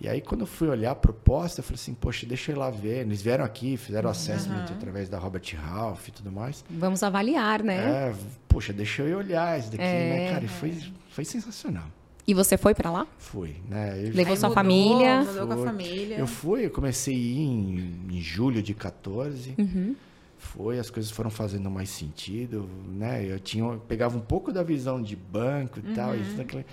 e 0.00 0.08
aí, 0.08 0.20
quando 0.20 0.42
eu 0.42 0.46
fui 0.46 0.68
olhar 0.68 0.92
a 0.92 0.94
proposta, 0.94 1.60
eu 1.60 1.64
falei 1.64 1.76
assim, 1.76 1.94
poxa, 1.94 2.26
deixa 2.26 2.50
eu 2.50 2.56
ir 2.56 2.58
lá 2.58 2.70
ver. 2.70 3.06
Eles 3.06 3.22
vieram 3.22 3.44
aqui, 3.44 3.76
fizeram 3.76 4.06
uhum. 4.06 4.12
assessment 4.12 4.66
através 4.70 5.08
da 5.08 5.18
Robert 5.18 5.44
Ralph 5.56 6.08
e 6.08 6.10
tudo 6.10 6.32
mais. 6.32 6.64
Vamos 6.68 7.02
avaliar, 7.02 7.62
né? 7.62 7.76
É, 7.76 8.14
poxa, 8.48 8.72
deixa 8.72 9.02
eu 9.02 9.08
ir 9.08 9.14
olhar 9.14 9.58
isso 9.58 9.70
daqui, 9.70 9.82
né, 9.82 10.16
é. 10.16 10.24
né, 10.24 10.32
cara? 10.32 10.44
E 10.44 10.48
foi, 10.48 10.76
foi 11.10 11.24
sensacional. 11.24 11.86
E 12.26 12.34
você 12.34 12.56
foi 12.56 12.74
para 12.74 12.90
lá? 12.90 13.06
Fui, 13.18 13.56
né? 13.68 14.00
Eu 14.00 14.14
Levou 14.14 14.36
sua 14.36 14.48
mudou, 14.48 14.62
família? 14.62 15.22
Mudou 15.22 15.46
com 15.46 15.52
a 15.52 15.64
família. 15.64 16.16
Eu 16.16 16.26
fui, 16.26 16.66
eu 16.66 16.70
comecei 16.70 17.14
a 17.14 17.18
ir 17.18 17.40
em, 17.40 18.08
em 18.10 18.20
julho 18.20 18.62
de 18.62 18.74
14. 18.74 19.54
Uhum. 19.58 19.96
Foi, 20.38 20.78
as 20.78 20.90
coisas 20.90 21.10
foram 21.10 21.30
fazendo 21.30 21.70
mais 21.70 21.88
sentido, 21.88 22.68
né? 22.88 23.24
Eu 23.24 23.40
tinha, 23.40 23.64
eu 23.64 23.80
pegava 23.80 24.16
um 24.16 24.20
pouco 24.20 24.52
da 24.52 24.62
visão 24.62 25.02
de 25.02 25.16
banco 25.16 25.80
e 25.82 25.88
uhum. 25.88 25.94
tal, 25.94 26.16
isso 26.16 26.36
daquele, 26.36 26.66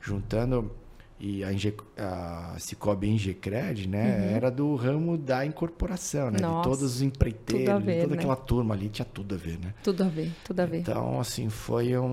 juntando 0.00 0.70
e 1.20 1.42
a, 1.42 1.52
Inge, 1.52 1.74
a 1.96 2.54
Cicobi 2.58 3.08
Ingecred, 3.08 3.88
né, 3.88 4.18
uhum. 4.18 4.36
era 4.36 4.50
do 4.50 4.74
ramo 4.76 5.18
da 5.18 5.44
incorporação, 5.44 6.30
né, 6.30 6.38
Nossa, 6.40 6.58
de 6.58 6.62
todos 6.62 6.82
os 6.82 7.02
empreiteiros, 7.02 7.82
ver, 7.82 8.02
toda 8.02 8.14
né? 8.14 8.18
aquela 8.20 8.36
turma 8.36 8.74
ali 8.74 8.88
tinha 8.88 9.04
tudo 9.04 9.34
a 9.34 9.38
ver, 9.38 9.58
né? 9.58 9.74
Tudo 9.82 10.04
a 10.04 10.08
ver, 10.08 10.30
tudo 10.44 10.60
a 10.60 10.66
ver. 10.66 10.78
Então, 10.78 11.18
assim, 11.18 11.48
foi 11.48 11.96
um 11.98 12.08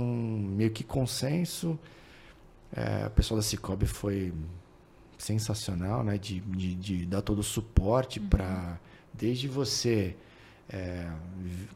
meio 0.55 0.71
que 0.71 0.83
consenso. 0.83 1.77
É, 2.75 3.07
o 3.07 3.11
pessoal 3.11 3.37
da 3.39 3.43
Cicobi 3.43 3.85
foi 3.85 4.33
sensacional, 5.17 6.03
né? 6.03 6.17
De, 6.17 6.39
de, 6.41 6.75
de 6.75 7.05
dar 7.05 7.21
todo 7.21 7.39
o 7.39 7.43
suporte 7.43 8.19
uhum. 8.19 8.27
para 8.27 8.77
desde 9.13 9.47
você 9.47 10.15
é, 10.69 11.09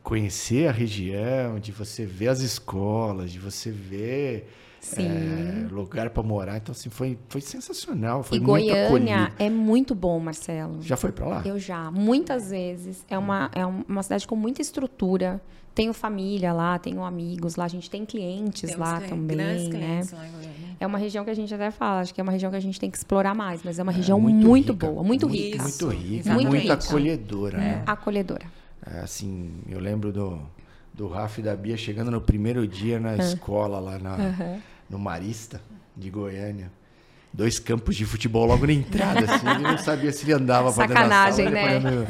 conhecer 0.04 0.68
a 0.68 0.72
região, 0.72 1.60
de 1.60 1.72
você 1.72 2.06
ver 2.06 2.28
as 2.28 2.42
escolas, 2.42 3.32
de 3.32 3.40
você 3.40 3.72
ver 3.72 4.50
é, 4.98 5.68
lugar 5.72 6.10
para 6.10 6.24
morar. 6.24 6.58
Então, 6.58 6.72
assim, 6.72 6.90
foi, 6.90 7.18
foi 7.28 7.42
sensacional. 7.42 8.24
Foi 8.24 8.38
e 8.38 8.42
Goiânia 8.42 9.32
é 9.38 9.50
muito 9.50 9.94
bom, 9.94 10.20
Marcelo. 10.20 10.82
Já 10.82 10.98
foi 10.98 11.12
para 11.12 11.28
lá? 11.28 11.42
Eu 11.46 11.60
já, 11.60 11.92
muitas 11.92 12.50
vezes. 12.50 13.06
É 13.10 13.18
uma, 13.18 13.52
é 13.54 13.66
uma 13.66 14.04
cidade 14.04 14.28
com 14.28 14.36
muita 14.36 14.62
estrutura. 14.62 15.42
Tenho 15.76 15.94
família 15.94 16.52
lá, 16.52 16.78
tenho 16.78 17.04
amigos 17.04 17.56
lá, 17.56 17.66
a 17.66 17.68
gente 17.68 17.90
tem 17.90 18.06
clientes 18.06 18.72
Temos 18.72 18.88
lá 18.88 19.00
clientes, 19.00 19.70
também, 19.70 19.80
né? 19.80 20.02
Lá 20.12 20.26
é 20.80 20.88
uma 20.88 20.98
região 20.98 21.24
que 21.24 21.30
a 21.30 21.34
gente 21.34 21.54
até 21.54 21.72
fala, 21.72 22.02
acho 22.02 22.14
que 22.14 22.22
é 22.22 22.24
uma 22.24 22.32
região 22.32 22.50
que 22.50 22.58
a 22.58 22.62
gente 22.62 22.80
tem 22.80 22.90
que 22.90 22.98
explorar 22.98 23.36
mais, 23.36 23.62
mas 23.64 23.80
é 23.80 23.84
uma 23.84 23.92
é, 23.92 23.96
região 23.96 24.20
muito, 24.20 24.48
muito 24.48 24.74
boa, 24.74 25.04
muito 25.04 25.28
rica. 25.28 25.62
Muito 25.62 25.88
rica, 25.90 26.34
muito, 26.34 26.50
muito 26.50 26.72
acolhedora. 26.72 27.58
É. 27.58 27.60
Né? 27.60 27.84
Acolhedora. 27.86 28.46
É, 28.86 29.02
assim, 29.02 29.52
eu 29.68 29.80
lembro 29.80 30.12
do, 30.12 30.42
do 31.00 31.08
Rafa 31.08 31.40
e 31.40 31.44
da 31.44 31.56
Bia 31.56 31.78
chegando 31.78 32.12
no 32.12 32.20
primeiro 32.20 32.68
dia 32.68 33.00
na 33.00 33.16
escola 33.16 33.80
lá 33.80 33.98
na, 33.98 34.16
uhum. 34.18 34.62
no 34.90 35.00
Marista 35.00 35.62
de 35.96 36.10
Goiânia 36.10 36.70
dois 37.32 37.58
campos 37.60 37.96
de 37.96 38.06
futebol 38.06 38.46
logo 38.46 38.66
na 38.66 38.74
entrada, 38.74 39.20
assim, 39.20 39.48
ele 39.48 39.60
não 39.62 39.78
sabia 39.78 40.12
se 40.12 40.26
ele 40.26 40.34
andava 40.34 40.74
para 40.74 40.88
Sacanagem, 40.88 41.46
sala, 41.46 41.80
né? 41.80 42.08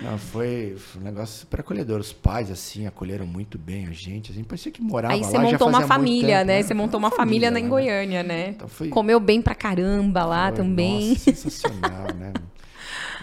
Não, 0.00 0.16
foi, 0.16 0.76
foi, 0.78 1.02
um 1.02 1.04
negócio 1.04 1.40
super 1.40 1.58
acolhedor. 1.58 1.98
Os 1.98 2.12
pais, 2.12 2.52
assim, 2.52 2.86
acolheram 2.86 3.26
muito 3.26 3.58
bem 3.58 3.88
a 3.88 3.90
gente, 3.90 4.30
assim, 4.30 4.44
parecia 4.44 4.70
que 4.70 4.80
morava 4.80 5.12
Aí 5.12 5.20
lá. 5.22 5.26
Aí 5.26 5.32
você 5.32 5.38
montou 5.38 5.68
uma 5.68 5.82
família, 5.82 6.38
tempo, 6.38 6.46
né? 6.46 6.62
Você 6.62 6.72
montou 6.72 6.98
uma 6.98 7.10
família, 7.10 7.48
família 7.48 7.66
em 7.66 7.68
Goiânia, 7.68 8.22
né? 8.22 8.50
Então 8.50 8.68
foi... 8.68 8.90
Comeu 8.90 9.18
bem 9.18 9.42
pra 9.42 9.56
caramba 9.56 10.24
lá 10.24 10.46
foi, 10.46 10.56
também. 10.56 11.08
Nossa, 11.10 11.20
sensacional, 11.20 12.14
né? 12.16 12.32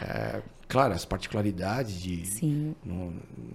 É, 0.02 0.42
claro, 0.72 0.94
as 0.94 1.04
particularidades 1.04 2.02
de. 2.02 2.26
Sim. 2.26 2.74
no- 2.84 3.14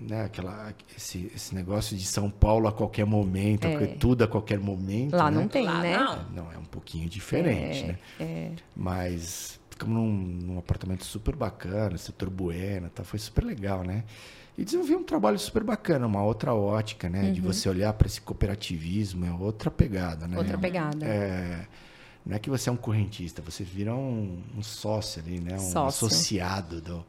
né, 0.08 0.24
aquela, 0.24 0.72
esse, 0.96 1.30
esse 1.34 1.54
negócio 1.54 1.96
de 1.96 2.04
São 2.04 2.30
Paulo 2.30 2.68
a 2.68 2.72
qualquer 2.72 3.06
momento, 3.06 3.66
É. 3.66 3.86
tudo 3.86 4.22
a 4.22 4.28
qualquer 4.28 4.58
momento. 4.60 5.16
Lá 5.16 5.30
né? 5.30 5.40
não 5.40 5.48
tem, 5.48 5.64
Lá 5.64 5.80
né? 5.80 5.96
não. 5.96 6.44
Não, 6.44 6.52
é 6.52 6.58
um 6.58 6.64
pouquinho 6.64 7.08
diferente, 7.08 7.82
É, 7.84 7.86
né? 7.86 7.98
é. 8.20 8.50
Mas 8.76 9.58
ficamos 9.70 9.96
num, 9.96 10.06
num 10.12 10.58
apartamento 10.58 11.04
super 11.04 11.34
bacana, 11.34 11.96
setor 11.98 12.28
Bueno, 12.30 12.88
tá? 12.90 13.02
foi 13.02 13.18
super 13.18 13.42
legal, 13.44 13.82
né? 13.82 14.04
E 14.58 14.64
desenvolvi 14.64 14.94
um 14.96 15.02
trabalho 15.02 15.38
super 15.38 15.62
bacana, 15.64 16.06
uma 16.06 16.22
outra 16.22 16.54
ótica, 16.54 17.08
né? 17.10 17.30
De 17.30 17.40
você 17.42 17.68
olhar 17.68 17.92
para 17.94 18.06
esse 18.06 18.20
cooperativismo, 18.20 19.26
é 19.26 19.32
outra 19.32 19.70
pegada, 19.70 20.26
né? 20.26 20.34
Uhum. 20.36 20.42
Outra 20.42 20.56
pegada. 20.58 21.04
É, 21.04 21.66
não 22.26 22.34
é 22.36 22.38
que 22.40 22.50
você 22.50 22.68
é 22.68 22.72
um 22.72 22.76
correntista, 22.76 23.40
você 23.40 23.62
vira 23.62 23.94
um, 23.94 24.42
um 24.56 24.62
sócio 24.62 25.22
ali, 25.22 25.38
né? 25.40 25.54
Um 25.54 25.58
Sócio. 25.70 26.06
associado 26.08 26.80
do, 26.80 27.06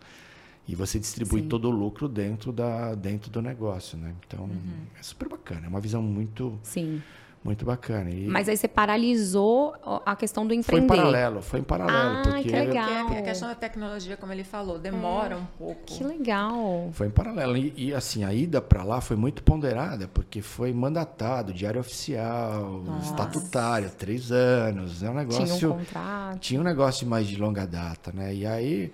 e 0.67 0.75
você 0.75 0.99
distribui 0.99 1.41
Sim. 1.41 1.47
todo 1.47 1.67
o 1.69 1.71
lucro 1.71 2.07
dentro, 2.07 2.51
da, 2.51 2.93
dentro 2.93 3.31
do 3.31 3.41
negócio, 3.41 3.97
né? 3.97 4.13
Então, 4.27 4.45
Uhum. 4.45 4.85
é 4.99 5.01
super 5.01 5.27
bacana, 5.27 5.65
é 5.65 5.69
uma 5.69 5.81
visão 5.81 6.01
muito, 6.03 6.59
Sim. 6.61 7.01
Muito 7.43 7.65
bacana. 7.65 8.09
E 8.09 8.27
Mas 8.27 8.49
aí 8.49 8.57
você 8.57 8.67
paralisou 8.67 9.73
a 10.05 10.15
questão 10.15 10.45
do 10.45 10.49
foi 10.63 10.79
empreender. 10.79 10.83
em 10.83 10.87
paralelo, 10.87 11.41
foi 11.41 11.59
em 11.59 11.63
paralelo. 11.63 11.97
Ah, 11.97 12.21
porque 12.23 12.43
que 12.43 12.51
legal. 12.51 13.05
Porque 13.05 13.19
a 13.19 13.23
questão 13.23 13.47
da 13.47 13.55
tecnologia, 13.55 14.17
como 14.17 14.33
ele 14.33 14.43
falou, 14.43 14.77
demora 14.77 15.37
um 15.37 15.45
pouco. 15.57 15.85
Que 15.85 16.03
legal. 16.03 16.89
Foi 16.93 17.07
em 17.07 17.11
paralelo. 17.11 17.55
E, 17.55 17.73
e, 17.77 17.93
assim, 17.93 18.23
a 18.23 18.33
ida 18.33 18.61
para 18.61 18.83
lá 18.83 18.99
foi 18.99 19.15
muito 19.15 19.43
ponderada, 19.43 20.07
porque 20.07 20.41
foi 20.41 20.73
mandatado, 20.73 21.53
diário 21.53 21.79
oficial, 21.79 22.83
estatutário, 23.01 23.89
três 23.91 24.31
anos. 24.31 25.01
É 25.01 25.09
um 25.09 25.13
negócio. 25.13 25.57
Tinha 25.57 25.69
um 25.71 25.77
contrato. 25.77 26.39
tinha 26.39 26.59
um 26.59 26.63
negócio 26.63 27.07
mais 27.07 27.27
de 27.27 27.37
longa 27.37 27.65
data, 27.65 28.11
né? 28.13 28.33
E 28.33 28.45
aí 28.45 28.91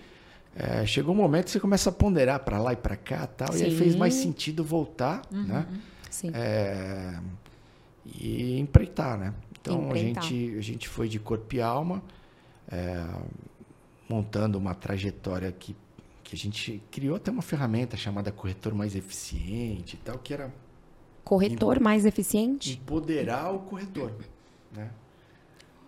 é, 0.56 0.86
chegou 0.86 1.16
um 1.16 1.18
momento 1.18 1.46
que 1.46 1.52
você 1.52 1.60
começa 1.60 1.90
a 1.90 1.94
ponderar 1.94 2.40
para 2.42 2.60
lá 2.60 2.74
e 2.74 2.76
para 2.76 2.96
cá 2.96 3.26
tal, 3.26 3.56
e 3.56 3.64
aí 3.64 3.72
Sim. 3.72 3.78
fez 3.78 3.96
mais 3.96 4.14
sentido 4.14 4.64
voltar, 4.64 5.24
né? 5.32 5.66
Sim. 6.12 6.32
É, 6.34 7.16
e 8.06 8.60
empreitar, 8.60 9.18
né? 9.18 9.34
Então 9.60 9.86
Empreitar. 9.86 10.24
a 10.24 10.28
gente 10.28 10.58
a 10.58 10.62
gente 10.62 10.90
foi 10.90 11.08
de 11.08 11.20
corpo 11.20 11.56
e 11.56 11.62
alma, 11.62 12.04
é, 12.70 13.04
montando 14.10 14.58
uma 14.58 14.74
trajetória 14.74 15.52
que 15.52 15.76
que 16.24 16.36
a 16.36 16.40
gente 16.40 16.82
criou 16.90 17.18
até 17.18 17.30
uma 17.30 17.42
ferramenta 17.42 17.98
chamada 17.98 18.32
corretor 18.32 18.74
mais 18.74 18.96
eficiente 18.96 19.96
e 19.96 19.98
tal, 19.98 20.18
que 20.18 20.34
era 20.34 20.52
Corretor 21.24 21.80
mais 21.80 22.06
eficiente? 22.06 22.74
empoderar 22.74 23.52
o 23.52 23.60
corretor, 23.60 24.14
né? 24.72 24.92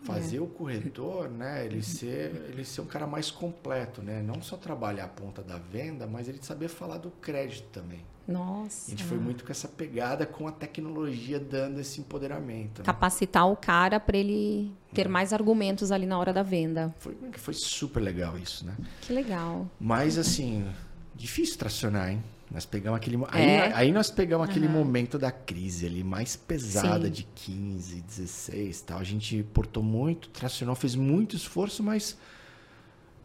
Fazer 0.03 0.39
o 0.39 0.45
corretor, 0.45 1.30
né, 1.30 1.66
ele 1.66 1.82
ser, 1.82 2.32
ele 2.49 2.63
ser 2.63 2.82
um 2.82 2.86
cara 2.86 3.07
mais 3.07 3.32
completo, 3.32 4.03
né? 4.03 4.22
Não 4.22 4.39
só 4.39 4.55
trabalhar 4.55 5.05
a 5.05 5.07
ponta 5.07 5.41
da 5.41 5.57
venda, 5.57 6.05
mas 6.05 6.30
ele 6.30 6.38
saber 6.43 6.68
falar 6.68 6.99
do 6.99 7.09
crédito 7.09 7.68
também. 7.70 8.05
A 8.28 8.32
Nossa. 8.32 8.90
gente 8.90 9.04
foi 9.04 9.18
muito 9.18 9.46
com 9.46 9.52
essa 9.52 9.68
pegada 9.68 10.26
com 10.26 10.48
a 10.48 10.52
tecnologia 10.52 11.40
dando 11.40 11.80
esse 11.80 12.00
empoderamento. 12.02 12.80
né? 12.80 12.86
Capacitar 12.86 13.48
o 13.48 13.56
cara 13.56 14.00
para 14.00 14.18
ele 14.18 14.72
ter 14.94 15.08
mais 15.08 15.32
argumentos 15.32 15.92
ali 15.92 16.06
na 16.06 16.18
hora 16.18 16.34
da 16.34 16.42
venda. 16.42 16.94
Foi, 17.00 17.16
foi 17.34 17.54
super 17.54 18.00
legal 18.00 18.38
isso, 18.38 18.66
né? 18.66 18.76
Que 19.02 19.14
legal. 19.14 19.70
Mas 19.80 20.18
assim, 20.18 20.66
difícil 21.14 21.58
tracionar, 21.58 22.10
hein? 22.12 22.24
Nós 22.52 22.66
pegamos 22.66 22.98
aquele. 22.98 23.18
É. 23.34 23.62
Aí, 23.62 23.74
aí 23.74 23.92
nós 23.92 24.10
pegamos 24.10 24.48
aquele 24.48 24.68
momento 24.68 25.18
da 25.18 25.32
crise 25.32 25.86
ali, 25.86 26.04
mais 26.04 26.36
pesada, 26.36 27.06
Sim. 27.06 27.12
de 27.12 27.24
15, 27.36 28.02
16 28.02 28.82
tal. 28.82 29.00
A 29.00 29.04
gente 29.04 29.44
portou 29.54 29.82
muito, 29.82 30.30
tracionou, 30.30 30.76
fez 30.76 30.96
muito 30.96 31.36
esforço, 31.36 31.84
mas 31.84 32.18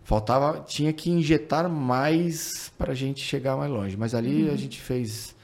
faltava. 0.05 0.61
Tinha 0.67 0.93
que 0.93 1.11
injetar 1.11 1.69
mais 1.69 2.73
para 2.79 2.93
a 2.93 2.95
gente 2.95 3.21
chegar 3.21 3.57
mais 3.57 3.71
longe. 3.71 3.97
Mas 3.97 4.15
ali 4.15 4.45
Uhum. 4.45 4.53
a 4.53 4.57
gente 4.57 4.81
fez 4.81 5.35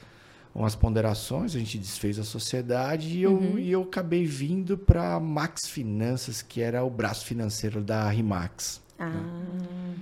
umas 0.53 0.75
ponderações, 0.75 1.55
a 1.55 1.59
gente 1.59 1.77
desfez 1.77 2.17
a 2.17 2.23
sociedade 2.23 3.09
e 3.19 3.21
eu, 3.21 3.33
Uhum. 3.33 3.59
e 3.59 3.71
eu 3.71 3.83
acabei 3.83 4.25
vindo 4.25 4.75
para 4.77 5.19
Max 5.19 5.67
Finanças, 5.67 6.41
que 6.41 6.61
era 6.61 6.83
o 6.83 6.89
braço 6.89 7.25
financeiro 7.25 7.79
da 7.81 8.09
Rimax. 8.09 8.81
Ah, 8.99 9.11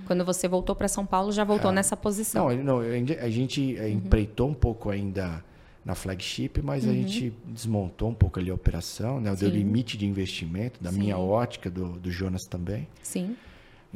quando 0.06 0.24
você 0.24 0.48
voltou 0.48 0.74
para 0.74 0.88
São 0.88 1.04
Paulo, 1.04 1.30
já 1.30 1.44
voltou 1.44 1.70
nessa 1.70 1.94
posição. 1.94 2.48
Não, 2.56 2.64
não, 2.64 2.78
a 2.80 3.28
gente 3.28 3.76
eh, 3.76 3.90
empreitou 3.90 4.48
um 4.48 4.54
pouco 4.54 4.88
ainda 4.88 5.44
na 5.84 5.94
flagship, 5.94 6.62
mas 6.62 6.88
a 6.88 6.92
gente 6.92 7.32
desmontou 7.44 8.08
um 8.08 8.14
pouco 8.14 8.40
ali 8.40 8.50
a 8.50 8.54
operação, 8.54 9.20
né? 9.20 9.36
Deu 9.36 9.50
limite 9.50 9.98
de 9.98 10.06
investimento, 10.06 10.82
da 10.82 10.90
minha 10.90 11.14
Sim. 11.16 11.20
ótica, 11.22 11.68
do, 11.70 11.90
do 11.98 12.10
Jonas 12.10 12.46
também. 12.46 12.88
Sim. 13.02 13.36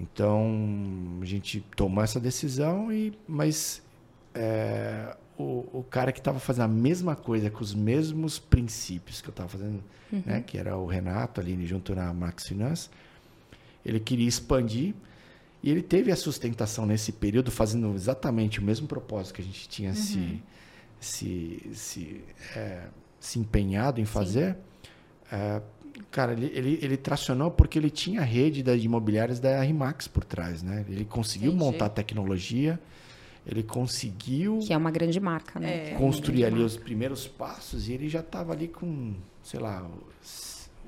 Então, 0.01 1.19
a 1.21 1.25
gente 1.27 1.61
tomou 1.77 2.03
essa 2.03 2.19
decisão, 2.19 2.91
e, 2.91 3.13
mas 3.29 3.83
eh, 4.35 5.15
o, 5.37 5.81
o 5.81 5.87
cara 5.89 6.11
que 6.11 6.19
estava 6.19 6.39
fazendo 6.39 6.65
a 6.65 6.69
mesma 6.69 7.15
coisa, 7.15 7.51
com 7.51 7.63
os 7.63 7.75
mesmos 7.75 8.39
princípios 8.39 9.21
que 9.21 9.29
eu 9.29 9.33
estava 9.33 9.49
fazendo, 9.49 9.83
né? 10.25 10.41
que 10.41 10.57
era 10.57 10.77
o 10.77 10.87
Renato 10.87 11.41
ali 11.41 11.67
junto 11.67 11.95
na 11.95 12.13
Max 12.15 12.49
Finance, 12.49 12.89
ele 13.85 14.01
queria 14.01 14.29
expandir 14.29 14.95
e 15.63 15.71
ele 15.71 15.83
teve 15.83 16.11
a 16.11 16.17
sustentação 16.17 16.87
nesse 16.87 17.13
período 17.13 17.51
fazendo 17.51 17.95
exatamente 17.95 18.59
o 18.59 18.63
mesmo 18.63 18.87
propósito 18.87 19.35
que 19.35 19.43
a 19.43 19.45
gente 19.45 19.69
tinha 19.69 19.95
se, 19.95 20.43
se, 20.99 21.71
se, 21.75 22.25
é, 22.57 22.85
se 23.19 23.39
empenhado 23.39 24.01
em 24.01 24.07
fazer. 24.07 24.57
É, 25.31 25.61
cara, 26.11 26.33
ele, 26.33 26.51
ele, 26.55 26.79
ele 26.83 26.97
tracionou 26.97 27.51
porque 27.51 27.79
ele 27.79 27.91
tinha 27.91 28.21
a 28.21 28.25
rede 28.25 28.63
das 28.63 28.83
imobiliárias 28.83 29.41
da 29.41 29.61
Rimax 29.63 30.09
por 30.09 30.25
trás, 30.25 30.63
né? 30.63 30.85
Ele 30.89 31.05
conseguiu 31.05 31.51
Entendi. 31.53 31.65
montar 31.65 31.87
a 31.87 31.91
tecnologia, 31.91 32.81
ele 33.47 33.63
conseguiu 33.63 34.59
Que 34.61 34.73
é 34.73 34.77
uma 34.77 34.91
grande 34.91 35.19
marca, 35.19 35.59
né? 35.59 35.93
É. 35.93 35.95
construir 35.95 36.45
ali 36.45 36.63
os 36.63 36.77
primeiros 36.77 37.27
passos 37.27 37.89
e 37.89 37.93
ele 37.93 38.09
já 38.09 38.21
estava 38.21 38.53
ali 38.53 38.69
com, 38.69 39.15
sei 39.43 39.61
lá, 39.61 39.89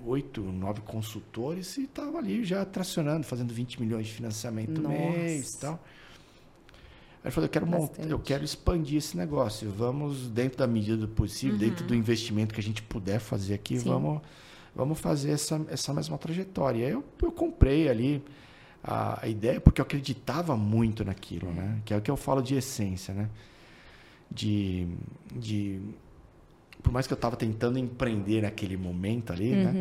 oito, 0.04 0.40
nove 0.40 0.80
consultores 0.82 1.76
e 1.76 1.84
estava 1.84 2.18
ali 2.18 2.44
já 2.44 2.64
tracionando, 2.64 3.24
fazendo 3.24 3.52
20 3.52 3.80
milhões 3.80 4.06
de 4.06 4.12
financiamento 4.12 4.80
Nossa. 4.80 4.96
mês 4.96 5.54
e 5.54 5.58
tal. 5.60 5.80
Aí 7.22 7.28
ele 7.28 7.30
falou, 7.30 7.46
eu 7.46 7.50
quero, 7.50 7.66
montar, 7.66 8.04
eu 8.04 8.18
quero 8.18 8.44
expandir 8.44 8.98
esse 8.98 9.16
negócio, 9.16 9.70
vamos, 9.70 10.28
dentro 10.28 10.58
da 10.58 10.66
medida 10.66 10.96
do 10.96 11.06
possível, 11.06 11.56
dentro 11.56 11.86
do 11.86 11.94
investimento 11.94 12.52
que 12.52 12.60
a 12.60 12.62
gente 12.62 12.82
puder 12.82 13.20
fazer 13.20 13.54
aqui, 13.54 13.78
Sim. 13.78 13.90
vamos, 13.90 14.20
vamos 14.74 14.98
fazer 15.00 15.32
essa, 15.32 15.60
essa 15.68 15.92
mesma 15.92 16.18
trajetória. 16.18 16.88
Eu, 16.88 17.04
eu 17.22 17.32
comprei 17.32 17.88
ali 17.88 18.22
a, 18.82 19.24
a 19.24 19.28
ideia, 19.28 19.60
porque 19.60 19.80
eu 19.80 19.84
acreditava 19.84 20.56
muito 20.56 21.04
naquilo, 21.04 21.50
né? 21.52 21.80
Que 21.84 21.94
é 21.94 21.96
o 21.96 22.00
que 22.00 22.10
eu 22.10 22.16
falo 22.16 22.42
de 22.42 22.54
essência, 22.54 23.14
né? 23.14 23.28
De, 24.30 24.88
de 25.34 25.80
por 26.82 26.92
mais 26.92 27.06
que 27.06 27.12
eu 27.12 27.16
estava 27.16 27.36
tentando 27.36 27.78
empreender 27.78 28.42
naquele 28.42 28.76
momento 28.76 29.32
ali, 29.32 29.52
Uhum, 29.52 29.62
né? 29.62 29.74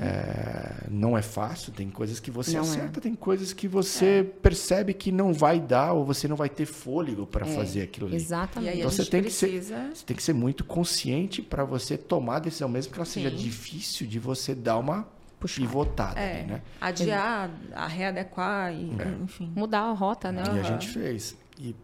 É, 0.00 0.86
não 0.90 1.16
é 1.18 1.22
fácil, 1.22 1.72
tem 1.72 1.90
coisas 1.90 2.20
que 2.20 2.30
você 2.30 2.52
Não 2.52 2.58
é. 2.58 2.62
acerta, 2.62 3.00
tem 3.00 3.14
coisas 3.14 3.52
que 3.52 3.66
você 3.66 4.24
percebe 4.42 4.94
que 4.94 5.10
não 5.10 5.32
vai 5.32 5.58
dar 5.58 5.92
ou 5.92 6.04
você 6.04 6.28
não 6.28 6.36
vai 6.36 6.48
ter 6.48 6.66
fôlego 6.66 7.26
para 7.26 7.46
É, 7.46 7.54
fazer 7.54 7.82
aquilo 7.82 8.06
ali. 8.06 8.14
E 8.14 8.18
Exatamente. 8.18 8.70
aí 8.70 8.78
Então 8.78 8.88
a 8.88 8.92
você 8.92 9.04
tem 9.04 9.22
que 9.22 9.30
ser- 9.30 9.48
precisa... 9.48 9.90
Você 9.92 10.04
tem 10.04 10.16
que 10.16 10.22
ser 10.22 10.32
muito 10.34 10.64
consciente 10.64 11.42
para 11.42 11.64
você 11.64 11.96
tomar 11.96 12.36
a 12.36 12.40
decisão, 12.40 12.68
mesmo 12.68 12.92
que 12.92 12.98
ela 12.98 13.04
seja 13.06 13.30
Sim. 13.30 13.36
difícil, 13.36 14.06
de 14.06 14.18
você 14.18 14.54
dar 14.54 14.78
uma 14.78 15.08
Puxar. 15.40 15.60
pivotada 15.60 16.20
É, 16.20 16.40
ali, 16.40 16.46
né? 16.52 16.62
adiar, 16.80 17.50
a 17.74 17.86
readequar, 17.86 18.72
e, 18.72 18.90
É. 19.00 19.22
enfim. 19.22 19.52
Mudar 19.54 19.80
a 19.80 19.92
rota, 19.92 20.30
né? 20.32 20.42
E 20.46 20.48
a 20.48 20.52
Aham. 20.52 20.62
gente 20.62 20.88
fez. 20.88 21.36
E 21.58 21.74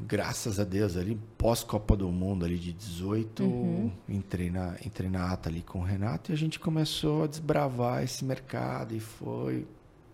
graças 0.00 0.58
a 0.58 0.64
Deus 0.64 0.96
ali, 0.96 1.18
pós-Copa 1.36 1.96
do 1.96 2.08
Mundo 2.10 2.44
ali 2.44 2.58
de 2.58 2.72
18, 2.72 3.42
Uhum. 3.42 3.90
entrei, 4.08 4.50
na, 4.50 4.76
entrei 4.84 5.10
na 5.10 5.30
ata 5.32 5.48
ali 5.48 5.62
com 5.62 5.80
o 5.80 5.82
Renato 5.82 6.32
e 6.32 6.34
a 6.34 6.36
gente 6.36 6.58
começou 6.58 7.24
a 7.24 7.26
desbravar 7.26 8.02
esse 8.02 8.24
mercado 8.24 8.94
e 8.94 9.00
foi 9.00 9.66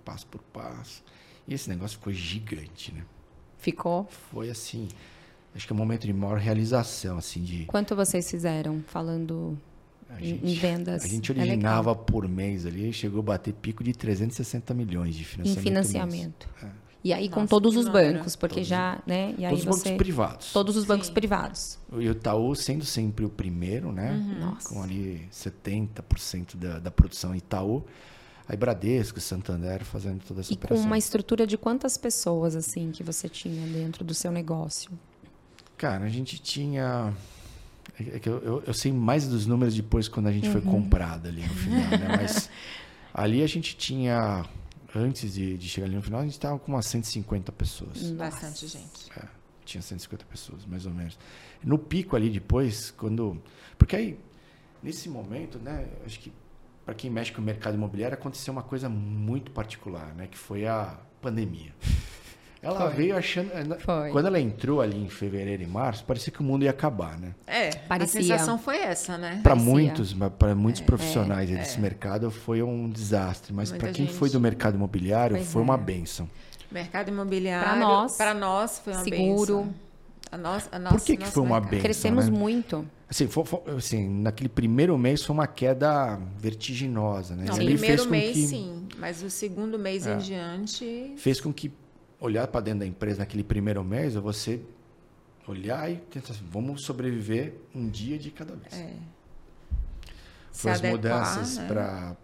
passo 0.04 0.26
por 0.26 0.40
passo. 0.52 1.02
E 1.46 1.54
esse 1.54 1.68
negócio 1.68 1.98
ficou 1.98 2.12
gigante, 2.12 2.92
né? 2.92 3.02
Ficou. 3.58 4.06
Foi 4.30 4.50
assim, 4.50 4.88
acho 5.54 5.66
que 5.66 5.72
é 5.72 5.74
um 5.74 5.78
momento 5.78 6.06
de 6.06 6.12
maior 6.12 6.38
realização, 6.38 7.18
assim, 7.18 7.42
de... 7.42 7.64
Quanto 7.66 7.94
vocês 7.96 8.30
fizeram 8.30 8.82
falando 8.86 9.58
A 10.10 10.20
em, 10.20 10.24
gente, 10.38 10.54
vendas? 10.60 11.04
a 11.04 11.08
gente 11.08 11.30
É 11.32 11.34
originava 11.34 11.94
por 11.94 12.28
mês 12.28 12.66
ali, 12.66 12.92
chegou 12.92 13.20
a 13.20 13.22
bater 13.22 13.54
pico 13.54 13.82
de 13.82 13.92
360 13.92 14.72
milhões 14.74 15.14
de 15.14 15.22
em 15.22 15.24
financiamento. 15.24 15.62
financiamento. 15.64 16.48
E 17.08 17.12
aí 17.14 17.28
com 17.28 17.40
Nossa, 17.40 17.48
todos 17.50 17.72
que 17.72 17.80
os 17.80 17.86
número. 17.86 18.14
bancos, 18.18 18.36
porque 18.36 18.56
Todos- 18.56 18.68
já, 18.68 18.98
né? 19.06 19.34
E 19.38 19.44
aí 19.46 19.50
Todos 19.52 19.60
os 19.60 19.64
você 19.80 19.88
bancos 19.90 19.98
privados. 20.04 20.52
todos 20.52 20.76
os 20.76 20.84
bancos 20.84 21.06
Sim. 21.06 21.12
privados. 21.14 21.78
E 21.92 22.08
o 22.08 22.12
Itaú 22.12 22.54
sendo 22.54 22.84
sempre 22.84 23.24
o 23.24 23.30
primeiro, 23.30 23.90
né? 23.92 24.12
Uhum. 24.12 24.38
Nossa. 24.40 24.68
Com 24.68 24.82
ali 24.82 25.26
70% 25.32 26.56
da, 26.56 26.78
da 26.78 26.90
produção 26.90 27.34
Itaú. 27.34 27.82
Aí 28.46 28.56
Bradesco, 28.56 29.20
Santander 29.20 29.84
fazendo 29.84 30.22
toda 30.22 30.40
essa 30.40 30.52
E 30.52 30.56
com 30.56 30.64
operação. 30.64 30.86
uma 30.86 30.98
estrutura 30.98 31.46
de 31.46 31.56
quantas 31.58 31.96
pessoas 31.96 32.54
assim 32.56 32.90
que 32.90 33.02
você 33.02 33.28
tinha 33.28 33.66
dentro 33.68 34.04
do 34.04 34.12
seu 34.14 34.30
negócio? 34.30 34.90
Cara, 35.76 36.04
a 36.04 36.08
gente 36.08 36.38
tinha... 36.38 37.12
é 37.98 38.18
que 38.18 38.28
eu, 38.28 38.38
eu- 38.42 38.62
eu 38.66 38.74
sei 38.74 38.92
mais 38.92 39.26
dos 39.28 39.46
números 39.46 39.74
depois 39.74 40.08
quando 40.08 40.26
a 40.26 40.32
gente 40.32 40.46
Uhum. 40.46 40.52
foi 40.52 40.60
comprado 40.62 41.26
ali 41.28 41.42
no 41.42 41.54
final, 41.54 41.90
né? 41.90 42.16
Mas 42.20 42.50
ali 43.14 43.42
a 43.42 43.46
gente 43.46 43.76
tinha 43.76 44.44
antes 44.94 45.34
de, 45.34 45.56
de 45.56 45.68
chegar 45.68 45.86
ali 45.86 45.96
no 45.96 46.02
final, 46.02 46.20
a 46.20 46.24
gente 46.24 46.32
estava 46.32 46.58
com 46.58 46.72
umas 46.72 46.86
150 46.86 47.52
pessoas. 47.52 48.10
Bastante 48.12 48.66
gente. 48.66 49.10
É, 49.16 49.26
tinha 49.64 49.82
150 49.82 50.24
pessoas, 50.24 50.64
mais 50.66 50.86
ou 50.86 50.92
menos. 50.92 51.18
No 51.62 51.78
pico 51.78 52.16
ali 52.16 52.30
depois, 52.30 52.90
quando. 52.90 53.40
Porque 53.76 53.96
aí, 53.96 54.20
nesse 54.82 55.08
momento, 55.08 55.58
né, 55.58 55.88
acho 56.04 56.18
que 56.20 56.32
para 56.84 56.94
quem 56.94 57.10
mexe 57.10 57.32
com 57.32 57.42
o 57.42 57.44
mercado 57.44 57.74
imobiliário, 57.74 58.16
aconteceu 58.16 58.50
uma 58.50 58.62
coisa 58.62 58.88
muito 58.88 59.50
particular, 59.50 60.14
né, 60.14 60.26
que 60.26 60.38
foi 60.38 60.66
a 60.66 60.98
pandemia. 61.20 61.74
Ela 62.60 62.80
Foi. 62.86 62.90
veio 62.96 63.16
achando. 63.16 63.50
eh, 63.52 63.78
Foi. 63.78 64.10
Quando 64.10 64.26
ela 64.26 64.40
entrou 64.40 64.80
ali 64.80 64.96
em 65.00 65.08
fevereiro 65.08 65.62
e 65.62 65.66
março, 65.66 66.04
parecia 66.04 66.32
que 66.32 66.40
o 66.40 66.42
mundo 66.42 66.64
ia 66.64 66.70
acabar, 66.70 67.16
né? 67.18 67.32
É, 67.46 67.70
Parecia. 67.70 68.20
a 68.20 68.22
sensação 68.24 68.58
foi 68.58 68.78
essa, 68.78 69.16
né? 69.16 69.40
Para 69.42 69.54
muitos, 69.54 70.12
para 70.38 70.54
muitos 70.54 70.80
profissionais 70.80 71.48
desse 71.48 71.78
mercado 71.80 72.30
foi 72.30 72.62
um 72.62 72.88
desastre, 72.90 73.52
mas 73.52 73.70
para 73.70 73.92
quem 73.92 74.06
gente. 74.06 74.16
foi 74.16 74.28
do 74.30 74.40
mercado 74.40 74.74
imobiliário 74.74 75.36
Pois 75.36 75.52
foi 75.52 75.62
uma 75.62 75.74
é. 75.74 75.78
benção. 75.78 76.28
Mercado 76.70 77.08
imobiliário. 77.10 77.64
Pra 77.68 77.76
nós. 77.76 78.16
Para 78.16 78.34
nós 78.34 78.78
foi 78.80 78.92
uma 78.92 79.04
Seguro. 79.04 79.56
benção. 79.58 79.74
A 80.30 80.36
nossa, 80.36 80.68
a 80.72 80.78
nossa, 80.78 80.96
Por 80.98 81.04
que 81.06 81.16
que 81.16 81.26
foi 81.26 81.42
uma 81.42 81.58
benção? 81.60 81.80
Crescemos 81.80 82.28
né? 82.28 82.36
muito. 82.38 82.84
Assim, 83.08 83.26
fo- 83.26 83.44
fo- 83.46 83.62
assim, 83.74 84.06
naquele 84.06 84.50
primeiro 84.50 84.98
mês 84.98 85.24
foi 85.24 85.32
uma 85.32 85.46
queda 85.46 86.20
vertiginosa, 86.38 87.34
né? 87.34 87.44
Não, 87.46 87.54
o 87.54 87.56
ali 87.60 87.66
primeiro 87.72 87.96
fez 87.96 88.04
com 88.04 88.10
mês 88.10 88.32
que, 88.36 88.46
sim, 88.46 88.88
mas 88.98 89.22
o 89.22 89.30
segundo 89.30 89.78
mês 89.78 90.06
É. 90.06 90.14
em 90.14 90.18
diante. 90.18 91.14
Fez 91.16 91.40
com 91.40 91.50
que 91.50 91.72
olhar 92.20 92.46
para 92.48 92.60
dentro 92.60 92.80
da 92.80 92.86
empresa 92.86 93.18
naquele 93.20 93.44
primeiro 93.44 93.82
mês, 93.84 94.16
é 94.16 94.20
você 94.20 94.60
olhar 95.46 95.90
e 95.90 95.96
tentar 95.96 96.32
assim, 96.32 96.44
vamos 96.50 96.82
sobreviver 96.82 97.54
um 97.74 97.88
dia 97.88 98.18
de 98.18 98.30
cada 98.30 98.54
vez. 98.54 98.72
É, 98.74 98.92
se 100.52 100.62
Foi 100.62 100.72
as 100.72 100.78
adequar, 100.78 100.96
mudanças 100.96 101.58
né? 101.58 101.66
para 101.68 102.16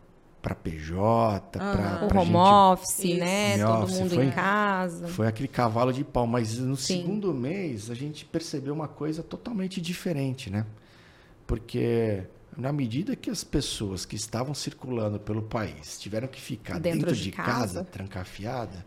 para 0.42 0.54
PJ, 0.54 1.58
para 1.58 2.06
O 2.14 2.18
home 2.20 2.34
office, 2.36 2.98
Isso. 2.98 3.16
né? 3.18 3.54
Home 3.54 3.64
Todo 3.64 3.82
office, 3.84 3.98
mundo 4.00 4.14
foi- 4.16 4.24
em 4.26 4.30
casa. 4.30 5.08
Foi 5.08 5.26
aquele 5.26 5.48
cavalo 5.48 5.90
de 5.90 6.04
pau, 6.04 6.26
mas 6.26 6.58
no 6.58 6.76
Sim. 6.76 6.98
segundo 7.00 7.32
mês 7.32 7.88
a 7.90 7.94
gente 7.94 8.26
percebeu 8.26 8.74
uma 8.74 8.86
coisa 8.86 9.22
totalmente 9.22 9.80
diferente, 9.80 10.50
né? 10.50 10.66
Porque 11.46 12.24
na 12.56 12.72
medida 12.74 13.16
que 13.16 13.30
as 13.30 13.42
pessoas 13.42 14.04
que 14.04 14.16
estavam 14.16 14.52
circulando 14.52 15.18
pelo 15.18 15.42
país 15.42 15.98
tiveram 15.98 16.28
que 16.28 16.40
ficar 16.40 16.78
Dentro 16.78 17.00
dentro, 17.00 17.16
de 17.16 17.22
de, 17.22 17.30
casa. 17.32 17.50
casa, 17.52 17.84
trancafiada, 17.84 18.84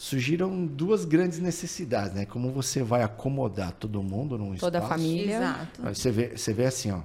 surgiram 0.00 0.64
duas 0.66 1.04
grandes 1.04 1.38
necessidades, 1.40 2.14
né? 2.14 2.24
Como 2.24 2.50
você 2.50 2.82
vai 2.82 3.02
acomodar 3.02 3.70
todo 3.72 4.02
mundo 4.02 4.38
num 4.38 4.54
Toda 4.54 4.78
a 4.78 4.80
espaço. 4.80 4.98
família. 4.98 5.36
Exato. 5.36 5.82
Você 5.82 6.10
vê, 6.10 6.38
você 6.38 6.54
vê 6.54 6.64
assim, 6.64 6.90
ó, 6.90 7.00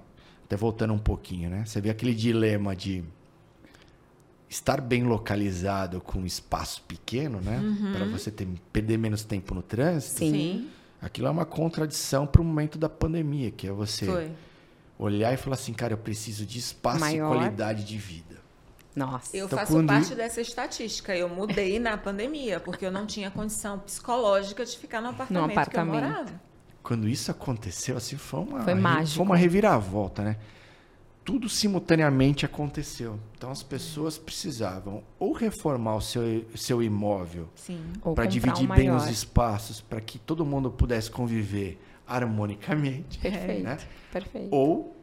até 0.45 0.55
voltando 0.55 0.93
um 0.93 0.97
pouquinho, 0.97 1.49
né? 1.49 1.65
Você 1.65 1.81
vê 1.81 1.89
aquele 1.89 2.15
dilema 2.15 2.73
de 2.73 3.03
estar 4.49 4.79
bem 4.79 5.03
localizado 5.03 5.99
com 5.99 6.19
um 6.19 6.25
espaço 6.25 6.83
pequeno, 6.83 7.41
né? 7.41 7.59
Para 7.93 8.05
você 8.05 8.31
ter, 8.31 8.47
perder 8.71 8.97
menos 8.97 9.25
tempo 9.25 9.53
no 9.53 9.61
trânsito. 9.61 10.19
Sim. 10.19 10.31
Sim, 10.31 10.69
Aquilo 11.01 11.27
é 11.27 11.31
uma 11.31 11.45
contradição 11.45 12.25
para 12.25 12.41
o 12.41 12.45
momento 12.45 12.77
da 12.77 12.87
pandemia, 12.87 13.51
que 13.51 13.67
é 13.67 13.71
você 13.73 14.05
foi. 14.05 14.31
olhar 14.97 15.33
e 15.33 15.37
falar 15.37 15.55
assim, 15.55 15.73
cara, 15.73 15.91
eu 15.91 15.97
preciso 15.97 16.45
de 16.45 16.59
espaço 16.59 17.01
Maior. 17.01 17.35
e 17.35 17.37
qualidade 17.39 17.83
de 17.83 17.97
vida. 17.97 18.34
Nossa. 18.95 19.35
Eu 19.35 19.45
Então, 19.47 19.59
faço 19.59 19.73
quando- 19.73 19.87
parte 19.87 20.15
dessa 20.15 20.39
estatística. 20.41 21.15
Eu 21.15 21.27
mudei 21.27 21.79
na 21.79 21.97
pandemia, 21.97 22.59
porque 22.59 22.85
eu 22.85 22.91
não 22.91 23.05
tinha 23.05 23.29
condição 23.29 23.77
psicológica 23.79 24.65
de 24.65 24.77
ficar 24.77 25.01
no 25.01 25.09
apartamento, 25.09 25.51
apartamento. 25.51 25.91
que 25.91 26.05
eu 26.05 26.09
morava. 26.09 26.41
Quando 26.81 27.07
isso 27.09 27.29
aconteceu, 27.31 27.97
assim, 27.97 28.15
foi 28.15 28.39
uma, 28.41 28.63
Foi 28.63 28.73
mágico. 28.75 29.17
foi 29.17 29.25
uma 29.25 29.35
reviravolta, 29.35 30.23
né? 30.23 30.37
Tudo 31.25 31.49
simultaneamente 31.49 32.45
aconteceu. 32.45 33.19
Então 33.35 33.49
as 33.49 33.63
pessoas 33.63 34.15
precisavam 34.17 35.03
ou 35.17 35.33
reformar 35.33 35.95
o 35.95 36.01
seu, 36.01 36.45
seu 36.55 36.83
imóvel 36.83 37.49
Sim. 37.55 37.81
Ou 38.03 38.13
para 38.13 38.25
dividir 38.27 38.69
um 38.69 38.75
bem 38.75 38.91
os 38.91 39.07
espaços, 39.09 39.81
para 39.81 39.99
que 39.99 40.19
todo 40.19 40.45
mundo 40.45 40.69
pudesse 40.69 41.09
conviver 41.09 41.81
harmonicamente, 42.07 43.17
Perfeito. 43.19 43.63
né? 43.63 43.77
Perfeito. 44.11 44.49
ou 44.51 44.94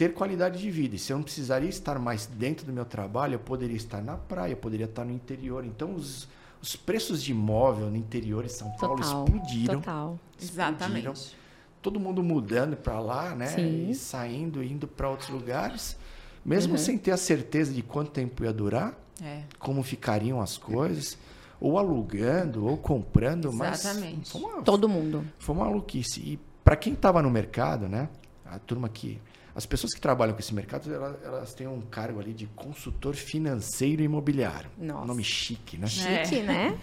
ter 0.00 0.14
qualidade 0.14 0.58
de 0.58 0.70
vida. 0.70 0.96
E 0.96 0.98
se 0.98 1.12
eu 1.12 1.18
não 1.18 1.22
precisaria 1.24 1.68
estar 1.68 1.98
mais 1.98 2.24
dentro 2.24 2.64
do 2.64 2.72
meu 2.72 2.86
trabalho, 2.86 3.34
eu 3.34 3.38
poderia 3.38 3.76
estar 3.76 4.00
na 4.00 4.16
praia, 4.16 4.52
eu 4.52 4.56
poderia 4.56 4.86
estar 4.86 5.04
no 5.04 5.12
interior. 5.12 5.62
Então 5.62 5.94
os, 5.94 6.26
os 6.62 6.74
preços 6.74 7.22
de 7.22 7.32
imóvel 7.32 7.90
no 7.90 7.96
interior 7.98 8.44
de 8.46 8.50
São 8.52 8.70
Paulo 8.78 8.96
Total. 9.02 9.24
explodiram. 9.26 9.80
Total. 9.80 10.18
explodiram. 10.38 10.68
Exatamente. 11.12 11.36
Todo 11.82 12.00
mundo 12.00 12.22
mudando 12.22 12.76
para 12.78 12.98
lá, 12.98 13.34
né? 13.34 13.48
Sim. 13.48 13.90
E 13.90 13.94
saindo, 13.94 14.62
indo 14.64 14.88
para 14.88 15.10
outros 15.10 15.28
lugares, 15.28 15.98
mesmo 16.42 16.72
Uhum. 16.72 16.78
sem 16.78 16.96
ter 16.96 17.10
a 17.10 17.18
certeza 17.18 17.70
de 17.70 17.82
quanto 17.82 18.10
tempo 18.10 18.42
ia 18.42 18.54
durar, 18.54 18.98
É. 19.22 19.42
como 19.58 19.82
ficariam 19.82 20.40
as 20.40 20.56
coisas, 20.56 21.18
ou 21.60 21.78
alugando, 21.78 22.66
ou 22.66 22.78
comprando, 22.78 23.48
Exatamente. 23.48 24.16
mas 24.20 24.30
foi 24.30 24.40
uma, 24.40 24.62
Todo 24.62 24.88
mundo. 24.88 25.26
foi 25.38 25.54
uma 25.54 25.66
maluquice. 25.66 26.20
E 26.20 26.38
para 26.64 26.74
quem 26.74 26.94
estava 26.94 27.20
no 27.20 27.28
mercado, 27.30 27.86
né? 27.86 28.08
A 28.46 28.58
turma 28.58 28.88
que. 28.88 29.20
As 29.54 29.66
pessoas 29.66 29.92
que 29.92 30.00
trabalham 30.00 30.32
com 30.32 30.40
esse 30.40 30.54
mercado, 30.54 30.92
elas, 30.94 31.16
elas 31.24 31.54
têm 31.54 31.66
um 31.66 31.80
cargo 31.80 32.20
ali 32.20 32.32
de 32.32 32.46
consultor 32.54 33.14
financeiro 33.14 34.00
e 34.00 34.04
imobiliário. 34.04 34.70
Nossa. 34.78 35.06
Nome 35.06 35.24
chique, 35.24 35.76
né? 35.76 35.86
Chique, 35.88 36.40
né? 36.42 36.78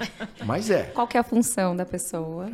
Mas 0.46 0.70
é. 0.70 0.84
Qual 0.84 1.08
que 1.08 1.16
é 1.16 1.20
a 1.20 1.24
função 1.24 1.76
da 1.76 1.86
pessoa? 1.86 2.48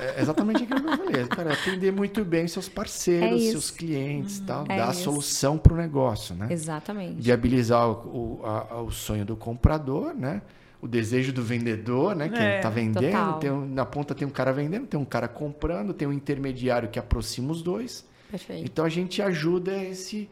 É, 0.00 0.18
é 0.18 0.22
exatamente 0.22 0.62
aquilo 0.64 0.80
que 0.80 0.88
eu 0.88 0.96
falei. 0.96 1.26
Cara, 1.28 1.52
atender 1.52 1.92
muito 1.92 2.24
bem 2.24 2.48
seus 2.48 2.68
parceiros, 2.68 3.42
É 3.42 3.50
seus 3.50 3.70
clientes 3.70 4.40
tal. 4.40 4.64
É 4.68 4.76
dar 4.78 4.88
a 4.88 4.92
isso. 4.92 5.02
solução 5.02 5.58
para 5.58 5.74
o 5.74 5.76
negócio, 5.76 6.34
né? 6.34 6.48
Exatamente. 6.50 7.20
Viabilizar 7.20 7.88
o, 7.88 8.40
o, 8.40 8.46
a- 8.46 8.80
o 8.82 8.90
sonho 8.90 9.24
do 9.26 9.36
comprador, 9.36 10.14
né? 10.14 10.40
O 10.80 10.88
desejo 10.88 11.32
do 11.32 11.42
vendedor, 11.42 12.14
né? 12.16 12.28
Quem 12.28 12.40
É, 12.42 12.56
está 12.56 12.70
vendendo. 12.70 13.04
total. 13.04 13.38
Tem 13.38 13.50
um- 13.50 13.66
na 13.66 13.84
ponta 13.84 14.14
tem 14.14 14.26
um 14.26 14.30
cara 14.30 14.52
vendendo, 14.52 14.86
tem 14.86 14.98
um 14.98 15.04
cara 15.04 15.28
comprando, 15.28 15.92
tem 15.92 16.08
um 16.08 16.12
intermediário 16.12 16.88
que 16.88 16.98
aproxima 16.98 17.52
os 17.52 17.60
dois. 17.62 18.06
Perfeito. 18.30 18.64
Então 18.64 18.84
a 18.84 18.88
gente 18.88 19.22
ajuda 19.22 19.76
esse, 19.82 20.28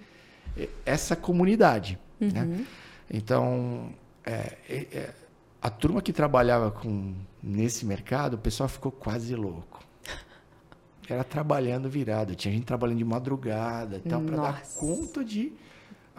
essa 0.85 1.17
comunidade. 1.17 1.99
Uhum. 2.21 2.31
Né? 2.31 2.67
Então 3.11 3.93
é, 4.25 4.57
é, 4.69 4.77
é, 4.93 5.15
a 5.63 5.71
turma 5.71 6.03
que 6.03 6.13
trabalhava 6.13 6.71
com, 6.71 7.15
nesse 7.43 7.87
mercado, 7.87 8.35
o 8.35 8.39
pessoal 8.39 8.69
ficou 8.69 8.91
quase 8.91 9.35
louco. 9.35 9.83
Era 11.09 11.25
trabalhando 11.25 11.89
virado. 11.89 12.35
Tinha 12.35 12.53
gente 12.53 12.65
trabalhando 12.65 12.99
de 12.99 13.05
madrugada 13.05 13.97
e 14.05 14.09
tal, 14.09 14.21
para 14.21 14.37
dar 14.37 14.63
conta 14.75 15.25
de. 15.25 15.53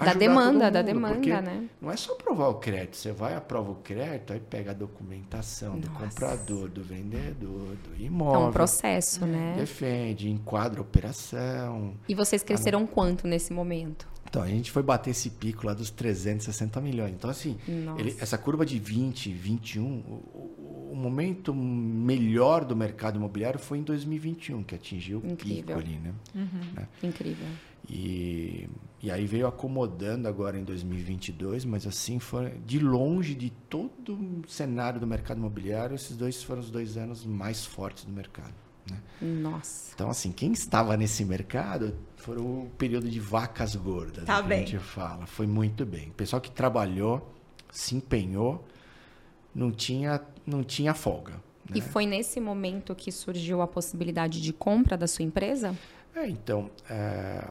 Da 0.05 0.13
demanda, 0.13 0.71
todo 0.71 0.73
da 0.73 0.79
mundo, 0.93 1.21
demanda, 1.21 1.41
né? 1.41 1.69
Não 1.81 1.91
é 1.91 1.97
só 1.97 2.13
aprovar 2.13 2.49
o 2.49 2.55
crédito. 2.55 2.97
Você 2.97 3.11
vai, 3.11 3.35
aprova 3.35 3.71
o 3.71 3.75
crédito, 3.75 4.31
aí 4.31 4.39
pega 4.39 4.71
a 4.71 4.73
documentação 4.73 5.79
do 5.79 5.89
Nossa. 5.89 6.05
comprador, 6.05 6.69
do 6.69 6.83
vendedor, 6.83 7.75
do 7.75 7.95
É 7.99 8.05
imóvel. 8.05 8.47
um 8.49 8.51
processo, 8.51 9.25
né? 9.25 9.55
Defende, 9.57 10.29
enquadra 10.29 10.79
a 10.79 10.83
operação. 10.83 11.95
E 12.07 12.13
vocês 12.13 12.43
cresceram 12.43 12.85
quanto 12.85 13.27
nesse 13.27 13.51
momento? 13.51 14.07
Então, 14.29 14.41
a 14.43 14.47
gente 14.47 14.71
foi 14.71 14.83
bater 14.83 15.11
esse 15.11 15.29
pico 15.29 15.65
lá 15.65 15.73
dos 15.73 15.89
360 15.89 16.81
milhões. 16.81 17.13
Então, 17.13 17.29
assim, 17.29 17.57
ele- 17.97 18.15
essa 18.19 18.37
curva 18.37 18.65
de 18.65 18.77
20, 18.77 19.31
21, 19.31 19.83
o, 19.85 20.13
o- 20.89 20.89
o 20.91 20.95
momento 20.95 21.53
melhor 21.55 22.65
do 22.65 22.75
mercado 22.75 23.15
imobiliário 23.17 23.57
foi 23.57 23.77
em 23.77 23.83
2021, 23.83 24.63
que 24.63 24.75
atingiu 24.75 25.19
o 25.19 25.21
pico 25.35 25.71
ali, 25.73 25.97
né? 25.97 26.13
Incrível. 27.01 27.47
E, 27.89 28.67
e 29.01 29.09
aí 29.11 29.25
veio 29.25 29.47
acomodando 29.47 30.27
agora 30.27 30.57
em 30.57 30.63
2022, 30.63 31.65
mas 31.65 31.87
assim, 31.87 32.19
foi, 32.19 32.51
de 32.65 32.79
longe 32.79 33.33
de 33.35 33.49
todo 33.69 34.13
o 34.13 34.43
cenário 34.47 34.99
do 34.99 35.07
mercado 35.07 35.37
imobiliário, 35.37 35.95
esses 35.95 36.15
dois 36.17 36.43
foram 36.43 36.61
os 36.61 36.69
dois 36.69 36.97
anos 36.97 37.25
mais 37.25 37.65
fortes 37.65 38.03
do 38.05 38.11
mercado. 38.11 38.53
Né? 38.89 39.01
Nossa. 39.21 39.91
Então, 39.93 40.09
assim, 40.09 40.31
quem 40.31 40.51
estava 40.51 40.95
nesse 40.95 41.23
mercado 41.25 41.95
foi 42.15 42.37
o 42.37 42.69
período 42.77 43.09
de 43.09 43.19
vacas 43.19 43.75
gordas, 43.75 44.25
Tá 44.25 44.37
né, 44.37 44.41
que 44.43 44.47
bem. 44.47 44.57
a 44.63 44.65
gente 44.65 44.79
fala. 44.79 45.25
Foi 45.25 45.45
muito 45.47 45.85
bem. 45.85 46.09
O 46.09 46.13
pessoal 46.13 46.41
que 46.41 46.51
trabalhou, 46.51 47.33
se 47.71 47.95
empenhou, 47.95 48.65
não 49.53 49.71
tinha, 49.71 50.21
não 50.45 50.63
tinha 50.63 50.93
folga. 50.93 51.41
E 51.75 51.81
foi 51.81 52.05
nesse 52.05 52.39
momento 52.39 52.95
que 52.95 53.11
surgiu 53.11 53.61
a 53.61 53.67
possibilidade 53.67 54.41
de 54.41 54.53
compra 54.53 54.95
da 54.97 55.05
sua 55.05 55.25
empresa? 55.25 55.75
É, 56.15 56.25
então, 56.27 56.71
é, 56.89 57.49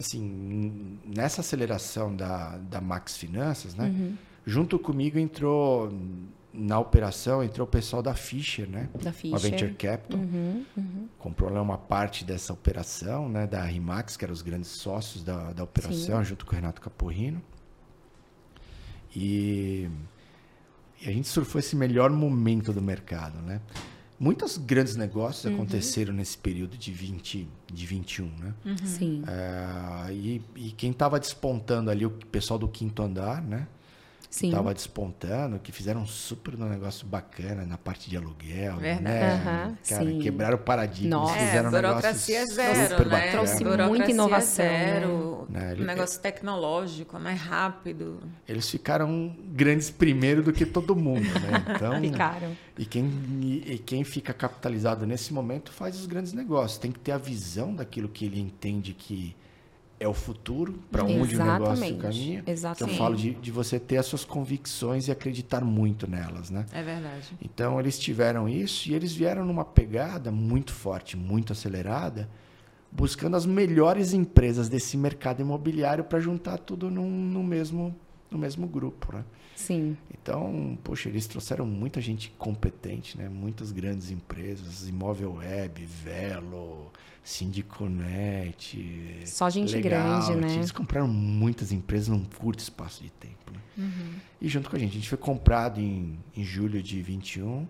assim, 0.00 0.98
nessa 1.04 1.42
aceleração 1.42 2.14
da, 2.14 2.56
da 2.56 2.80
Max 2.80 3.16
Finanças, 3.16 3.74
né? 3.74 3.86
Uhum. 3.86 4.16
Junto 4.46 4.78
comigo 4.78 5.18
entrou, 5.18 5.92
na 6.52 6.78
operação, 6.78 7.44
entrou 7.44 7.66
o 7.66 7.70
pessoal 7.70 8.02
da 8.02 8.14
Fisher, 8.14 8.68
né? 8.68 8.88
Da 9.00 9.10
A 9.10 9.12
Fisher. 9.12 9.38
Venture 9.38 9.74
Capital. 9.74 10.18
Uhum, 10.18 10.64
uhum. 10.76 11.08
comprou 11.18 11.50
lá 11.50 11.60
uma 11.60 11.78
parte 11.78 12.24
dessa 12.24 12.52
operação, 12.52 13.28
né, 13.28 13.46
da 13.46 13.62
Rimax, 13.62 14.16
que 14.16 14.24
eram 14.24 14.32
os 14.32 14.42
grandes 14.42 14.70
sócios 14.70 15.22
da, 15.22 15.52
da 15.52 15.62
operação, 15.62 16.24
junto 16.24 16.44
com 16.44 16.52
o 16.52 16.54
Renato 16.54 16.80
Caporrino. 16.80 17.40
E, 19.14 19.88
e 21.00 21.08
a 21.08 21.12
gente 21.12 21.28
surfou 21.28 21.58
esse 21.58 21.76
melhor 21.76 22.10
momento 22.10 22.72
do 22.72 22.80
mercado, 22.80 23.38
né? 23.42 23.60
Muitos 24.22 24.58
grandes 24.58 24.96
negócios 24.96 25.50
aconteceram 25.50 26.12
nesse 26.12 26.36
período 26.36 26.76
de 26.76 26.92
20, 26.92 27.48
de 27.72 27.86
21, 27.86 28.26
né? 28.26 28.54
Sim. 28.84 29.22
É, 29.26 30.12
e, 30.12 30.42
e 30.54 30.70
quem 30.72 30.90
estava 30.90 31.18
despontando 31.18 31.90
ali, 31.90 32.04
o 32.04 32.10
pessoal 32.10 32.58
do 32.58 32.68
quinto 32.68 33.02
andar, 33.02 33.40
né? 33.42 33.66
Sim. 34.30 34.52
Tava 34.52 34.72
despontando, 34.72 35.58
que 35.58 35.72
fizeram 35.72 36.02
um 36.02 36.06
super 36.06 36.54
um 36.54 36.68
negócio 36.68 37.04
bacana 37.04 37.66
na 37.66 37.76
parte 37.76 38.08
de 38.08 38.16
aluguel. 38.16 38.76
Verdade. 38.76 39.02
Né? 39.02 39.32
Aham, 39.34 39.76
Cara, 39.88 40.04
sim. 40.04 40.18
quebraram 40.20 40.54
o 40.56 40.60
paradigma. 40.60 41.10
Nossa. 41.10 41.32
eles 41.32 41.42
É, 41.42 41.46
fizeram 41.48 41.68
um 41.68 41.72
burocracia 41.72 42.40
negócio 42.40 42.54
zero, 42.54 42.90
super 42.90 43.06
né? 43.06 43.10
bacana. 43.10 43.32
Trouxe 43.32 43.64
muita 43.88 44.10
inovação, 44.10 44.64
Zero, 44.64 45.46
né? 45.50 45.74
Um 45.76 45.84
negócio 45.84 46.20
tecnológico, 46.20 47.18
né? 47.18 47.32
Rápido. 47.32 48.20
Eles 48.46 48.70
ficaram 48.70 49.36
grandes 49.52 49.90
primeiro 49.90 50.44
do 50.44 50.52
que 50.52 50.64
todo 50.64 50.94
mundo, 50.94 51.26
né? 51.40 51.64
Então, 51.80 52.00
Ficaram. 52.00 52.56
E 52.78 52.84
quem, 52.84 53.04
e, 53.42 53.72
e 53.74 53.78
quem 53.78 54.04
fica 54.04 54.32
capitalizado 54.32 55.04
nesse 55.06 55.32
momento 55.32 55.72
faz 55.72 55.98
os 55.98 56.06
grandes 56.06 56.32
negócios. 56.32 56.78
Tem 56.78 56.92
que 56.92 57.00
ter 57.00 57.12
a 57.12 57.18
visão 57.18 57.74
daquilo 57.74 58.08
que 58.08 58.24
ele 58.26 58.38
entende 58.38 58.94
que 58.94 59.34
é 60.00 60.08
o 60.08 60.14
futuro, 60.14 60.80
para 60.90 61.04
onde 61.04 61.36
o 61.36 61.38
negócio 61.38 61.84
Exatamente. 61.84 61.98
caminha. 62.00 62.42
Eu 62.46 62.52
Exatamente. 62.52 62.96
falo 62.96 63.14
de, 63.14 63.34
de 63.34 63.50
você 63.50 63.78
ter 63.78 63.98
as 63.98 64.06
suas 64.06 64.24
convicções 64.24 65.06
e 65.06 65.12
acreditar 65.12 65.62
muito 65.62 66.10
nelas, 66.10 66.48
né? 66.48 66.64
É 66.72 66.82
verdade. 66.82 67.36
Então 67.42 67.78
eles 67.78 67.98
tiveram 67.98 68.48
isso 68.48 68.88
e 68.90 68.94
eles 68.94 69.12
vieram 69.12 69.44
numa 69.44 69.64
pegada 69.64 70.32
muito 70.32 70.72
forte, 70.72 71.18
muito 71.18 71.52
acelerada, 71.52 72.30
buscando 72.90 73.36
as 73.36 73.44
melhores 73.44 74.14
empresas 74.14 74.70
desse 74.70 74.96
mercado 74.96 75.42
imobiliário 75.42 76.02
para 76.02 76.18
juntar 76.18 76.56
tudo 76.56 76.90
num, 76.90 77.10
no, 77.10 77.44
mesmo, 77.44 77.94
no 78.30 78.38
mesmo 78.38 78.66
grupo, 78.66 79.14
né? 79.14 79.22
Sim. 79.54 79.98
Então, 80.10 80.78
poxa, 80.82 81.10
eles 81.10 81.26
trouxeram 81.26 81.66
muita 81.66 82.00
gente 82.00 82.30
competente, 82.38 83.18
né? 83.18 83.28
Muitas 83.28 83.70
grandes 83.70 84.10
empresas, 84.10 84.88
Imóvel 84.88 85.34
Web, 85.34 85.84
Velo, 85.84 86.90
Sindiconet. 87.22 89.22
Só 89.26 89.50
gente 89.50 89.74
Legal. 89.74 90.20
grande, 90.20 90.40
né? 90.40 90.54
Eles 90.54 90.72
compraram 90.72 91.08
muitas 91.08 91.72
empresas 91.72 92.08
num 92.08 92.24
curto 92.24 92.60
espaço 92.60 93.02
de 93.02 93.10
tempo. 93.10 93.52
Né? 93.52 93.60
Uhum. 93.78 94.12
E 94.40 94.48
junto 94.48 94.70
com 94.70 94.76
a 94.76 94.78
gente, 94.78 94.90
a 94.90 94.94
gente 94.94 95.08
foi 95.08 95.18
comprado 95.18 95.80
em, 95.80 96.18
em 96.36 96.44
julho 96.44 96.82
de 96.82 97.02
21. 97.02 97.66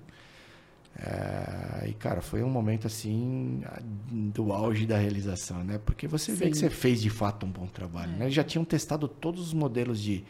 É, 0.97 1.89
e, 1.89 1.95
cara, 1.95 2.21
foi 2.21 2.43
um 2.43 2.51
momento 2.51 2.87
assim 2.87 3.63
do 4.11 4.53
auge 4.53 4.87
da 4.87 4.99
realização, 4.99 5.65
né? 5.65 5.79
Porque 5.79 6.07
você 6.07 6.33
vê 6.33 6.47
Sim. 6.47 6.51
que 6.51 6.59
você 6.59 6.71
fez 6.71 7.01
de 7.01 7.11
fato 7.11 7.47
um 7.47 7.51
bom 7.51 7.67
trabalho, 7.67 8.13
né? 8.13 8.27
Eles 8.27 8.35
já 8.35 8.45
tinham 8.45 8.65
testado 8.65 9.09
todos 9.09 9.41
os 9.41 9.55
modelos 9.55 10.01
de, 10.01 10.25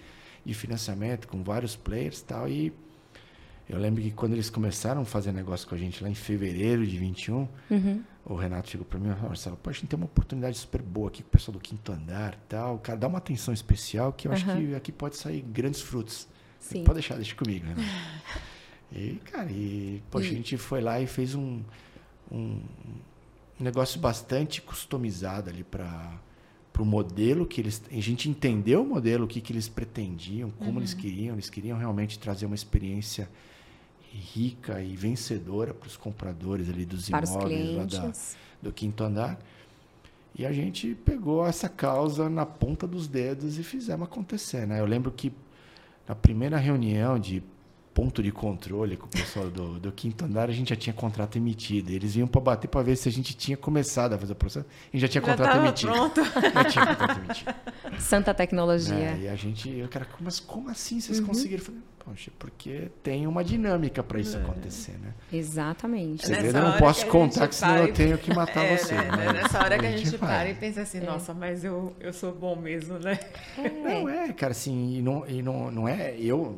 de 0.45 0.55
financiamento 0.55 1.29
com 1.29 1.43
vários 1.43 1.77
players 1.77 2.21
e 2.21 2.25
tal. 2.25 2.49
Eu 3.71 3.79
lembro 3.79 4.03
que 4.03 4.11
quando 4.11 4.33
eles 4.33 4.51
começaram 4.51 5.03
a 5.03 5.05
fazer 5.05 5.33
negócio 5.33 5.68
com 5.68 5.75
a 5.75 5.79
gente 5.79 6.03
lá 6.03 6.11
em 6.11 6.14
fevereiro 6.14 6.87
de 6.87 6.97
21, 6.99 7.49
Uhum. 7.71 8.03
o 8.25 8.35
Renato 8.35 8.68
chegou 8.71 8.85
para 8.87 8.99
mim 8.99 9.09
e 9.11 9.14
falou: 9.14 9.29
Marcelo, 9.29 9.57
pô, 9.57 9.71
a 9.71 9.73
gente 9.73 9.87
tem 9.87 9.97
uma 9.97 10.07
oportunidade 10.07 10.59
super 10.59 10.83
boa 10.83 11.09
aqui 11.09 11.23
com 11.23 11.29
o 11.29 11.31
pessoal 11.33 11.53
do 11.55 11.61
quinto 11.61 11.93
andar 11.93 12.35
e 12.35 12.49
tal. 12.49 12.79
Cara, 12.79 12.99
dá 12.99 13.07
uma 13.09 13.18
atenção 13.18 13.55
especial 13.55 14.12
que 14.12 14.27
eu 14.29 14.33
acho 14.33 14.49
Aham. 14.51 14.61
que 14.66 14.75
aqui 14.75 14.91
pode 14.93 15.16
sair 15.16 15.41
grandes 15.43 15.81
frutos. 15.81 16.27
Sim. 16.59 16.85
Pode 16.85 16.95
deixar, 16.99 17.14
deixa 17.16 17.35
comigo. 17.35 17.64
Renato. 17.66 17.83
e, 18.93 19.21
cara, 19.31 19.51
e, 19.51 20.03
poxa, 20.11 20.27
E- 20.29 20.31
a 20.31 20.35
gente 20.35 20.57
foi 20.57 20.81
lá 20.81 21.01
e 21.01 21.07
fez 21.07 21.35
um, 21.35 21.61
um 22.31 22.61
negócio 23.59 24.01
bastante 24.01 24.61
customizado 24.61 25.49
ali 25.51 25.62
para 25.64 26.18
o 26.79 26.85
modelo 26.85 27.47
que 27.47 27.61
eles. 27.61 27.83
A 27.91 28.01
gente 28.01 28.29
entendeu 28.29 28.83
o 28.83 28.87
modelo, 28.87 29.25
o 29.25 29.29
que, 29.29 29.41
que 29.41 29.53
eles 29.53 29.68
pretendiam, 29.68 30.51
como 30.51 30.81
eles 30.81 30.93
queriam. 30.95 31.35
Eles 31.35 31.49
queriam 31.51 31.79
realmente 31.79 32.18
trazer 32.18 32.47
uma 32.47 32.55
experiência 32.55 33.29
rica 34.13 34.81
e 34.83 34.97
vencedora 34.97 35.73
para 35.73 35.87
os 35.87 35.97
compradores 35.97 36.69
ali 36.69 36.85
dos 36.85 37.09
Para 37.09 37.27
imóveis 37.27 37.77
lá 37.77 37.85
da, 37.85 38.13
do 38.63 38.73
quinto 38.73 39.05
andar. 39.05 39.39
E 40.35 40.47
a 40.47 40.53
gente 40.53 40.95
pegou 40.95 41.47
essa 41.47 41.69
causa 41.69 42.29
na 42.31 42.47
ponta 42.47 42.87
dos 42.87 43.07
dedos 43.09 43.59
e 43.59 43.63
fizemos 43.63 44.07
acontecer, 44.07 44.67
né? 44.67 44.81
Eu 44.81 44.87
lembro 44.87 45.11
que 45.11 45.33
na 46.09 46.15
primeira 46.15 46.57
reunião 46.57 47.19
de 47.19 47.43
ponto 47.93 48.23
de 48.23 48.31
controle 48.31 48.97
com 48.97 49.07
o 49.07 49.09
pessoal 49.09 49.51
do, 49.51 49.79
do 49.81 49.91
quinto 49.91 50.25
andar, 50.25 50.49
a 50.49 50.53
gente 50.53 50.71
já 50.71 50.77
tinha 50.77 50.95
contrato 50.95 51.37
emitido. 51.37 51.91
Eles 51.91 52.15
vinham 52.15 52.29
para 52.29 52.41
bater 52.41 52.69
para 52.69 52.83
ver 52.83 52.97
se 52.97 53.09
a 53.09 53.13
gente 53.13 53.35
tinha 53.37 53.57
começado 53.57 54.13
a 54.15 54.19
fazer 54.19 54.33
o 54.33 54.37
processo. 54.37 54.65
A 54.69 54.97
gente 54.97 55.03
já 55.03 55.09
tinha 55.09 55.23
Já 55.23 55.31
contrato 55.37 55.57
emitido. 55.59 55.93
pronto. 55.93 56.21
Já 56.55 56.65
tinha 56.65 56.87
contrato 56.87 57.19
emitido. 57.19 57.55
Santa 57.99 58.33
tecnologia. 58.33 58.95
É, 58.95 59.21
e 59.23 59.29
a 59.29 59.35
gente, 59.35 59.69
eu, 59.69 59.89
cara, 59.89 60.07
mas 60.21 60.39
como 60.39 60.71
assim 60.71 60.95
Uhum. 60.95 61.01
vocês 61.01 61.21
conseguiram? 61.21 61.59
Eu 61.61 61.65
falei, 61.67 61.81
poxa, 62.05 62.31
porque 62.39 62.89
tem 63.03 63.27
uma 63.27 63.45
dinâmica 63.45 64.03
para 64.03 64.19
É. 64.19 64.21
isso 64.23 64.37
acontecer, 64.37 64.93
né? 65.03 65.13
Exatamente. 65.33 66.29
Nessa 66.29 66.35
Segredo 66.43 66.59
eu 66.59 66.65
não 66.71 66.79
posso 66.79 67.05
que 67.05 67.11
contar, 67.11 67.47
que 67.49 67.55
senão 67.55 67.77
eu 67.79 67.93
tenho 67.93 68.19
que 68.19 68.35
matar 68.35 68.65
É, 68.67 68.77
você. 68.77 68.95
né? 68.95 69.11
né? 69.11 69.33
Nessa 69.35 69.59
hora 69.59 69.79
que 69.79 69.87
a 69.87 69.97
gente 69.97 70.17
para 70.19 70.49
e 70.51 70.55
pensa 70.55 70.81
assim, 70.83 71.01
nossa, 71.01 71.33
mas 71.35 71.63
eu, 71.65 71.95
eu 72.01 72.13
sou 72.13 72.33
bom 72.35 72.57
mesmo, 72.57 72.99
né? 72.99 73.19
Não 73.83 74.09
é, 74.09 74.33
cara, 74.33 74.53
assim, 74.53 74.97
e 74.99 75.03
não, 75.03 75.25
e 75.29 75.43
não, 75.43 75.71
não 75.71 75.89
é 75.89 76.15
eu, 76.19 76.57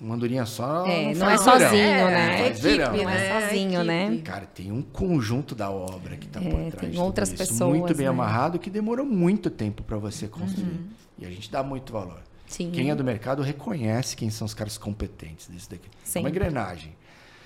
uma 0.00 0.14
andorinha 0.14 0.44
só. 0.46 0.86
É, 0.86 1.14
não 1.14 1.26
faz 1.26 1.40
é 1.40 1.44
verão. 1.44 1.60
sozinho, 1.60 1.82
É, 1.82 2.10
né? 2.10 2.38
Faz 2.38 2.60
verão. 2.60 2.96
Não 2.96 3.10
é 3.10 3.40
sozinho, 3.40 3.84
né? 3.84 4.06
equipe. 4.06 4.22
Cara, 4.22 4.46
tem 4.46 4.70
um 4.72 4.82
conjunto 4.82 5.54
da 5.54 5.70
obra 5.70 6.16
que 6.16 6.26
está 6.26 6.40
É, 6.40 6.44
por 6.48 6.70
trás. 6.72 6.92
tem 6.92 7.00
outras 7.00 7.28
isso, 7.30 7.38
pessoas, 7.38 7.78
Muito 7.78 7.94
bem 7.94 8.06
né? 8.06 8.10
amarrado, 8.10 8.58
que 8.58 8.70
demorou 8.70 9.06
muito 9.06 9.50
tempo 9.50 9.82
para 9.82 9.96
você 9.96 10.28
construir. 10.28 10.64
Uhum. 10.66 10.86
E 11.18 11.26
a 11.26 11.30
gente 11.30 11.50
dá 11.50 11.62
muito 11.62 11.92
valor. 11.92 12.20
Sim. 12.46 12.70
Quem 12.70 12.90
é 12.90 12.94
do 12.94 13.02
mercado 13.04 13.42
reconhece 13.42 14.14
quem 14.16 14.30
são 14.30 14.44
os 14.44 14.54
caras 14.54 14.76
competentes 14.78 15.48
desse 15.48 15.70
daqui. 15.70 15.88
É 15.88 15.90
Sim. 16.06 16.20
uma 16.20 16.28
engrenagem. 16.30 16.94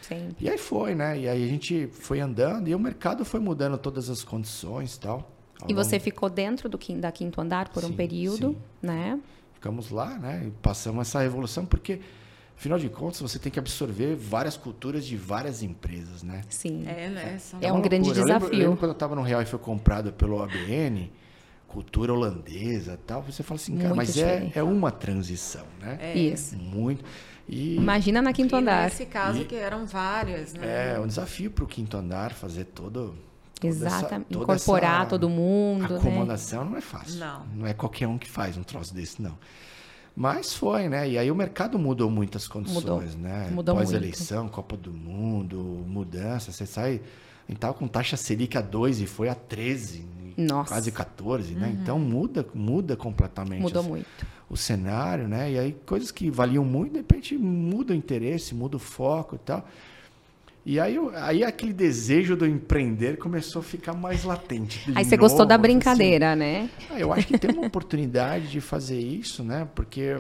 Sim. 0.02 0.30
E 0.40 0.48
aí 0.48 0.56
foi, 0.58 0.94
né? 0.94 1.18
E 1.18 1.28
aí 1.28 1.44
a 1.44 1.46
gente 1.48 1.86
foi 1.92 2.20
andando 2.20 2.68
e 2.68 2.74
o 2.74 2.78
mercado 2.78 3.24
foi 3.24 3.40
mudando 3.40 3.76
todas 3.78 4.08
as 4.08 4.24
condições 4.24 4.94
e 4.96 5.00
tal. 5.00 5.30
E 5.68 5.74
você 5.74 5.96
longo- 5.96 6.04
ficou 6.04 6.30
dentro 6.30 6.68
do 6.68 6.78
da 7.00 7.12
quinto 7.12 7.40
andar 7.40 7.68
por 7.68 7.84
um 7.84 7.88
Sim, 7.88 7.94
período, 7.94 8.48
sim. 8.50 8.56
né? 8.82 9.18
ficamos 9.54 9.90
lá, 9.90 10.16
né? 10.18 10.44
E 10.46 10.50
passamos 10.62 11.08
essa 11.08 11.20
revolução 11.20 11.66
porque, 11.66 12.00
afinal 12.56 12.78
de 12.78 12.88
contas, 12.88 13.20
você 13.20 13.40
tem 13.40 13.50
que 13.50 13.58
absorver 13.58 14.14
várias 14.14 14.56
culturas 14.56 15.04
de 15.04 15.16
várias 15.16 15.64
empresas, 15.64 16.22
né? 16.22 16.42
Sim. 16.48 16.84
É, 16.86 17.08
né? 17.08 17.38
É 17.60 17.72
uma 17.72 17.80
um 17.80 17.82
grande 17.82 18.04
loucura. 18.06 18.20
Eu 18.20 18.24
lembro- 18.24 18.46
Eu 18.46 18.50
desafio. 18.50 18.58
lembro, 18.60 18.76
quando 18.76 18.90
eu 18.90 18.92
estava 18.92 19.16
no 19.16 19.22
Real 19.22 19.42
e 19.42 19.46
foi 19.46 19.58
comprado 19.58 20.12
pelo 20.12 20.40
OBN, 20.40 21.10
cultura 21.68 22.12
holandesa 22.12 22.94
e 22.94 22.96
tal, 22.96 23.22
você 23.22 23.42
fala 23.44 23.60
assim, 23.60 23.76
cara, 23.76 23.88
Muito 23.94 23.96
mas 23.98 24.16
é, 24.18 24.50
é 24.54 24.62
uma 24.62 24.90
transição, 24.90 25.64
né? 25.80 25.98
É. 26.00 26.18
Isso. 26.18 26.56
Muito. 26.56 27.04
E 27.48 27.76
Imagina 27.76 28.20
na 28.20 28.32
quinto 28.32 28.56
E 28.56 28.58
andar. 28.58 28.84
nesse 28.84 29.06
caso 29.06 29.42
E- 29.42 29.44
que 29.44 29.54
eram 29.54 29.86
várias, 29.86 30.52
né? 30.54 30.94
é 30.94 30.98
um 31.00 31.06
desafio 31.06 31.50
para 31.50 31.64
o 31.64 31.66
quinto 31.66 31.96
andar 31.96 32.32
fazer 32.32 32.64
todo. 32.64 33.14
essa- 33.62 33.66
Exatamente. 33.66 34.34
Incorporar 34.36 35.00
essa 35.02 35.10
todo 35.10 35.28
mundo, 35.28 35.94
né? 35.94 35.98
acomodação 35.98 36.64
não 36.64 36.76
é 36.76 36.80
fácil. 36.80 37.18
Não. 37.20 37.44
Não 37.54 37.66
é 37.66 37.74
qualquer 37.74 38.06
um 38.08 38.16
que 38.18 38.28
faz 38.28 38.56
um 38.56 38.62
troço 38.62 38.94
desse, 38.94 39.20
não. 39.22 39.36
Mas 40.16 40.52
foi, 40.54 40.88
né? 40.88 41.08
E 41.08 41.16
aí 41.18 41.30
o 41.30 41.34
mercado 41.34 41.78
mudou 41.78 42.10
muitas 42.10 42.48
condições, 42.48 42.82
Mudou. 42.82 43.00
né? 43.18 43.50
Mudou 43.52 43.74
muito. 43.76 43.86
Pós-eleição, 43.86 44.48
Copa 44.48 44.76
do 44.76 44.92
Mundo, 44.92 45.56
mudança. 45.86 46.50
Você 46.50 46.66
sai. 46.66 47.00
A 47.48 47.52
gente 47.52 47.60
tava 47.60 47.72
com 47.74 47.88
taxa 47.88 48.16
Selic 48.16 48.58
a 48.58 48.60
2 48.60 49.00
e 49.00 49.06
foi 49.06 49.28
a 49.30 49.34
13, 49.34 50.04
Nossa. 50.36 50.68
quase 50.74 50.92
14, 50.92 51.54
né? 51.54 51.74
Então 51.80 51.98
muda, 51.98 52.46
muda 52.54 52.94
completamente 52.96 53.62
Mudou 53.62 53.80
as- 53.82 53.88
muito. 53.88 54.06
o 54.50 54.56
cenário, 54.56 55.26
né? 55.26 55.52
E 55.52 55.58
aí 55.58 55.72
coisas 55.86 56.10
que 56.10 56.30
valiam 56.30 56.64
muito, 56.64 56.92
de 56.92 56.98
repente 56.98 57.38
muda 57.38 57.92
o 57.94 57.96
interesse, 57.96 58.54
muda 58.54 58.76
o 58.76 58.78
foco 58.78 59.36
e 59.36 59.38
tal. 59.38 59.66
E 60.66 60.78
aí, 60.78 60.98
aí 61.14 61.42
aquele 61.42 61.72
desejo 61.72 62.36
do 62.36 62.44
empreender 62.44 63.16
começou 63.16 63.60
a 63.60 63.62
ficar 63.62 63.94
mais 63.94 64.24
latente. 64.24 64.92
Aí 64.94 65.02
você 65.02 65.16
gostou 65.16 65.46
da 65.46 65.56
novo, 65.56 65.66
assim. 65.66 65.76
brincadeira, 65.78 66.36
né? 66.36 66.68
Ah, 66.90 67.00
eu 67.00 67.10
acho 67.10 67.26
que 67.26 67.38
tem 67.38 67.50
uma 67.56 67.66
oportunidade 67.66 68.50
de 68.50 68.60
fazer 68.60 68.98
isso, 69.00 69.42
né? 69.42 69.66
Porque 69.74 70.18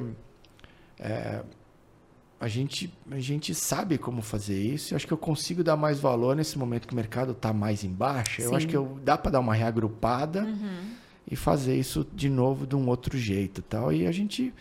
é, 0.98 1.42
a, 2.40 2.48
gente, 2.48 2.92
a 3.10 3.18
gente 3.18 3.54
sabe 3.54 3.98
como 3.98 4.22
fazer 4.22 4.60
isso. 4.60 4.94
Eu 4.94 4.96
acho 4.96 5.06
que 5.06 5.12
eu 5.12 5.18
consigo 5.18 5.64
dar 5.64 5.76
mais 5.76 5.98
valor 5.98 6.36
nesse 6.36 6.58
momento 6.58 6.86
que 6.86 6.92
o 6.92 6.96
mercado 6.96 7.32
está 7.32 7.52
mais 7.52 7.84
em 7.84 7.90
baixa. 7.90 8.42
Eu 8.42 8.54
acho 8.54 8.66
que 8.66 8.76
eu, 8.76 8.98
dá 9.04 9.18
para 9.18 9.32
dar 9.32 9.40
uma 9.40 9.54
reagrupada 9.54 10.46
e 11.30 11.36
fazer 11.36 11.76
isso 11.76 12.06
de 12.12 12.28
novo 12.28 12.66
de 12.66 12.76
um 12.76 12.88
outro 12.88 13.18
jeito, 13.18 13.62
tal. 13.62 13.92
E 13.92 14.06
a 14.06 14.12
gente 14.12 14.52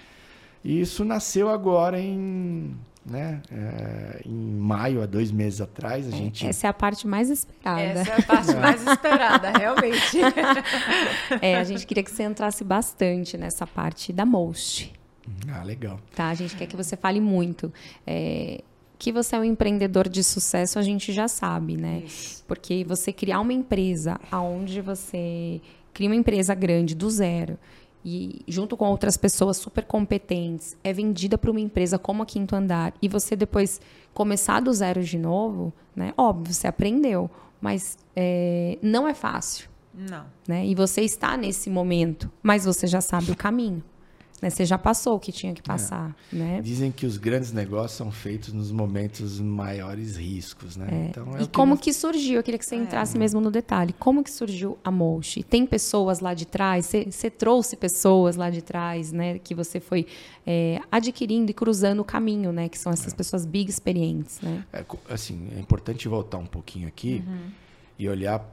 e 0.63 0.81
isso 0.81 1.05
nasceu 1.05 1.49
agora 1.49 1.99
em 1.99 2.75
né, 3.05 3.41
é, 3.49 4.21
em 4.25 4.33
maio, 4.33 5.01
há 5.01 5.05
dois 5.05 5.31
meses 5.31 5.61
atrás, 5.61 6.05
a 6.07 6.11
gente 6.11 6.45
Essa 6.45 6.67
é 6.67 6.69
a 6.69 6.73
parte 6.73 7.07
mais 7.07 7.29
esperada. 7.29 7.81
Essa 7.81 8.11
é 8.11 8.19
a 8.19 8.21
parte 8.21 8.53
mais 8.57 8.85
esperada, 8.85 9.51
realmente. 9.57 10.17
É, 11.41 11.57
a 11.57 11.63
gente 11.63 11.85
queria 11.85 12.03
que 12.03 12.11
você 12.11 12.23
entrasse 12.23 12.63
bastante 12.63 13.37
nessa 13.37 13.65
parte 13.65 14.11
da 14.11 14.25
Most. 14.25 14.93
Ah 15.49 15.63
legal 15.63 15.99
tá? 16.15 16.29
A 16.29 16.33
gente 16.33 16.55
quer 16.55 16.65
que 16.67 16.75
você 16.75 16.95
fale 16.95 17.19
muito. 17.19 17.71
É, 18.05 18.61
que 18.99 19.11
você 19.11 19.35
é 19.35 19.39
um 19.39 19.43
empreendedor 19.43 20.09
de 20.09 20.23
sucesso, 20.23 20.79
a 20.79 20.81
gente 20.81 21.13
já 21.13 21.27
sabe, 21.27 21.77
né? 21.77 22.01
Isso. 22.05 22.43
Porque 22.47 22.83
você 22.83 23.13
criar 23.13 23.39
uma 23.39 23.53
empresa 23.53 24.19
aonde 24.31 24.81
você 24.81 25.61
cria 25.93 26.09
uma 26.09 26.15
empresa 26.15 26.55
grande 26.55 26.95
do 26.95 27.09
zero 27.09 27.57
e 28.03 28.41
junto 28.47 28.77
com 28.77 28.85
outras 28.85 29.17
pessoas 29.17 29.57
super 29.57 29.83
competentes 29.83 30.77
é 30.83 30.93
vendida 30.93 31.37
para 31.37 31.51
uma 31.51 31.59
empresa 31.59 31.99
como 31.99 32.23
a 32.23 32.25
Quinto 32.25 32.55
Andar 32.55 32.93
e 33.01 33.07
você 33.07 33.35
depois 33.35 33.81
começar 34.13 34.59
do 34.61 34.73
zero 34.73 35.03
de 35.03 35.17
novo, 35.17 35.73
né? 35.95 36.13
Óbvio, 36.17 36.53
você 36.53 36.67
aprendeu, 36.67 37.29
mas 37.61 37.97
é, 38.15 38.77
não 38.81 39.07
é 39.07 39.13
fácil, 39.13 39.69
Não. 39.93 40.25
né? 40.47 40.65
E 40.65 40.73
você 40.73 41.01
está 41.01 41.37
nesse 41.37 41.69
momento, 41.69 42.31
mas 42.41 42.65
você 42.65 42.87
já 42.87 43.01
sabe 43.01 43.31
o 43.31 43.35
caminho. 43.35 43.83
Né? 44.41 44.51
Você 44.51 44.65
já 44.65 44.77
passou 44.77 45.15
o 45.15 45.19
que 45.19 45.31
tinha 45.31 45.51
que 45.53 45.63
passar, 45.63 46.15
né? 46.31 46.61
Dizem 46.61 46.91
que 46.91 47.07
os 47.07 47.17
grandes 47.17 47.51
negócios 47.51 47.93
são 47.93 48.11
feitos 48.11 48.53
nos 48.53 48.71
momentos 48.71 49.39
maiores 49.39 50.15
riscos, 50.15 50.77
né? 50.77 51.07
Então, 51.09 51.35
é 51.35 51.41
E 51.41 51.47
que 51.47 51.51
como 51.53 51.71
nós- 51.73 51.79
que 51.81 51.91
surgiu? 51.91 52.35
Eu 52.35 52.43
queria 52.43 52.59
que 52.59 52.65
você 52.65 52.75
entrasse 52.75 53.17
mesmo 53.17 53.41
no 53.41 53.49
detalhe. 53.49 53.93
Como 53.97 54.23
que 54.23 54.29
surgiu 54.29 54.77
a 54.83 54.91
Moshi? 54.91 55.41
Tem 55.41 55.65
pessoas 55.65 56.19
lá 56.19 56.35
de 56.35 56.45
trás? 56.45 56.85
Você, 56.85 57.05
você 57.09 57.31
trouxe 57.31 57.75
pessoas 57.75 58.35
lá 58.35 58.51
de 58.51 58.61
trás, 58.61 59.11
né? 59.11 59.39
Que 59.39 59.55
você 59.55 59.79
foi 59.79 60.05
é, 60.45 60.79
adquirindo 60.91 61.49
e 61.49 61.53
cruzando 61.53 61.99
o 62.01 62.05
caminho, 62.05 62.51
né? 62.51 62.69
Que 62.69 62.77
são 62.77 62.91
essas 62.91 63.13
pessoas 63.15 63.43
big 63.43 63.69
experientes, 63.71 64.39
né? 64.41 64.63
É, 64.71 64.85
assim, 65.09 65.47
é 65.55 65.59
importante 65.59 66.07
voltar 66.07 66.37
um 66.37 66.45
pouquinho 66.45 66.87
aqui 66.87 67.23
e 67.97 68.07
olhar 68.07 68.47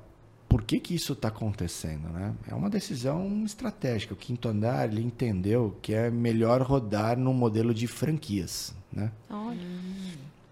por 0.54 0.62
que 0.62 0.78
que 0.78 0.94
isso 0.94 1.14
está 1.14 1.26
acontecendo, 1.26 2.08
né? 2.10 2.32
É 2.48 2.54
uma 2.54 2.70
decisão 2.70 3.42
estratégica. 3.44 4.14
O 4.14 4.16
Quinto 4.16 4.48
Andar, 4.48 4.88
ele 4.88 5.02
entendeu 5.02 5.76
que 5.82 5.92
é 5.92 6.08
melhor 6.08 6.62
rodar 6.62 7.18
num 7.18 7.34
modelo 7.34 7.74
de 7.74 7.88
franquias, 7.88 8.72
né? 8.92 9.10
Olha. 9.28 9.58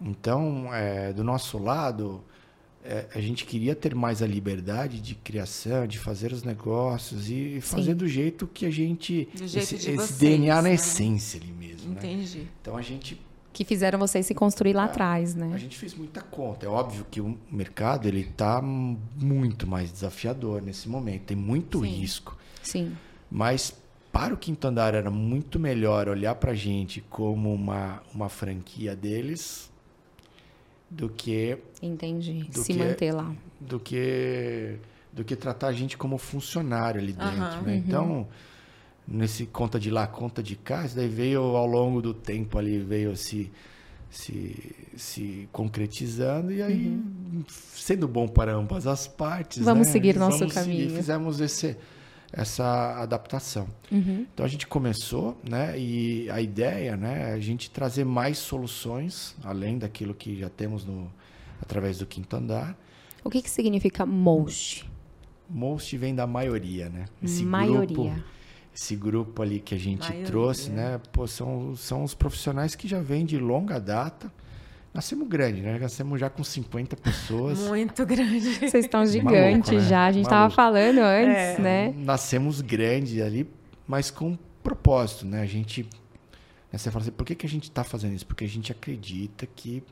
Então, 0.01 0.75
é, 0.75 1.13
do 1.13 1.23
nosso 1.23 1.57
lado, 1.57 2.21
é, 2.83 3.07
a 3.15 3.21
gente 3.21 3.47
queria 3.47 3.77
ter 3.77 3.95
mais 3.95 4.23
a 4.23 4.27
liberdade 4.27 5.01
de 5.01 5.15
criação, 5.15 5.87
de 5.87 6.01
fazer 6.01 6.33
os 6.33 6.43
negócios 6.43 7.31
e 7.31 7.61
fazer 7.61 7.95
do 7.95 8.09
jeito 8.09 8.49
que 8.49 8.67
a 8.67 8.71
gente... 8.71 9.29
Do 9.33 9.47
jeito 9.47 9.57
esse, 9.57 9.79
de 9.79 9.91
esse 9.91 9.95
vocês, 9.95 10.19
DNA 10.19 10.57
na 10.57 10.63
né? 10.63 10.75
essência 10.75 11.41
ali 11.41 11.53
mesmo, 11.53 11.95
né? 11.95 12.01
Entendi. 12.01 12.49
Então, 12.61 12.77
a 12.77 12.83
gente 12.83 13.21
Que 13.53 13.65
fizeram 13.65 13.99
vocês 13.99 14.25
se 14.25 14.35
construir 14.35 14.73
lá 14.73 14.83
É, 14.83 14.87
atrás, 14.87 15.35
A 15.35 15.39
né? 15.39 15.59
gente 15.59 15.77
fez 15.77 15.95
muita 15.95 16.23
conta. 16.23 16.65
É 16.65 16.69
óbvio 16.69 17.07
que 17.11 17.21
o 17.21 17.37
mercado 17.51 18.07
ele 18.09 18.21
está 18.21 18.63
muito 18.63 19.67
mais 19.67 19.93
desafiador 19.93 20.63
nesse 20.63 20.89
momento. 20.89 21.23
Tem 21.25 21.37
muito 21.37 21.81
Sim. 21.81 21.87
risco. 21.87 22.37
Sim. 22.63 22.97
Mas 23.31 23.75
para 24.11 24.33
o 24.33 24.37
Quinto 24.37 24.67
Andar 24.67 24.95
era 24.95 25.11
muito 25.11 25.59
melhor 25.59 26.09
olhar 26.09 26.35
para 26.37 26.53
a 26.53 26.55
gente 26.55 27.01
como 27.11 27.53
uma, 27.53 28.03
uma 28.15 28.29
franquia 28.29 28.97
deles 28.97 29.71
do 30.91 31.09
que 31.09 31.59
Entendi. 31.83 32.45
Do 32.45 32.61
se 32.61 32.73
que- 32.73 32.79
manter 32.79 33.13
lá. 33.13 33.35
do 33.61 33.79
que 33.81 34.77
do 35.13 35.23
que 35.25 35.37
tratar 35.37 35.67
a 35.69 35.73
gente 35.73 35.97
como 35.99 36.17
funcionário 36.17 36.99
ali 36.99 37.13
dentro, 37.13 37.29
Aham. 37.43 37.61
né? 37.63 37.77
Então, 37.77 38.27
nesse 39.07 39.47
conta 39.47 39.79
de 39.79 39.91
lá, 39.91 40.07
conta 40.07 40.43
de 40.43 40.57
cá, 40.57 40.85
isso 40.85 40.97
daí 40.97 41.09
veio 41.09 41.41
ao 41.41 41.67
longo 41.67 42.01
do 42.01 42.15
tempo 42.15 42.59
ali, 42.59 42.79
veio 42.79 43.17
se 43.17 43.51
se, 44.13 44.75
se 44.95 45.49
concretizando 45.51 46.53
e 46.53 46.63
aí 46.63 47.01
sendo 47.49 48.07
bom 48.07 48.29
para 48.29 48.53
ambas 48.53 48.87
as 48.87 49.09
partes, 49.09 49.65
Vamos 49.65 49.87
né? 49.87 49.93
seguir 49.93 50.19
nosso 50.19 50.41
Vamos 50.41 50.55
caminho. 50.55 50.83
Seguir, 50.83 50.97
fizemos 50.97 51.41
esse 51.41 51.77
essa 52.33 53.03
adaptação. 53.03 53.69
Uhum. 53.91 54.27
Então 54.33 54.45
a 54.45 54.49
gente 54.49 54.67
começou, 54.67 55.39
né? 55.47 55.79
E 55.79 56.31
a 56.31 56.41
ideia, 56.41 56.97
né, 56.97 57.31
é 57.31 57.33
a 57.35 57.39
gente 57.39 57.71
trazer 57.71 58.05
mais 58.05 58.39
soluções 58.39 59.37
além 59.45 59.77
daquilo 59.79 60.15
que 60.15 60.39
já 60.39 60.49
temos 60.49 60.85
no 60.85 61.13
através 61.61 61.99
do 61.99 62.07
quinto 62.07 62.35
andar. 62.35 62.77
O 63.23 63.31
que, 63.31 63.41
que 63.43 63.51
significa 63.51 64.05
Moshi? 64.05 64.85
Most 65.49 65.97
vem 65.99 66.15
da 66.15 66.27
maioria, 66.27 66.89
né? 66.89 67.05
Maioria. 67.43 67.87
grupo, 67.87 68.25
esse 68.75 68.97
grupo 68.97 69.43
ali 69.43 69.61
que 69.61 69.75
a 69.75 69.79
gente 69.79 70.01
Maioria. 70.09 70.27
trouxe, 70.27 70.71
né? 70.71 71.01
Pô, 71.13 71.27
são, 71.27 71.75
são 71.77 72.03
os 72.05 72.15
profissionais 72.15 72.75
que 72.75 72.89
já 72.89 73.01
vêm 73.01 73.25
de 73.27 73.39
longa 73.39 73.79
data. 73.79 74.33
Nascemos 74.95 75.27
grande, 75.29 75.61
né? 75.63 75.79
Nascemos 75.79 76.21
já 76.21 76.29
com 76.29 76.45
50 76.45 76.97
pessoas. 76.97 77.59
Muito 77.61 78.05
grande. 78.05 78.41
Vocês 78.41 78.75
estão 78.85 79.05
gigantes 79.07 79.71
Maluco, 79.71 79.73
né? 79.73 79.81
já. 79.89 80.07
A 80.07 80.13
gente 80.13 80.25
tava 80.25 80.37
Maluco. 80.41 80.57
falando 80.57 80.99
antes, 80.99 81.35
É. 81.37 81.59
né? 81.59 81.95
Nascemos 81.97 82.61
grande 82.61 83.23
ali, 83.23 83.49
mas 83.87 84.11
com 84.11 84.37
propósito, 84.63 85.25
né? 85.27 85.41
A 85.43 85.47
gente. 85.47 85.83
né, 86.71 86.79
Você 86.79 86.91
fala 86.91 87.03
assim, 87.03 87.11
por 87.13 87.25
que, 87.27 87.35
que 87.35 87.47
a 87.47 87.49
gente 87.49 87.65
está 87.65 87.83
fazendo 87.85 88.15
isso? 88.15 88.27
Porque 88.27 88.45
a 88.45 88.49
gente 88.49 88.71
acredita 88.71 89.47
que 89.47 89.83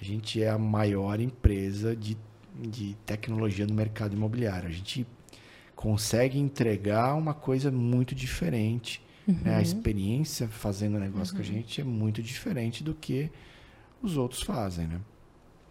a 0.00 0.04
gente 0.04 0.40
é 0.42 0.48
a 0.48 0.56
maior 0.58 1.20
empresa 1.20 1.94
de, 1.96 2.16
de 2.56 2.96
tecnologia 3.04 3.66
no 3.66 3.74
mercado 3.74 4.14
imobiliário. 4.16 4.68
A 4.68 4.72
gente 4.72 5.04
consegue 5.80 6.38
entregar 6.38 7.14
uma 7.14 7.32
coisa 7.32 7.70
muito 7.70 8.14
diferente. 8.14 9.02
né? 9.26 9.56
A 9.56 9.62
experiência 9.62 10.46
fazendo 10.46 10.98
negócio 10.98 11.34
com 11.34 11.40
a 11.40 11.44
gente 11.44 11.80
é 11.80 11.84
muito 11.84 12.22
diferente 12.22 12.84
do 12.84 12.94
que 12.94 13.30
os 14.02 14.18
outros 14.18 14.42
fazem, 14.42 14.86
né? 14.86 15.00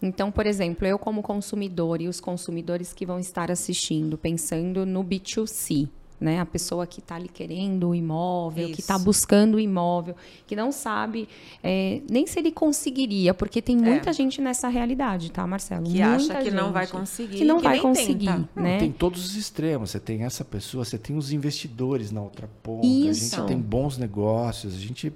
Então, 0.01 0.31
por 0.31 0.47
exemplo, 0.47 0.87
eu 0.87 0.97
como 0.97 1.21
consumidor 1.21 2.01
e 2.01 2.07
os 2.07 2.19
consumidores 2.19 2.91
que 2.91 3.05
vão 3.05 3.19
estar 3.19 3.51
assistindo, 3.51 4.17
pensando 4.17 4.83
no 4.83 5.03
B2C, 5.03 5.87
né? 6.19 6.39
A 6.39 6.45
pessoa 6.45 6.85
que 6.85 6.99
está 6.99 7.15
ali 7.15 7.29
querendo 7.29 7.89
o 7.89 7.95
imóvel, 7.95 8.71
que 8.71 8.81
está 8.81 8.95
Isso. 8.95 9.05
buscando 9.05 9.55
o 9.55 9.59
imóvel, 9.59 10.15
que 10.45 10.55
não 10.55 10.71
sabe 10.71 11.27
é, 11.63 12.01
nem 12.09 12.27
se 12.27 12.39
ele 12.39 12.51
conseguiria, 12.51 13.33
porque 13.33 13.61
tem 13.61 13.77
muita 13.77 14.11
gente 14.11 14.41
nessa 14.41 14.67
realidade, 14.67 15.31
tá, 15.31 15.45
Marcelo? 15.47 15.87
É. 15.87 15.91
Que 15.91 16.03
muita 16.03 16.33
acha 16.33 16.43
que 16.43 16.51
não 16.51 16.71
vai 16.71 16.87
conseguir, 16.87 17.37
Que 17.37 17.45
não 17.45 17.57
que 17.57 17.63
vai 17.63 17.73
nem 17.73 17.81
conseguir, 17.81 18.25
tenta. 18.27 18.49
Não, 18.55 18.63
né? 18.63 18.79
Tem 18.79 18.91
todos 18.91 19.25
os 19.25 19.35
extremos. 19.35 19.91
Você 19.91 19.99
tem 19.99 20.23
essa 20.23 20.43
pessoa, 20.43 20.83
você 20.83 20.97
tem 20.97 21.15
os 21.15 21.31
investidores 21.31 22.11
na 22.11 22.21
outra 22.21 22.49
ponta. 22.61 22.85
A 22.85 22.89
Isso. 22.89 23.35
gente 23.35 23.47
tem 23.47 23.57
bons 23.57 23.97
negócios. 23.97 24.75
A 24.75 24.79
gente, 24.79 25.13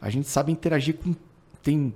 a 0.00 0.10
gente 0.10 0.28
sabe 0.28 0.52
interagir 0.52 0.96
com. 0.96 1.14
Tem, 1.62 1.92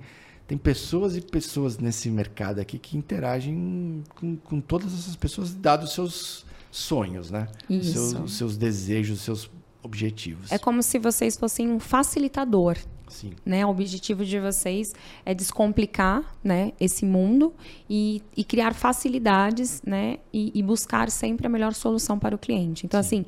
tem 0.47 0.57
pessoas 0.57 1.15
e 1.15 1.21
pessoas 1.21 1.77
nesse 1.77 2.09
mercado 2.09 2.59
aqui 2.59 2.77
que 2.77 2.97
interagem 2.97 4.03
com, 4.15 4.35
com 4.35 4.59
todas 4.59 4.93
essas 4.93 5.15
pessoas, 5.15 5.53
dados 5.53 5.89
os 5.89 5.95
seus 5.95 6.50
sonhos, 6.71 7.29
né? 7.29 7.47
Os 7.69 7.87
Isso. 7.87 7.93
Seus, 7.93 8.23
os 8.23 8.37
seus 8.37 8.57
desejos, 8.57 9.19
os 9.19 9.23
seus 9.23 9.51
objetivos. 9.83 10.51
É 10.51 10.57
como 10.57 10.81
se 10.81 10.97
vocês 10.97 11.37
fossem 11.37 11.69
um 11.69 11.79
facilitador 11.79 12.77
Sim. 13.11 13.33
né? 13.45 13.65
O 13.65 13.69
objetivo 13.69 14.23
de 14.23 14.39
vocês 14.39 14.93
é 15.25 15.33
descomplicar, 15.33 16.23
né, 16.43 16.71
esse 16.79 17.05
mundo 17.05 17.53
e, 17.89 18.23
e 18.35 18.43
criar 18.43 18.73
facilidades, 18.73 19.81
né, 19.85 20.17
e, 20.31 20.51
e 20.55 20.63
buscar 20.63 21.11
sempre 21.11 21.45
a 21.45 21.49
melhor 21.49 21.73
solução 21.73 22.17
para 22.17 22.33
o 22.33 22.37
cliente. 22.39 22.85
Então, 22.85 22.99
assim, 22.99 23.25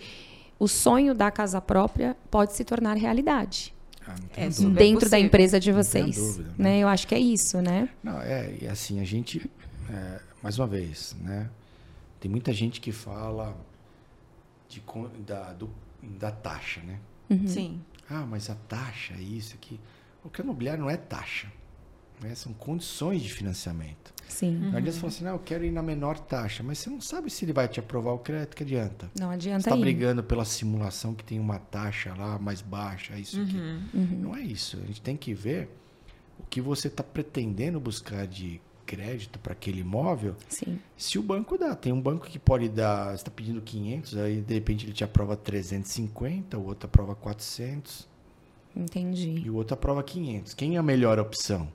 o 0.57 0.67
sonho 0.67 1.13
da 1.13 1.29
casa 1.29 1.59
própria 1.59 2.15
pode 2.31 2.53
se 2.53 2.63
tornar 2.63 2.95
realidade 2.95 3.73
Ah, 4.07 4.15
É 4.37 4.49
super 4.49 4.73
dentro 4.73 5.09
da 5.09 5.19
empresa 5.19 5.59
de 5.59 5.71
vocês, 5.71 6.15
dúvida, 6.15 6.49
né? 6.49 6.55
né? 6.57 6.79
Eu 6.79 6.87
acho 6.87 7.05
que 7.05 7.13
é 7.13 7.19
isso, 7.19 7.61
né? 7.61 7.89
Não, 8.01 8.21
é, 8.21 8.55
e 8.61 8.67
assim, 8.67 9.01
a 9.01 9.03
gente, 9.03 9.49
é, 9.89 10.19
mais 10.41 10.57
uma 10.57 10.67
vez, 10.67 11.15
né? 11.21 11.49
Tem 12.23 12.31
muita 12.31 12.53
gente 12.53 12.79
que 12.79 12.93
fala 12.93 13.53
de, 14.69 14.81
da, 15.27 15.51
do- 15.51 15.69
da 16.01 16.31
taxa, 16.31 16.79
né? 16.81 16.97
Sim. 17.45 17.81
Ah, 18.09 18.25
mas 18.25 18.49
a 18.49 18.55
taxa, 18.55 19.13
isso 19.15 19.55
aqui. 19.55 19.77
O 20.23 20.29
que 20.29 20.39
é 20.39 20.43
imobiliário 20.45 20.81
não 20.83 20.89
é 20.89 20.95
taxa. 20.95 21.51
Né? 22.21 22.33
São 22.33 22.53
condições 22.53 23.21
de 23.21 23.29
financiamento. 23.33 24.13
Sim. 24.29 24.57
Não 24.57 24.77
adianta 24.77 24.91
você 24.93 24.99
falar 25.01 25.09
assim, 25.09 25.23
não, 25.25 25.31
eu 25.33 25.39
quero 25.39 25.65
ir 25.65 25.71
na 25.71 25.81
menor 25.83 26.17
taxa, 26.17 26.63
mas 26.63 26.77
você 26.79 26.89
não 26.89 27.01
sabe 27.01 27.29
se 27.29 27.43
ele 27.43 27.51
vai 27.51 27.67
te 27.67 27.81
aprovar 27.81 28.13
o 28.13 28.19
crédito, 28.19 28.55
que 28.55 28.63
adianta. 28.63 29.11
Não 29.19 29.27
Você 29.27 29.33
adianta 29.33 29.59
está 29.67 29.75
ir. 29.75 29.81
brigando 29.81 30.23
pela 30.23 30.45
simulação 30.45 31.13
que 31.13 31.25
tem 31.25 31.41
uma 31.41 31.59
taxa 31.59 32.13
lá 32.15 32.39
mais 32.39 32.61
baixa, 32.61 33.17
isso 33.19 33.41
aqui. 33.41 33.57
Uhum. 33.57 34.07
Não 34.21 34.33
é 34.33 34.39
isso. 34.39 34.77
A 34.81 34.85
gente 34.85 35.01
tem 35.01 35.17
que 35.17 35.33
ver 35.33 35.69
o 36.39 36.43
que 36.49 36.61
você 36.61 36.87
está 36.87 37.03
pretendendo 37.03 37.81
buscar 37.81 38.25
de 38.25 38.61
crédito 38.85 39.39
para 39.39 39.53
aquele 39.53 39.81
imóvel. 39.81 40.35
Sim. 40.49 40.79
Se 40.97 41.17
o 41.17 41.23
banco 41.23 41.57
dá, 41.57 41.75
tem 41.75 41.91
um 41.91 42.01
banco 42.01 42.27
que 42.27 42.37
pode 42.39 42.69
dar, 42.69 43.07
você 43.09 43.15
está 43.15 43.31
pedindo 43.31 43.61
500, 43.61 44.17
aí 44.17 44.41
de 44.41 44.53
repente 44.53 44.85
ele 44.85 44.93
te 44.93 45.03
aprova 45.03 45.35
350, 45.35 46.57
o 46.57 46.65
outro 46.65 46.87
aprova 46.87 47.15
400 47.15 48.07
Entendi. 48.75 49.41
e 49.45 49.49
o 49.49 49.55
outro 49.55 49.73
aprova 49.73 50.03
500. 50.03 50.53
Quem 50.53 50.75
é 50.75 50.79
a 50.79 50.83
melhor 50.83 51.19
opção? 51.19 51.67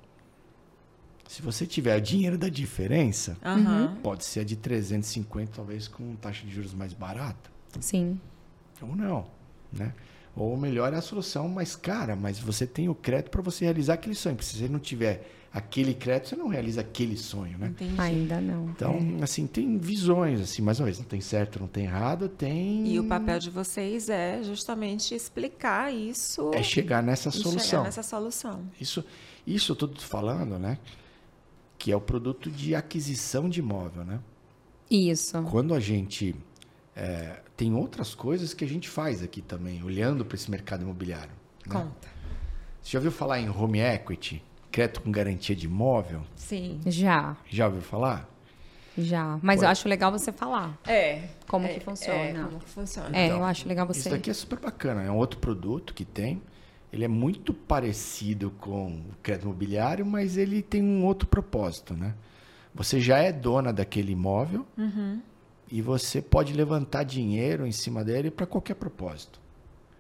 Se 1.29 1.43
você 1.43 1.67
tiver 1.67 1.97
o 1.97 2.01
dinheiro 2.01 2.39
da 2.39 2.49
diferença, 2.49 3.37
Aham. 3.45 3.99
pode 4.03 4.25
ser 4.25 4.41
a 4.41 4.45
de 4.45 4.57
350, 4.57 5.53
talvez 5.55 5.87
com 5.87 6.17
taxa 6.17 6.47
de 6.47 6.53
juros 6.53 6.73
mais 6.73 6.95
barata. 6.95 7.51
Sim. 7.81 8.19
Ou 8.81 8.97
não, 8.97 9.27
né? 9.71 9.93
Ou 10.35 10.57
melhor 10.57 10.93
é 10.95 10.97
a 10.97 11.03
solução 11.03 11.49
mais 11.49 11.77
cara, 11.77 12.17
mas 12.17 12.39
você 12.39 12.67
tem 12.67 12.89
o 12.89 12.95
crédito 12.95 13.31
para 13.31 13.43
você 13.43 13.65
realizar 13.65 13.95
aquele 13.95 14.15
sonho. 14.15 14.37
Porque 14.37 14.47
se 14.49 14.57
você 14.57 14.69
não 14.69 14.79
tiver 14.79 15.29
aquele 15.59 15.95
crédito, 15.95 16.31
você 16.31 16.37
não 16.37 16.49
realiza 16.49 16.81
aquele 16.81 17.17
sonho, 17.17 17.59
né? 17.59 17.69
Entendi. 17.69 17.95
Ainda 18.01 18.41
não. 18.41 18.69
Então, 18.71 18.99
assim, 19.23 19.47
tem 19.47 19.77
visões, 19.79 20.41
assim, 20.41 20.63
mais 20.63 20.81
uma 20.81 20.87
vez, 20.87 20.99
não 20.99 21.05
tem 21.05 21.21
certo, 21.21 21.61
não 21.61 21.69
tem 21.69 21.85
errado, 21.85 22.29
tem... 22.29 22.87
E 22.89 22.99
o 22.99 23.05
papel 23.05 23.39
de 23.39 23.51
vocês 23.51 24.09
é 24.09 24.43
justamente 24.43 25.15
explicar 25.15 25.93
isso 25.93 26.51
É 26.55 26.63
chegar 26.63 27.03
nessa 27.03 27.29
e 27.29 27.33
chegar 27.33 27.45
solução. 27.51 27.83
nessa 27.83 28.03
solução. 28.03 28.63
Isso, 28.81 29.05
isso 29.47 29.73
eu 29.73 29.75
estou 29.75 29.91
falando, 29.97 30.59
né? 30.59 30.79
Que 31.77 31.93
é 31.93 31.97
o 31.97 32.01
produto 32.01 32.51
de 32.51 32.75
aquisição 32.75 33.49
de 33.49 33.61
imóvel, 33.61 34.05
né? 34.05 34.21
Isso. 34.91 35.43
Quando 35.51 35.75
a 35.75 35.81
gente... 35.81 36.35
é, 36.97 37.41
tem 37.57 37.75
outras 37.75 38.15
coisas 38.15 38.55
que 38.55 38.65
a 38.65 38.69
gente 38.69 38.89
faz 38.89 39.23
aqui 39.23 39.43
também, 39.43 39.83
olhando 39.83 40.25
para 40.25 40.37
esse 40.37 40.51
mercado 40.51 40.83
imobiliário. 40.83 41.33
né? 41.67 41.73
Conta. 41.75 42.09
Você 42.81 42.93
já 42.93 42.99
ouviu 43.01 43.11
falar 43.13 43.41
em 43.41 43.51
home 43.51 43.81
equity? 43.81 44.43
Crédito 44.71 45.01
com 45.03 45.11
garantia 45.11 45.57
de 45.57 45.67
imóvel? 45.67 46.23
Sim. 46.37 46.81
Já. 46.87 47.37
Já 47.49 47.67
ouviu 47.67 47.83
falar? 47.83 48.29
Já. 48.97 49.39
Mas 49.43 49.63
eu 49.63 49.69
acho 49.69 49.89
legal 49.89 50.11
você 50.11 50.33
falar 50.33 50.77
É. 50.87 51.29
como 51.47 51.67
é, 51.67 51.75
que 51.75 51.81
funciona. 51.81 52.19
É, 52.21 52.33
como 52.45 52.59
que 52.59 52.69
funciona. 52.69 53.17
É, 53.17 53.27
Então, 53.27 53.39
eu 53.39 53.45
acho 53.45 53.69
legal 53.69 53.87
você. 53.87 54.01
Isso 54.01 54.11
daqui 54.11 54.31
é 54.31 54.35
super 54.35 54.59
bacana. 54.59 55.03
É 55.03 55.11
um 55.11 55.17
outro 55.17 55.39
produto 55.39 55.95
que 55.95 56.05
tem. 56.05 56.43
Ele 56.93 57.05
é 57.05 57.09
muito 57.09 57.53
parecido 57.55 58.51
com 58.59 58.87
o 58.93 59.05
crédito 59.23 59.45
imobiliário, 59.45 60.05
mas 60.07 60.37
ele 60.37 60.63
tem 60.63 60.83
um 60.83 61.05
outro 61.05 61.29
propósito, 61.29 61.95
né? 61.95 62.15
Você 62.75 62.99
já 63.01 63.19
é 63.19 63.31
dona 63.33 63.73
daquele 63.73 64.13
imóvel 64.13 64.67
e 65.71 65.83
você 65.83 66.23
pode 66.23 66.53
levantar 66.55 67.03
dinheiro 67.03 67.67
em 67.67 67.73
cima 67.73 68.03
dele 68.05 68.31
para 68.31 68.47
qualquer 68.47 68.75
propósito. 68.75 69.39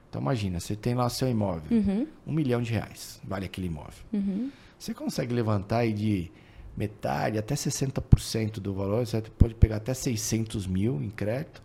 Então 0.08 0.20
imagina, 0.22 0.58
você 0.60 0.74
tem 0.74 0.94
lá 0.94 1.06
o 1.06 1.10
seu 1.10 1.28
imóvel, 1.28 1.62
um 2.26 2.32
milhão 2.32 2.62
de 2.62 2.72
reais 2.72 3.20
vale 3.24 3.44
aquele 3.46 3.66
imóvel. 3.66 4.04
Você 4.78 4.94
consegue 4.94 5.34
levantar 5.34 5.78
aí 5.78 5.92
de 5.92 6.30
metade 6.76 7.36
até 7.38 7.54
60% 7.54 8.60
do 8.60 8.72
valor, 8.72 9.04
você 9.06 9.20
pode 9.20 9.54
pegar 9.54 9.76
até 9.76 9.92
600 9.92 10.66
mil 10.66 11.02
em 11.02 11.10
crédito 11.10 11.60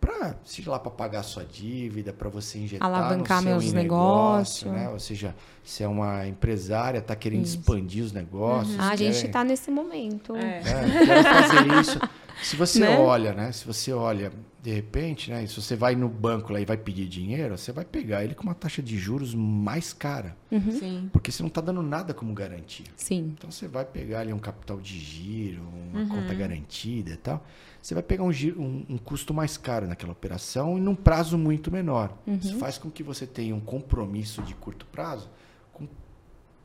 para, 0.00 0.34
seja 0.44 0.70
lá 0.70 0.78
para 0.78 0.90
pagar 0.90 1.20
a 1.20 1.22
sua 1.22 1.44
dívida, 1.44 2.12
para 2.12 2.28
você 2.28 2.58
injetar 2.58 2.86
Alavancar 2.86 3.38
no 3.38 3.42
seu 3.48 3.50
meus 3.52 3.72
negócio, 3.72 4.66
negócios. 4.66 4.72
né? 4.72 4.88
Ou 4.92 4.98
seja, 5.00 5.34
se 5.62 5.82
é 5.82 5.88
uma 5.88 6.26
empresária, 6.26 6.98
está 6.98 7.16
querendo 7.16 7.44
expandir 7.46 8.04
os 8.04 8.12
negócios. 8.12 8.76
Ah, 8.78 8.90
a 8.90 8.96
gente 8.96 9.22
quer- 9.22 9.30
tá 9.30 9.42
nesse 9.44 9.70
momento. 9.70 10.36
É. 10.36 10.58
é, 10.58 11.06
quero 11.06 11.22
fazer 11.24 11.80
isso. 11.80 12.00
Se 12.42 12.56
você 12.56 12.80
Né? 12.80 12.96
olha, 12.98 13.32
né? 13.32 13.52
Se 13.52 13.64
você 13.66 13.92
olha, 13.92 14.32
de 14.62 14.70
repente, 14.72 15.30
né? 15.30 15.46
Se 15.46 15.60
você 15.60 15.76
vai 15.76 15.94
no 15.94 16.08
banco 16.08 16.52
lá 16.52 16.60
e 16.60 16.64
vai 16.64 16.76
pedir 16.76 17.06
dinheiro, 17.06 17.56
você 17.56 17.70
vai 17.72 17.84
pegar 17.84 18.24
ele 18.24 18.34
com 18.34 18.42
uma 18.42 18.54
taxa 18.54 18.82
de 18.82 18.96
juros 18.98 19.34
mais 19.34 19.92
cara. 19.92 20.36
Sim. 20.78 21.10
Porque 21.12 21.30
você 21.30 21.42
não 21.42 21.48
está 21.48 21.60
dando 21.60 21.82
nada 21.82 22.14
como 22.14 22.32
garantia. 22.32 22.86
Sim. 22.96 23.34
Então 23.36 23.50
você 23.50 23.68
vai 23.68 23.84
pegar 23.84 24.20
ali 24.20 24.32
um 24.32 24.38
capital 24.38 24.80
de 24.80 24.98
giro, 24.98 25.62
uma 25.92 26.06
conta 26.08 26.34
garantida 26.34 27.10
e 27.10 27.16
tal. 27.16 27.44
Você 27.82 27.92
vai 27.92 28.02
pegar 28.02 28.22
um, 28.24 28.32
giro- 28.32 28.60
um- 28.62 28.86
um 28.88 28.96
custo 28.96 29.34
mais 29.34 29.58
caro 29.58 29.86
naquela 29.86 30.12
operação 30.12 30.78
e 30.78 30.80
num 30.80 30.94
prazo 30.94 31.36
muito 31.36 31.70
menor. 31.70 32.16
Isso 32.26 32.56
faz 32.58 32.78
com 32.78 32.90
que 32.90 33.02
você 33.02 33.26
tenha 33.26 33.54
um 33.54 33.60
compromisso 33.60 34.40
de 34.42 34.54
curto 34.54 34.86
prazo 34.86 35.28
com 35.74 35.86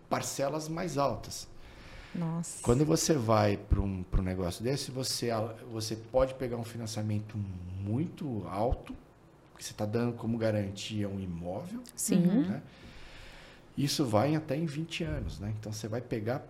parcelas 0.09 0.70
mais 0.70 0.97
altas. 0.97 1.49
Nossa. 2.14 2.62
Quando 2.64 2.86
você 2.86 3.14
vai 3.14 3.57
para 3.57 3.80
um, 3.80 4.03
pra 4.03 4.22
um 4.22 4.24
negócio 4.24 4.64
desse, 4.64 4.91
você, 4.91 5.30
você 5.72 5.95
pode 5.95 6.34
pegar 6.34 6.57
um 6.57 6.64
financiamento 6.64 7.38
muito 7.82 8.45
alto, 8.47 8.95
que 9.57 9.64
você 9.64 9.72
está 9.72 9.86
dando 9.86 10.14
como 10.14 10.38
garantia 10.38 11.07
um 11.07 11.20
imóvel. 11.20 11.82
Sim. 11.95 12.22
Né? 12.22 12.62
Isso 13.78 14.05
vai 14.05 14.36
até 14.36 14.55
em 14.55 14.66
20 14.66 15.03
anos. 15.03 15.39
Né? 15.39 15.53
Então 15.60 15.72
você 15.72 15.88
vai 15.88 16.01
pegar 16.01 16.45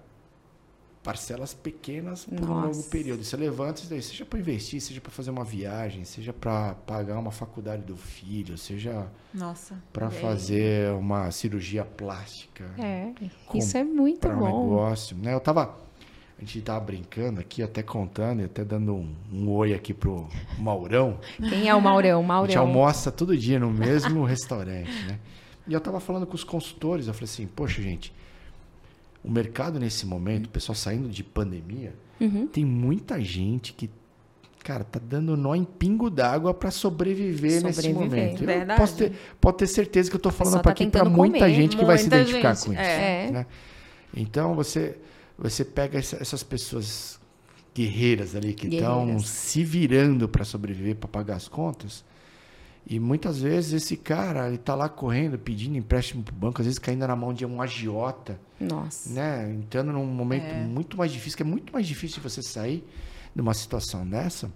parcelas 1.03 1.53
pequenas 1.53 2.25
por 2.25 2.43
um 2.43 2.45
Nossa. 2.47 2.67
longo 2.67 2.83
período. 2.89 3.23
Você 3.23 3.37
levanta 3.37 3.81
isso 3.81 3.89
daí, 3.89 4.01
seja 4.01 4.25
para 4.25 4.39
investir, 4.39 4.81
seja 4.81 4.99
para 4.99 5.11
fazer 5.11 5.31
uma 5.31 5.45
viagem, 5.45 6.03
seja 6.03 6.33
para 6.33 6.75
pagar 6.85 7.17
uma 7.17 7.31
faculdade 7.31 7.83
do 7.83 7.95
filho, 7.95 8.57
seja 8.57 9.07
para 9.93 10.09
fazer 10.09 10.91
uma 10.93 11.31
cirurgia 11.31 11.85
plástica 11.85 12.65
É. 12.77 13.13
Isso 13.53 13.77
é 13.77 13.83
muito 13.83 14.19
para 14.19 14.35
um 14.35 14.39
bom. 14.39 14.63
negócio, 14.63 15.15
né? 15.17 15.33
Eu 15.33 15.39
tava 15.39 15.89
a 16.37 16.41
gente 16.41 16.61
tava 16.61 16.79
brincando 16.79 17.41
aqui, 17.41 17.61
até 17.61 17.83
contando, 17.83 18.41
e 18.41 18.45
até 18.45 18.63
dando 18.63 18.95
um, 18.95 19.13
um 19.29 19.49
oi 19.49 19.73
aqui 19.73 19.93
pro 19.93 20.25
Maurão. 20.57 21.19
Quem 21.37 21.67
é 21.67 21.75
o 21.75 21.81
Maurão? 21.81 22.19
A 22.19 22.21
gente 22.21 22.27
Maurão. 22.55 22.61
almoça 22.61 23.11
todo 23.11 23.37
dia 23.37 23.59
no 23.59 23.69
mesmo 23.69 24.23
restaurante, 24.25 24.89
né? 25.05 25.19
E 25.67 25.73
eu 25.73 25.81
tava 25.81 25.99
falando 25.99 26.25
com 26.25 26.35
os 26.35 26.43
consultores, 26.45 27.07
eu 27.07 27.13
falei 27.13 27.25
assim, 27.25 27.45
poxa, 27.45 27.81
gente, 27.81 28.13
o 29.23 29.29
mercado 29.31 29.79
nesse 29.79 30.05
momento, 30.05 30.45
o 30.47 30.49
pessoal 30.49 30.75
saindo 30.75 31.09
de 31.09 31.23
pandemia, 31.23 31.93
Uhum. 32.19 32.47
tem 32.47 32.65
muita 32.65 33.19
gente 33.21 33.71
que, 33.73 33.89
cara, 34.63 34.83
tá 34.83 34.99
dando 35.01 35.37
nó 35.37 35.55
em 35.55 35.63
pingo 35.63 36.09
d'água 36.09 36.53
para 36.53 36.69
sobreviver, 36.71 37.63
nesse 37.63 37.81
Sobreviver, 37.81 37.93
momento. 38.09 38.41
Eu 38.41 38.47
verdade. 38.47 38.79
posso 38.79 38.95
ter, 38.97 39.13
pode 39.39 39.57
ter 39.57 39.67
certeza 39.67 40.09
que 40.09 40.15
eu 40.15 40.19
tô 40.19 40.29
falando 40.31 40.53
para 40.55 40.63
tá 40.63 40.69
aqui 40.71 40.87
para 40.87 41.05
muita 41.05 41.39
comer, 41.39 41.53
gente 41.53 41.77
que 41.77 41.85
vai 41.85 41.97
se 41.97 42.07
identificar 42.07 42.53
gente, 42.55 42.65
com 42.65 42.73
isso. 42.73 42.81
é. 42.81 43.31
né? 43.31 43.45
Então 44.15 44.55
você 44.55 44.97
você 45.37 45.63
pega 45.63 45.97
essa- 45.97 46.17
essas 46.19 46.43
pessoas 46.43 47.17
guerreiras 47.73 48.35
ali 48.35 48.53
que 48.53 48.67
estão 48.67 49.17
se 49.19 49.63
virando 49.63 50.27
para 50.27 50.43
sobreviver, 50.43 50.95
para 50.97 51.07
pagar 51.07 51.35
as 51.37 51.47
contas. 51.47 52.03
E 52.91 52.99
muitas 52.99 53.39
vezes 53.39 53.73
esse 53.83 53.95
cara, 53.95 54.47
ele 54.47 54.57
tá 54.57 54.73
lá 54.73 54.89
correndo, 54.89 55.37
pedindo 55.37 55.77
empréstimo 55.77 56.23
pro 56.23 56.33
banco, 56.33 56.59
às 56.59 56.65
vezes 56.65 56.79
caindo 56.79 57.05
na 57.05 57.15
mão 57.15 57.31
de 57.31 57.45
um 57.45 57.61
agiota, 57.61 58.39
Nossa. 58.59 59.13
né? 59.13 59.51
Entrando 59.53 59.91
num 59.93 60.05
momento 60.07 60.45
É. 60.47 60.63
muito 60.63 60.97
mais 60.97 61.11
difícil, 61.11 61.37
que 61.37 61.43
é 61.43 61.45
muito 61.45 61.71
mais 61.71 61.85
difícil 61.85 62.19
você 62.21 62.41
sair 62.41 62.83
de 63.35 63.41
uma 63.41 63.53
situação 63.53 64.07
dessa. 64.07 64.51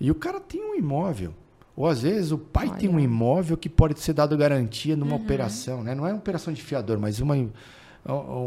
E 0.00 0.10
o 0.10 0.14
cara 0.14 0.40
tem 0.40 0.62
um 0.64 0.74
imóvel. 0.74 1.34
Ou 1.76 1.86
às 1.86 2.00
vezes 2.02 2.32
o 2.32 2.38
pai 2.38 2.74
tem 2.76 2.88
um 2.88 2.94
Olha. 2.94 3.04
imóvel 3.04 3.56
que 3.56 3.68
pode 3.68 4.00
ser 4.00 4.12
dado 4.14 4.36
garantia 4.36 4.96
numa 4.96 5.14
Uhum. 5.16 5.22
operação, 5.22 5.84
né? 5.84 5.94
Não 5.94 6.06
é 6.06 6.10
uma 6.12 6.18
operação 6.18 6.52
de 6.54 6.62
fiador, 6.62 6.98
mas 6.98 7.20
uma 7.20 7.34
um- 7.34 7.50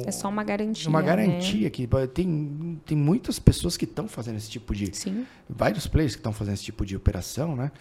É 0.05 0.11
só 0.11 0.27
uma 0.27 0.43
garantia. 0.43 0.89
uma 0.89 0.99
né? 1.01 1.05
garantia 1.07 1.69
que 1.69 1.87
tem 2.13 2.79
tem 2.83 2.97
muitas 2.97 3.37
pessoas 3.37 3.77
que 3.77 3.85
estão 3.85 4.07
fazendo 4.07 4.37
esse 4.37 4.49
tipo 4.49 4.73
de 4.73 4.89
Sim. 4.95 5.25
vários 5.47 5.85
players 5.85 6.15
que 6.15 6.19
estão 6.19 6.33
fazendo 6.33 6.55
esse 6.55 6.63
tipo 6.63 6.83
de 6.85 6.95
operação, 6.95 7.55
né? 7.55 7.71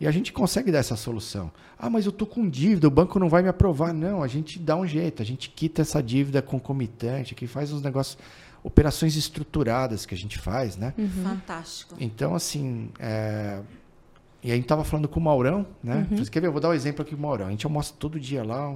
E 0.00 0.06
a 0.06 0.10
gente 0.10 0.32
consegue 0.32 0.72
dar 0.72 0.78
essa 0.78 0.96
solução. 0.96 1.50
Ah, 1.78 1.88
mas 1.88 2.06
eu 2.06 2.12
tô 2.12 2.26
com 2.26 2.48
dívida, 2.48 2.88
o 2.88 2.90
banco 2.90 3.18
não 3.18 3.28
vai 3.28 3.42
me 3.42 3.48
aprovar. 3.48 3.92
Não, 3.92 4.22
a 4.22 4.28
gente 4.28 4.58
dá 4.58 4.76
um 4.76 4.86
jeito, 4.86 5.22
a 5.22 5.24
gente 5.24 5.48
quita 5.50 5.82
essa 5.82 6.02
dívida 6.02 6.42
concomitante, 6.42 7.34
que 7.34 7.46
faz 7.46 7.72
uns 7.72 7.82
negócios, 7.82 8.18
operações 8.62 9.16
estruturadas 9.16 10.04
que 10.06 10.14
a 10.14 10.18
gente 10.18 10.38
faz, 10.38 10.76
né? 10.76 10.94
Uhum. 10.98 11.08
Fantástico. 11.08 11.94
Então, 12.00 12.34
assim, 12.34 12.90
é... 12.98 13.60
e 14.42 14.50
a 14.50 14.54
gente 14.54 14.66
tava 14.66 14.84
falando 14.84 15.08
com 15.08 15.20
o 15.20 15.22
Maurão, 15.22 15.66
né? 15.82 16.06
Uhum. 16.10 16.24
Quer 16.24 16.40
ver? 16.40 16.46
Eu 16.48 16.52
vou 16.52 16.60
dar 16.60 16.70
um 16.70 16.74
exemplo 16.74 17.02
aqui 17.02 17.12
com 17.12 17.18
o 17.18 17.22
Maurão. 17.22 17.46
A 17.46 17.50
gente 17.50 17.66
almoça 17.66 17.94
todo 17.98 18.18
dia 18.18 18.42
lá, 18.42 18.72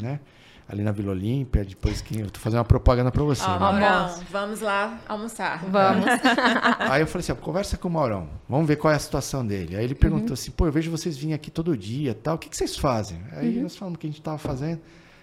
né? 0.00 0.20
Ali 0.68 0.82
na 0.82 0.92
Vila 0.92 1.12
Olímpia, 1.12 1.64
depois 1.64 2.02
que 2.02 2.20
eu 2.20 2.30
tô 2.30 2.38
fazendo 2.38 2.58
uma 2.58 2.64
propaganda 2.64 3.10
para 3.10 3.22
você. 3.22 3.42
Ó, 3.42 3.52
né? 3.52 3.58
Maurão, 3.58 4.20
vamos 4.30 4.60
lá 4.60 5.00
almoçar. 5.08 5.64
Vamos. 5.64 6.04
Aí 6.90 7.00
eu 7.00 7.06
falei 7.06 7.20
assim, 7.20 7.32
ó, 7.32 7.36
conversa 7.36 7.78
com 7.78 7.88
o 7.88 7.90
Maurão, 7.90 8.28
vamos 8.46 8.66
ver 8.68 8.76
qual 8.76 8.92
é 8.92 8.96
a 8.96 8.98
situação 8.98 9.46
dele. 9.46 9.76
Aí 9.76 9.84
ele 9.84 9.94
perguntou 9.94 10.34
assim, 10.34 10.50
pô, 10.50 10.66
eu 10.66 10.72
vejo 10.72 10.90
vocês 10.90 11.16
virem 11.16 11.32
aqui 11.32 11.50
todo 11.50 11.74
dia 11.74 12.14
tal, 12.14 12.34
o 12.34 12.38
que, 12.38 12.50
que 12.50 12.56
vocês 12.56 12.76
fazem? 12.76 13.18
Aí 13.32 13.58
nós 13.60 13.76
falamos 13.76 13.96
o 13.96 13.98
que 13.98 14.06
a 14.06 14.10
gente 14.10 14.20
estava 14.20 14.36
fazendo, 14.36 14.80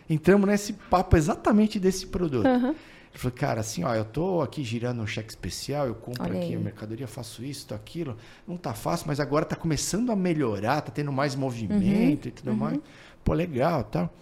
entramos 0.10 0.50
nesse 0.50 0.74
papo 0.74 1.16
exatamente 1.16 1.80
desse 1.80 2.08
produto. 2.08 2.48
Ele 2.48 3.22
falou, 3.22 3.38
cara, 3.38 3.62
assim, 3.62 3.84
ó, 3.86 3.96
eu 3.96 4.04
tô 4.04 4.42
aqui 4.42 4.62
girando 4.64 5.02
um 5.02 5.08
cheque 5.08 5.30
especial, 5.30 5.88
eu 5.88 5.96
compro 5.96 6.24
Olha 6.24 6.38
aqui 6.38 6.50
aí. 6.50 6.56
a 6.56 6.60
mercadoria, 6.60 7.08
faço 7.08 7.46
isso, 7.46 7.74
aquilo, 7.74 8.18
não 8.46 8.58
tá 8.58 8.74
fácil, 8.74 9.06
mas 9.08 9.22
agora 9.22 9.46
tá 9.46 9.56
começando 9.56 10.12
a 10.12 10.16
melhorar, 10.18 10.82
tá 10.82 10.92
tendo 10.92 11.14
mais 11.14 11.34
movimento 11.34 12.28
e 12.28 12.32
tudo 12.32 12.54
mais. 12.54 12.78
Pô, 13.24 13.34
legal 13.34 13.86
tal. 13.86 14.14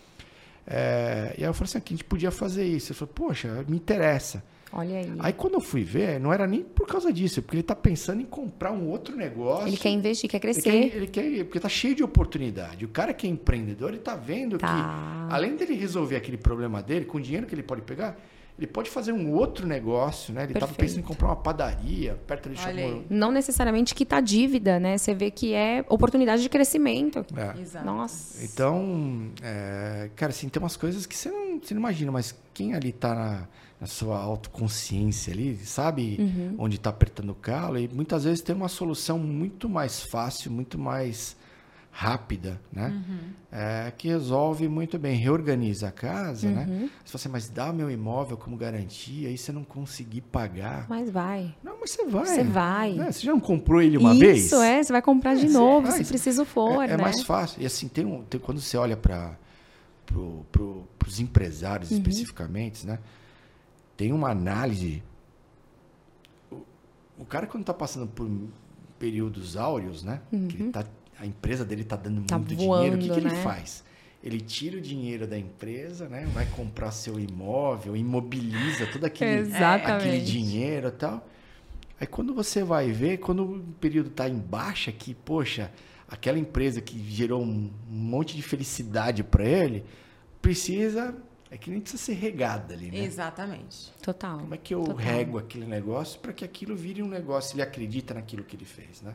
É, 0.66 1.36
e 1.38 1.41
aí 1.43 1.49
eu 1.49 1.53
falei 1.53 1.66
assim, 1.70 1.78
aqui 1.78 1.93
a 1.93 1.97
gente 1.97 2.05
podia 2.05 2.32
fazer 2.32 2.66
isso. 2.66 2.91
Ele 2.91 2.99
falou, 2.99 3.14
poxa, 3.14 3.66
me 3.68 3.76
interessa. 3.78 4.43
Olha 4.76 4.97
aí. 4.97 5.14
Aí 5.20 5.34
quando 5.34 5.53
eu 5.53 5.61
fui 5.61 5.84
ver, 5.84 6.20
não 6.20 6.34
era 6.34 6.47
nem 6.47 6.64
por 6.64 6.88
causa 6.88 7.14
disso, 7.14 7.43
porque 7.43 7.57
ele 7.57 7.64
tá 7.64 7.76
pensando 7.76 8.22
em 8.22 8.26
comprar 8.26 8.72
um 8.72 8.88
outro 8.88 9.16
negócio. 9.16 9.68
Ele 9.68 9.78
quer 9.78 9.89
investir, 9.89 10.28
quer 10.28 10.38
Ele 10.38 10.41
crescer. 10.53 10.61
quer, 10.89 10.95
ele 10.97 11.07
quer- 11.07 11.43
porque 11.43 11.59
tá 11.59 11.70
cheio 11.70 11.93
de 11.93 12.03
oportunidade. 12.03 12.84
O 12.84 12.88
cara 12.88 13.14
que 13.14 13.28
é 13.28 13.30
empreendedor, 13.30 13.89
ele 13.89 13.99
tá 13.99 14.16
vendo 14.16 14.57
Tá. 14.57 14.68
que 15.28 15.34
além 15.34 15.55
dele 15.55 15.76
resolver 15.76 16.16
aquele 16.16 16.38
problema 16.38 16.82
dele, 16.82 17.05
com 17.05 17.20
o 17.20 17.22
dinheiro 17.22 17.45
que 17.45 17.53
ele 17.53 17.61
pode 17.61 17.84
pegar, 17.84 18.18
ele 18.58 18.68
pode 18.68 18.89
fazer 18.89 19.12
um 19.12 19.32
outro 19.34 19.66
negócio, 19.68 20.34
né? 20.34 20.43
Ele 20.43 20.54
tava 20.54 20.68
Perfeito. 20.68 20.80
pensando 20.80 20.99
em 20.99 21.08
comprar 21.08 21.28
uma 21.30 21.36
padaria, 21.36 22.20
perto 22.28 22.49
Olha 22.49 22.58
chamou. 22.58 23.04
Não 23.10 23.32
necessariamente 23.32 23.95
quitar 23.95 24.22
dívida, 24.22 24.80
né? 24.80 24.97
Você 24.97 25.14
vê 25.16 25.32
que 25.32 25.54
é 25.54 25.84
oportunidade 25.89 26.41
de 26.43 26.49
crescimento. 26.49 27.26
É. 27.36 27.60
Exato. 27.60 27.86
Nossa. 27.86 28.43
Então, 28.45 29.32
é, 29.41 30.10
cara, 30.16 30.32
assim, 30.32 30.47
tem 30.49 30.62
umas 30.62 30.78
coisas 30.78 31.06
que 31.08 31.18
você 31.18 31.30
não, 31.32 31.60
você 31.60 31.74
não 31.74 31.80
imagina, 31.82 32.12
mas 32.12 32.36
quem 32.54 32.76
ali 32.76 32.91
tá 32.91 33.16
na, 33.16 33.47
na 33.82 33.88
sua 33.88 34.20
autoconsciência 34.20 35.34
ali, 35.34 35.58
sabe 35.58 36.18
Uhum. 36.20 36.56
onde 36.60 36.80
tá 36.80 36.91
apertando 36.91 37.32
o 37.32 37.36
calo, 37.36 37.78
e 37.80 37.88
muitas 37.88 38.24
vezes 38.24 38.41
tem 38.41 38.56
uma 38.56 38.70
solução 38.70 39.18
muito 39.18 39.68
mais 39.68 40.01
fácil, 40.04 40.51
muito 40.51 40.78
mais 40.78 41.36
rápida, 41.95 42.59
né? 42.71 42.87
Uhum. 42.89 43.19
É, 43.51 43.93
que 43.95 44.07
resolve 44.07 44.67
muito 44.67 44.97
bem, 44.97 45.15
reorganiza 45.15 45.89
a 45.89 45.91
casa, 45.91 46.47
Uhum. 46.47 46.53
né? 46.55 46.89
Se 47.05 47.13
você, 47.13 47.29
mas 47.29 47.49
dá 47.49 47.71
meu 47.71 47.89
imóvel 47.91 48.35
como 48.35 48.57
garantia, 48.57 49.29
aí 49.29 49.37
você 49.37 49.51
não 49.51 49.63
conseguir 49.63 50.21
pagar. 50.21 50.87
Mas 50.89 51.11
vai. 51.11 51.55
Não, 51.63 51.77
mas 51.79 51.91
você 51.91 52.03
vai. 52.05 52.25
Você 52.25 52.43
vai. 52.43 52.93
né? 52.93 53.11
Você 53.11 53.21
já 53.27 53.31
não 53.31 53.39
comprou 53.39 53.79
ele 53.79 53.95
uma 53.99 54.11
Isso, 54.13 54.19
vez? 54.19 54.53
é. 54.53 54.81
Você 54.81 54.91
vai 54.91 55.03
comprar 55.03 55.35
de 55.35 55.45
É, 55.45 55.49
novo, 55.49 55.85
você 55.85 55.97
se 55.99 56.03
vai. 56.03 56.09
preciso 56.09 56.43
for, 56.45 56.81
é, 56.81 56.85
é 56.85 56.97
né? 56.97 57.03
mais 57.03 57.21
fácil. 57.21 57.61
E 57.61 57.65
assim, 57.67 57.87
tem 57.87 58.03
um, 58.05 58.23
tem- 58.23 58.41
quando 58.41 58.59
você 58.59 58.75
olha 58.75 58.97
para 58.97 59.37
pro, 60.07 60.43
pro, 60.51 60.87
os 61.07 61.19
empresários 61.19 61.91
Uhum. 61.91 61.97
especificamente, 61.97 62.87
né? 62.87 62.97
Tem 63.95 64.11
uma 64.11 64.31
análise. 64.31 65.03
O, 66.51 66.57
o 67.19 67.25
cara, 67.25 67.45
quando 67.45 67.61
está 67.61 67.73
passando 67.73 68.07
por 68.07 68.27
períodos 68.97 69.55
áureos, 69.57 70.03
né? 70.03 70.21
Que 70.31 70.35
ele 70.57 70.71
tá, 70.71 70.83
a 71.20 71.26
empresa 71.26 71.64
dele 71.64 71.82
está 71.82 71.95
dando. 71.95 72.26
Tá 72.26 72.38
muito 72.38 72.55
dinheiro, 72.55 72.95
o 72.95 72.99
que, 72.99 73.03
que 73.03 73.07
voando, 73.09 73.28
ele 73.28 73.36
né? 73.36 73.43
faz? 73.43 73.84
Ele 74.24 74.39
tira 74.39 74.78
o 74.78 74.82
dinheiro 74.82 75.28
da 75.28 75.38
empresa, 75.38 76.07
né? 76.07 76.26
Vai 76.34 76.45
comprar 76.45 76.91
seu 76.91 77.20
imóvel, 77.20 77.95
imobiliza 77.95 78.86
todo 78.88 79.03
aquele, 79.03 79.53
aquele 79.53 80.22
dinheiro 80.22 80.88
e 80.88 80.91
tal. 80.91 81.28
Aí 81.99 82.07
quando 82.07 82.34
você 82.34 82.64
vai 82.64 82.91
ver, 82.91 83.18
quando 83.18 83.43
o 83.43 83.64
período 83.80 84.09
está 84.09 84.28
em 84.28 84.38
baixa, 84.38 84.91
que, 84.91 85.14
poxa, 85.14 85.72
aquela 86.07 86.38
empresa 86.38 86.82
que 86.82 86.97
gerou 87.09 87.41
um 87.41 87.72
monte 87.88 88.36
de 88.36 88.41
felicidade 88.41 89.24
para 89.24 89.45
ele, 89.45 89.84
precisa. 90.41 91.16
É 91.51 91.57
que 91.57 91.70
nem 91.70 91.80
precisa 91.80 92.01
ser 92.01 92.14
regada 92.14 92.74
ali, 92.74 92.89
né? 92.89 93.03
Exatamente. 93.03 93.91
Total. 94.01 94.39
Como 94.39 94.55
é 94.55 94.57
que 94.57 94.74
eu 94.74 94.82
Total. 94.82 94.95
rego 94.95 95.38
aquele 95.38 95.68
negócio 95.68 96.20
para 96.20 96.34
que 96.34 96.43
aquilo 96.43 96.76
vire 96.76 97.03
um 97.03 97.07
negócio, 97.07 97.53
ele 97.55 97.61
acredita 97.61 98.16
naquilo 98.16 98.43
que 98.43 98.55
ele 98.55 98.66
fez, 98.66 99.03
né? 99.03 99.14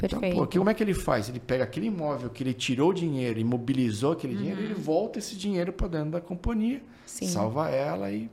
Perfeito. 0.00 0.24
Então, 0.26 0.38
pô, 0.38 0.46
que- 0.46 0.58
como 0.58 0.70
é 0.70 0.74
que 0.74 0.82
ele 0.82 0.94
faz? 0.94 1.28
Ele 1.28 1.38
pega 1.40 1.64
aquele 1.64 1.86
imóvel 1.86 2.30
que 2.30 2.42
ele 2.42 2.54
tirou 2.54 2.92
dinheiro, 2.92 3.38
imobilizou 3.38 4.12
aquele 4.12 4.34
dinheiro, 4.34 4.60
ele 4.60 4.74
volta 4.74 5.18
esse 5.18 5.36
dinheiro 5.36 5.72
para 5.72 5.88
dentro 5.88 6.10
da 6.12 6.20
companhia, 6.20 6.82
Sim. 7.04 7.26
salva 7.28 7.68
ela 7.68 8.10
e, 8.10 8.30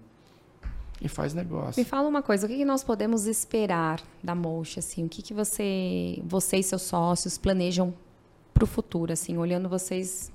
e 1.02 1.08
faz 1.08 1.34
negócio. 1.34 1.80
Me 1.80 1.86
fala 1.86 2.08
uma 2.08 2.22
coisa, 2.22 2.46
o 2.46 2.50
que, 2.50 2.56
que 2.58 2.66
nós 2.66 2.84
podemos 2.84 3.26
esperar 3.28 4.00
da 4.24 4.34
Mocha, 4.34 4.80
assim? 4.80 5.06
O 5.06 5.10
que, 5.10 5.22
que 5.22 5.34
você, 5.34 6.22
você 6.24 6.58
e 6.58 6.64
seus 6.64 6.84
sócios 6.84 7.38
planejam 7.38 7.94
para 8.54 8.64
o 8.64 8.68
futuro, 8.68 9.12
assim, 9.14 9.38
olhando 9.38 9.68
vocês 9.70 10.32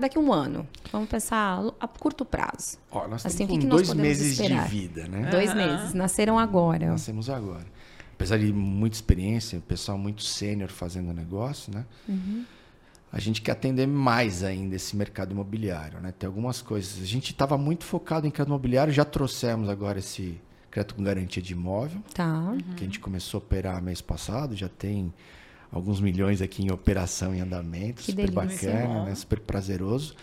daqui 0.00 0.16
a 0.18 0.20
um 0.20 0.32
ano? 0.32 0.66
Vamos 0.90 1.08
pensar 1.08 1.62
a 1.78 1.86
curto 1.86 2.24
prazo. 2.24 2.78
Ó, 2.90 3.06
nós 3.06 3.24
Assim, 3.26 3.44
o 3.44 3.48
que 3.48 3.58
que 3.58 3.66
nós 3.66 3.76
dois 3.76 3.88
podemos 3.88 4.08
meses 4.08 4.32
esperar? 4.40 4.64
de 4.64 4.70
vida, 4.70 5.06
né? 5.08 5.28
Dois 5.30 5.54
meses, 5.54 5.94
nasceram 5.94 6.38
agora. 6.38 6.86
Nascemos 6.90 7.28
agora. 7.30 7.66
Apesar 8.20 8.38
de 8.38 8.52
muita 8.52 8.96
experiência, 8.96 9.58
o 9.58 9.62
pessoal 9.62 9.96
muito 9.96 10.22
sênior 10.22 10.68
fazendo 10.68 11.10
negócio, 11.14 11.72
né? 11.72 11.86
Uhum. 12.06 12.44
A 13.10 13.18
gente 13.18 13.40
quer 13.40 13.52
atender 13.52 13.86
mais 13.88 14.44
ainda 14.44 14.76
esse 14.76 14.94
mercado 14.94 15.32
imobiliário, 15.32 15.98
né? 16.00 16.12
Tem 16.18 16.26
algumas 16.26 16.60
coisas. 16.60 17.02
A 17.02 17.06
gente 17.06 17.32
estava 17.32 17.56
muito 17.56 17.82
focado 17.82 18.26
em 18.26 18.30
crédito 18.30 18.50
imobiliário, 18.50 18.92
já 18.92 19.06
trouxemos 19.06 19.70
agora 19.70 20.00
esse 20.00 20.38
crédito 20.70 20.96
com 20.96 21.02
garantia 21.02 21.42
de 21.42 21.54
imóvel, 21.54 22.02
Tá. 22.12 22.54
que 22.76 22.84
a 22.84 22.86
gente 22.86 23.00
começou 23.00 23.38
a 23.38 23.42
operar 23.42 23.82
mês 23.82 24.02
passado, 24.02 24.54
já 24.54 24.68
tem 24.68 25.10
alguns 25.72 25.98
milhões 25.98 26.42
aqui 26.42 26.62
em 26.62 26.70
operação 26.70 27.34
em 27.34 27.40
andamento, 27.40 28.02
Que 28.02 28.10
super 28.12 28.30
delícia. 28.30 28.70
bacana, 28.70 29.04
né? 29.06 29.14
super 29.14 29.40
prazeroso. 29.40 30.14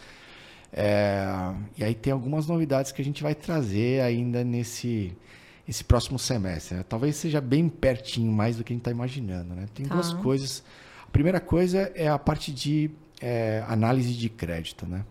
É, 0.71 1.25
e 1.79 1.83
aí 1.83 1.95
tem 1.95 2.13
algumas 2.13 2.45
novidades 2.45 2.91
que 2.91 3.01
a 3.01 3.05
gente 3.05 3.23
vai 3.23 3.33
trazer 3.33 4.01
ainda 4.01 4.43
nesse 4.43 5.17
esse 5.68 5.84
próximo 5.84 6.18
semestre. 6.18 6.78
né? 6.78 6.86
Talvez 6.88 7.15
seja 7.18 7.41
bem 7.41 7.68
pertinho 7.70 8.32
mais 8.32 8.55
do 8.57 8.63
que 8.63 8.72
a 8.72 8.76
gente 8.76 8.82
está 8.82 8.91
imaginando. 8.91 9.53
Né? 9.53 9.65
Tem 9.74 9.86
Tá. 9.86 9.93
duas 9.95 10.13
coisas. 10.13 10.63
A 11.05 11.11
primeira 11.11 11.39
coisa 11.39 11.91
é 11.95 12.07
a 12.07 12.18
parte 12.18 12.51
de 12.51 12.89
é, 13.22 13.63
análise 13.68 14.13
de 14.13 14.30
crédito. 14.30 14.86
Né? 14.86 15.03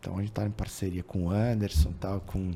Então 0.00 0.14
a 0.16 0.20
gente 0.20 0.30
está 0.30 0.44
em 0.44 0.50
parceria 0.50 1.02
com 1.02 1.26
o 1.26 1.30
Anderson, 1.30 1.92
tal, 2.00 2.20
com 2.20 2.52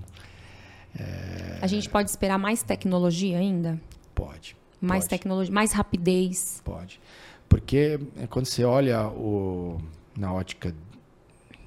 A 1.63 1.67
gente 1.67 1.89
pode 1.89 2.11
esperar 2.11 2.39
mais 2.39 2.63
tecnologia 2.63 3.39
ainda? 3.39 3.81
pode. 4.15 4.57
Mais 4.81 5.05
pode. 5.05 5.11
tecnologia, 5.11 5.53
mais 5.55 5.73
rapidez. 5.73 6.61
Pode. 6.65 7.01
Porque 7.49 7.99
é, 8.17 8.27
quando 8.29 8.47
você 8.47 8.63
olha 8.65 9.09
o, 9.09 9.81
na 10.17 10.33
ótica 10.33 10.73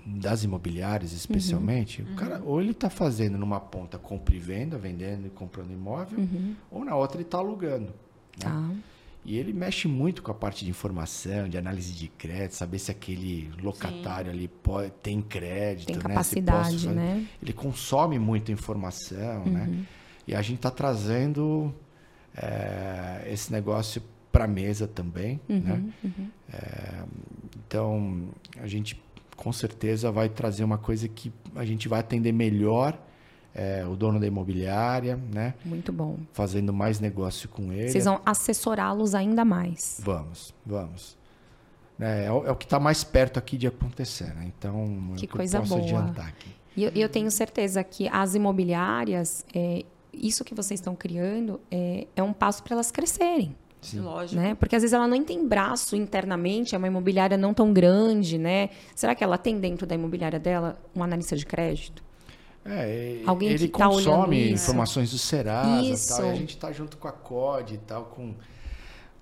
das 0.05 0.43
imobiliárias, 0.43 1.13
especialmente, 1.13 2.01
o 2.01 2.15
cara 2.15 2.41
ou 2.43 2.59
ele 2.61 2.71
está 2.71 2.89
fazendo 2.89 3.37
numa 3.37 3.59
ponta 3.59 3.97
compra 3.97 4.35
e 4.35 4.39
venda, 4.39 4.77
vendendo 4.77 5.27
e 5.27 5.29
comprando 5.29 5.71
imóvel, 5.71 6.27
ou 6.71 6.83
na 6.83 6.95
outra 6.95 7.17
ele 7.17 7.23
está 7.23 7.37
alugando. 7.37 7.85
né? 7.87 7.91
Tá. 8.39 8.69
E 9.23 9.37
ele 9.37 9.53
mexe 9.53 9.87
muito 9.87 10.23
com 10.23 10.31
a 10.31 10.33
parte 10.33 10.65
de 10.65 10.71
informação, 10.71 11.47
de 11.47 11.55
análise 11.55 11.93
de 11.93 12.07
crédito, 12.07 12.53
saber 12.55 12.79
se 12.79 12.89
aquele 12.89 13.51
locatário 13.61 14.31
ali 14.31 14.47
pode, 14.47 14.89
tem 15.03 15.21
crédito, 15.21 15.85
Tem 15.87 15.95
né? 15.97 16.01
Capacidade, 16.01 16.71
fazer- 16.85 16.89
né? 16.95 17.27
Ele 17.39 17.53
consome 17.53 18.17
muita 18.17 18.51
informação, 18.51 19.45
né? 19.45 19.85
E 20.27 20.33
a 20.33 20.41
gente 20.41 20.55
está 20.57 20.71
trazendo 20.71 21.71
é, 22.35 23.27
esse 23.31 23.51
negócio 23.51 24.01
para 24.31 24.45
a 24.45 24.47
mesa 24.47 24.87
também, 24.87 25.39
né? 25.47 25.83
É, 26.51 27.03
então, 27.67 28.29
a 28.57 28.65
gente 28.67 28.99
com 29.35 29.51
certeza 29.51 30.11
vai 30.11 30.29
trazer 30.29 30.63
uma 30.63 30.77
coisa 30.77 31.07
que 31.07 31.31
a 31.55 31.65
gente 31.65 31.87
vai 31.87 31.99
atender 31.99 32.31
melhor 32.31 32.97
é, 33.53 33.85
o 33.85 33.95
dono 33.95 34.19
da 34.19 34.27
imobiliária, 34.27 35.19
né? 35.33 35.53
Muito 35.65 35.91
bom. 35.91 36.17
Fazendo 36.33 36.71
mais 36.73 36.99
negócio 36.99 37.49
com 37.49 37.71
ele. 37.71 37.89
Vocês 37.89 38.05
vão 38.05 38.21
assessorá-los 38.25 39.13
ainda 39.13 39.43
mais. 39.43 39.99
Vamos, 40.03 40.53
vamos. 40.65 41.17
É, 41.99 42.25
é 42.25 42.31
o, 42.31 42.45
é 42.47 42.51
o 42.51 42.55
que 42.55 42.65
está 42.65 42.79
mais 42.79 43.03
perto 43.03 43.37
aqui 43.37 43.57
de 43.57 43.67
acontecer, 43.67 44.33
né? 44.33 44.51
Então, 44.57 45.13
Que 45.17 45.27
coisa 45.27 45.57
eu 45.57 45.61
posso 45.61 45.75
boa. 45.75 45.83
adiantar 45.83 46.27
aqui. 46.27 46.49
E 46.75 46.83
eu, 46.83 46.91
eu 46.95 47.09
tenho 47.09 47.29
certeza 47.29 47.83
que 47.83 48.07
as 48.07 48.33
imobiliárias, 48.33 49.45
é, 49.53 49.83
isso 50.13 50.43
que 50.43 50.55
vocês 50.55 50.79
estão 50.79 50.95
criando, 50.95 51.59
é, 51.69 52.07
é 52.15 52.23
um 52.23 52.33
passo 52.33 52.63
para 52.63 52.73
elas 52.73 52.91
crescerem. 52.91 53.55
Lógico. 53.95 54.39
Né? 54.39 54.55
Porque 54.55 54.75
às 54.75 54.81
vezes 54.83 54.93
ela 54.93 55.07
nem 55.07 55.23
tem 55.23 55.47
braço 55.47 55.95
internamente, 55.95 56.75
é 56.75 56.77
uma 56.77 56.87
imobiliária 56.87 57.37
não 57.37 57.53
tão 57.53 57.73
grande, 57.73 58.37
né? 58.37 58.69
Será 58.95 59.15
que 59.15 59.23
ela 59.23 59.37
tem 59.37 59.59
dentro 59.59 59.87
da 59.87 59.95
imobiliária 59.95 60.39
dela 60.39 60.79
um 60.95 61.03
analista 61.03 61.35
de 61.35 61.45
crédito? 61.45 62.03
É, 62.63 63.21
Alguém 63.25 63.49
ele 63.49 63.67
que 63.67 63.77
tá 63.77 63.87
consome 63.87 64.51
isso. 64.51 64.65
informações 64.65 65.09
do 65.09 65.17
Serasa 65.17 65.81
Isso. 65.81 66.13
e 66.13 66.15
tal, 66.15 66.25
e 66.25 66.29
a 66.29 66.35
gente 66.35 66.49
está 66.51 66.71
junto 66.71 66.95
com 66.95 67.07
a 67.07 67.11
COD 67.11 67.73
e 67.73 67.77
tal, 67.79 68.05
com 68.05 68.35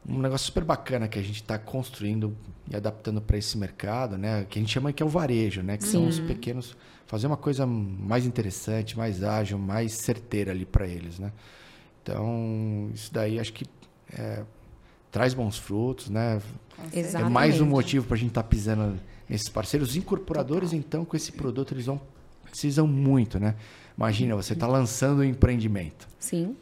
um 0.07 0.20
negócio 0.20 0.47
super 0.47 0.64
bacana 0.64 1.07
que 1.07 1.18
a 1.18 1.22
gente 1.22 1.41
está 1.41 1.57
construindo 1.57 2.36
e 2.70 2.76
adaptando 2.76 3.22
para 3.22 3.38
esse 3.38 3.57
mercado, 3.57 4.18
né? 4.18 4.45
Que 4.49 4.60
a 4.60 4.62
gente 4.62 4.72
chama 4.74 4.91
que 4.91 5.01
é 5.01 5.05
o 5.05 5.10
varejo, 5.10 5.62
né? 5.62 5.78
Que 5.78 5.86
são 5.86 6.05
os 6.07 6.20
pequenos 6.20 6.76
fazer 7.05 7.28
uma 7.28 7.38
coisa 7.38 7.66
mais 7.66 8.26
interessante, 8.26 8.97
mais 8.97 9.24
ágil, 9.24 9.57
mais 9.57 9.93
certeira 9.93 10.51
ali 10.51 10.66
para 10.66 10.86
eles, 10.86 11.18
né? 11.18 11.32
Então 12.03 12.89
isso 12.93 13.14
daí 13.14 13.39
acho 13.39 13.53
que 13.53 13.66
é, 14.18 14.43
traz 15.12 15.34
bons 15.34 15.57
frutos, 15.57 16.10
né? 16.10 16.41
Exatamente. 16.93 17.30
É 17.30 17.34
mais 17.34 17.60
um 17.62 17.66
motivo 17.66 18.05
para 18.05 18.16
a 18.16 18.20
gente 18.20 18.30
estar 18.30 18.43
pisando 18.43 18.99
nesses 19.28 19.49
parceiros. 19.49 19.89
Os 19.89 19.95
incorporadores, 19.95 20.74
então, 20.74 21.03
com 21.05 21.16
esse 21.18 21.32
produto, 21.32 21.74
eles 21.74 21.86
vão 21.86 21.99
precisam 22.43 22.88
muito, 22.88 23.39
né? 23.39 23.53
Imagina, 23.95 24.36
você 24.36 24.53
está 24.53 24.66
lançando 24.66 25.20
um 25.20 25.24
empreendimento. 25.24 26.07
Sim. 26.18 26.55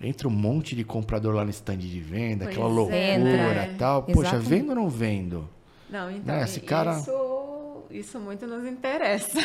Entra 0.00 0.28
um 0.28 0.32
monte 0.32 0.74
de 0.76 0.84
comprador 0.84 1.34
lá 1.34 1.44
no 1.44 1.50
stand 1.50 1.78
de 1.78 2.00
venda, 2.00 2.44
Pois 2.44 2.56
aquela 2.56 2.70
é, 2.70 2.74
loucura 2.74 3.54
né? 3.54 3.70
e 3.72 3.78
tal. 3.78 4.02
Poxa, 4.02 4.20
Exatamente. 4.20 4.48
vendo 4.48 4.68
ou 4.70 4.74
não 4.74 4.90
vendo? 4.90 5.48
Não, 5.88 6.10
então, 6.10 6.34
Né, 6.34 6.42
esse 6.42 6.60
cara- 6.60 6.98
isso, 6.98 7.82
isso 7.90 8.20
muito 8.20 8.46
nos 8.46 8.66
interessa. 8.66 9.38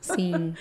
Sim. 0.00 0.54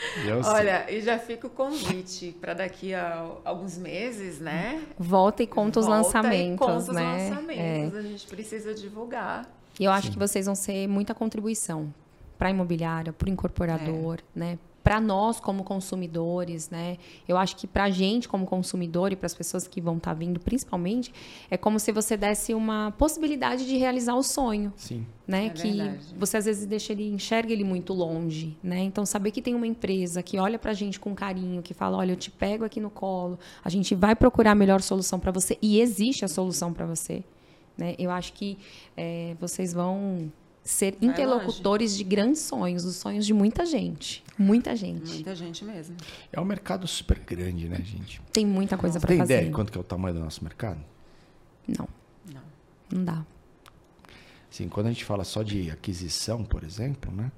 Olha, 0.45 0.85
e 0.91 1.01
já 1.01 1.17
fica 1.17 1.47
o 1.47 1.49
convite 1.49 2.35
para 2.41 2.53
daqui 2.53 2.93
a 2.93 3.25
alguns 3.45 3.77
meses, 3.77 4.39
né? 4.39 4.83
Volta 4.97 5.43
e 5.43 5.47
conta 5.47 5.79
os 5.79 5.85
Volta 5.85 6.01
lançamentos, 6.03 6.55
e 6.55 6.57
conta 6.57 6.77
os 6.77 6.87
né? 6.89 7.01
lançamentos. 7.29 7.95
A 7.97 8.01
gente 8.01 8.27
precisa 8.27 8.73
divulgar. 8.73 9.45
E 9.79 9.85
eu 9.85 9.91
acho 9.91 10.11
que 10.11 10.19
vocês 10.19 10.45
vão 10.45 10.55
ser 10.55 10.87
muita 10.87 11.13
contribuição 11.15 11.93
para 12.37 12.47
a 12.49 12.51
imobiliária, 12.51 13.13
para 13.13 13.27
o 13.27 13.29
incorporador, 13.29 14.19
É. 14.35 14.39
né? 14.39 14.59
Para 14.89 14.99
nós 14.99 15.39
como 15.39 15.63
consumidores, 15.63 16.71
né? 16.71 16.97
Eu 17.27 17.37
acho 17.37 17.55
que 17.55 17.67
para 17.67 17.83
a 17.83 17.89
gente 17.91 18.27
como 18.27 18.43
consumidor 18.47 19.11
e 19.11 19.15
para 19.15 19.27
as 19.27 19.35
pessoas 19.35 19.67
que 19.67 19.79
vão 19.79 19.97
estar 19.97 20.15
vindo, 20.15 20.39
principalmente, 20.39 21.13
é 21.47 21.55
como 21.55 21.79
se 21.79 21.91
você 21.91 22.17
desse 22.17 22.55
uma 22.55 22.89
possibilidade 22.97 23.67
de 23.67 23.77
realizar 23.77 24.15
o 24.15 24.23
sonho, 24.23 24.73
Sim. 24.75 25.05
né? 25.27 25.45
É 25.45 25.49
que 25.51 25.73
verdade. 25.73 26.15
você 26.17 26.37
às 26.37 26.45
vezes 26.45 26.65
deixa 26.65 26.91
ele 26.91 27.07
enxerga 27.07 27.53
ele 27.53 27.63
muito 27.63 27.93
longe, 27.93 28.57
né? 28.63 28.79
Então 28.79 29.05
saber 29.05 29.29
que 29.29 29.43
tem 29.43 29.53
uma 29.53 29.67
empresa 29.67 30.23
que 30.23 30.39
olha 30.39 30.57
pra 30.57 30.73
gente 30.73 30.99
com 30.99 31.13
carinho, 31.13 31.61
que 31.61 31.75
fala, 31.75 31.95
olha, 31.95 32.13
eu 32.13 32.17
te 32.17 32.31
pego 32.31 32.65
aqui 32.65 32.79
no 32.79 32.89
colo, 32.89 33.37
a 33.63 33.69
gente 33.69 33.93
vai 33.93 34.15
procurar 34.15 34.53
a 34.53 34.55
melhor 34.55 34.81
solução 34.81 35.19
para 35.19 35.31
você 35.31 35.55
e 35.61 35.79
existe 35.79 36.25
a 36.25 36.27
solução 36.27 36.73
para 36.73 36.87
você, 36.87 37.23
né? 37.77 37.93
Eu 37.99 38.09
acho 38.09 38.33
que 38.33 38.57
é, 38.97 39.35
vocês 39.39 39.71
vão 39.71 40.31
ser 40.63 40.95
Vai 40.99 41.09
interlocutores 41.09 41.95
de 41.97 42.03
grandes 42.03 42.41
sonhos, 42.41 42.85
os 42.85 42.95
sonhos 42.97 43.25
de 43.25 43.33
muita 43.33 43.65
gente, 43.65 44.23
muita 44.37 44.75
gente. 44.75 45.13
Muita 45.13 45.35
gente 45.35 45.65
mesmo. 45.65 45.95
É 46.31 46.39
um 46.39 46.45
mercado 46.45 46.87
super 46.87 47.19
grande, 47.19 47.67
né, 47.67 47.77
gente? 47.83 48.21
Tem 48.31 48.45
muita 48.45 48.77
coisa 48.77 48.99
para 48.99 49.07
Tem 49.07 49.17
fazer. 49.17 49.33
ideia 49.33 49.47
de 49.47 49.53
quanto 49.53 49.71
que 49.71 49.77
é 49.77 49.81
o 49.81 49.83
tamanho 49.83 50.15
do 50.15 50.21
nosso 50.21 50.43
mercado? 50.43 50.79
Não, 51.67 51.87
Não. 52.33 52.41
não 52.91 53.03
dá. 53.05 53.25
Assim, 54.51 54.67
quando 54.67 54.87
a 54.87 54.89
gente 54.89 55.05
fala 55.05 55.23
só 55.23 55.43
de 55.43 55.69
aquisição, 55.71 56.43
por 56.43 56.63
exemplo, 56.63 57.11
né? 57.11 57.31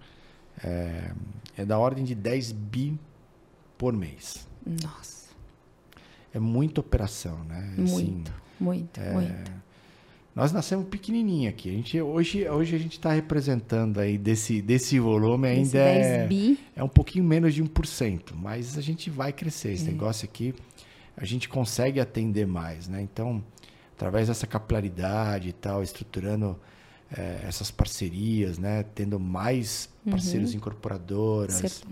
É, 0.64 1.12
é 1.58 1.66
da 1.66 1.78
ordem 1.78 2.04
de 2.04 2.14
10 2.16 2.52
bi 2.52 2.98
por 3.78 3.94
mês. 3.94 4.48
Nossa, 4.66 5.30
É 6.34 6.40
muita 6.40 6.80
operação, 6.82 7.44
né? 7.46 7.74
Assim, 7.74 7.82
muito, 7.82 8.34
muito, 8.60 9.00
é, 9.02 9.12
muito. 9.12 9.52
Nós 10.34 10.52
nascemos 10.54 10.88
pequenininho 10.88 11.50
aqui. 11.50 11.70
A 11.70 11.74
gente, 11.74 12.02
hoje, 12.02 12.48
hoje 12.48 12.76
a 12.76 12.80
gente 12.80 12.94
está 12.94 13.12
representando 13.12 14.00
aí 14.00 14.18
desse, 14.18 14.62
desse 14.62 14.98
volume 14.98 15.48
ainda 15.48 15.72
10 15.72 16.06
é, 16.06 16.58
é 16.78 16.84
um 16.84 16.88
pouquinho 16.88 17.26
menos 17.26 17.54
de 17.54 17.62
1%, 17.62 18.34
mas 18.34 18.78
a 18.78 18.82
gente 18.82 19.10
vai 19.10 19.34
crescer. 19.34 19.70
É. 19.70 19.74
Esse 19.74 19.86
negócio 19.86 20.26
aqui, 20.26 20.56
a 21.18 21.26
gente 21.26 21.50
consegue 21.50 22.00
atender 22.00 22.48
mais, 22.48 22.88
né? 22.88 23.02
Então, 23.02 23.44
através 23.94 24.30
dessa 24.30 24.48
capilaridade 24.48 25.50
e 25.50 25.54
tal, 25.54 25.84
estruturando 25.84 26.58
eh, 27.16 27.42
essas 27.46 27.70
parcerias, 27.70 28.58
né? 28.58 28.86
Tendo 28.96 29.20
mais 29.20 29.90
parceiros 30.10 30.54
incorporadoras, 30.54 31.56
Certo. 31.56 31.88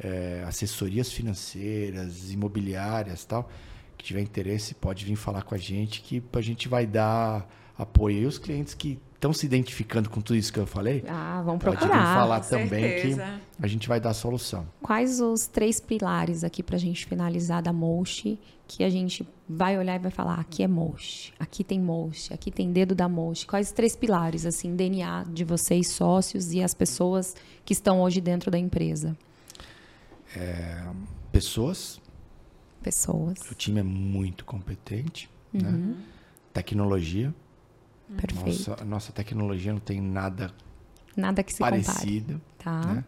eh, 0.00 0.42
assessorias 0.48 1.12
financeiras, 1.12 2.32
imobiliárias 2.32 3.22
e 3.22 3.26
tal, 3.26 3.50
que 3.96 4.04
tiver 4.04 4.20
interesse 4.20 4.74
pode 4.74 5.04
vir 5.04 5.16
falar 5.16 5.42
com 5.42 5.54
a 5.54 5.58
gente 5.58 6.00
que 6.00 6.22
a 6.32 6.40
gente 6.40 6.68
vai 6.68 6.86
dar 6.86 7.48
apoio. 7.76 8.22
E 8.22 8.26
os 8.26 8.38
clientes 8.38 8.74
que 8.74 8.98
estão 9.14 9.32
se 9.32 9.46
identificando 9.46 10.10
com 10.10 10.20
tudo 10.20 10.36
isso 10.36 10.52
que 10.52 10.58
eu 10.60 10.66
falei, 10.66 11.02
Ah, 11.08 11.42
vamos 11.44 11.62
pode 11.64 11.76
vir 11.76 11.80
procurar. 11.86 12.14
falar 12.14 12.40
Com 12.40 12.48
também 12.48 13.00
que 13.00 13.16
a 13.60 13.66
gente 13.66 13.88
vai 13.88 13.98
dar 13.98 14.10
a 14.10 14.14
solução. 14.14 14.66
Quais 14.82 15.20
os 15.20 15.46
três 15.46 15.80
pilares 15.80 16.44
aqui 16.44 16.62
pra 16.62 16.76
gente 16.78 17.06
finalizar 17.06 17.62
da 17.62 17.72
Moshi 17.72 18.38
que 18.66 18.82
a 18.82 18.88
gente 18.88 19.26
vai 19.46 19.76
olhar 19.78 19.96
e 19.96 19.98
vai 19.98 20.10
falar, 20.10 20.40
aqui 20.40 20.62
é 20.62 20.68
Moshi, 20.68 21.34
aqui 21.38 21.62
tem 21.62 21.78
Moshi, 21.78 22.32
aqui 22.32 22.50
tem 22.50 22.72
dedo 22.72 22.94
da 22.94 23.06
Moshi. 23.08 23.46
Quais 23.46 23.66
os 23.66 23.72
três 23.74 23.94
pilares, 23.94 24.46
assim, 24.46 24.74
DNA 24.74 25.24
de 25.28 25.44
vocês, 25.44 25.88
sócios 25.88 26.50
e 26.52 26.62
as 26.62 26.72
pessoas 26.72 27.34
que 27.64 27.74
estão 27.74 28.00
hoje 28.00 28.22
dentro 28.22 28.50
da 28.50 28.58
empresa? 28.58 29.14
Pessoas, 31.30 32.00
Pessoas. 32.84 33.38
o 33.50 33.54
time 33.54 33.80
é 33.80 33.82
muito 33.82 34.44
competente, 34.44 35.28
né? 35.52 35.96
Tecnologia, 36.52 37.34
Perfeito. 38.16 38.70
nossa, 38.70 38.84
nossa 38.84 39.12
tecnologia 39.12 39.72
não 39.72 39.80
tem 39.80 40.00
nada 40.00 40.52
Nada 41.16 41.42
que 41.42 41.52
se 41.52 41.58
compare. 41.58 41.82
parecido, 41.82 42.40
Tá? 42.58 42.80
né? 42.86 43.04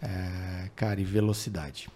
É, 0.00 0.70
cara, 0.76 1.00
e 1.00 1.04
velocidade. 1.04 1.88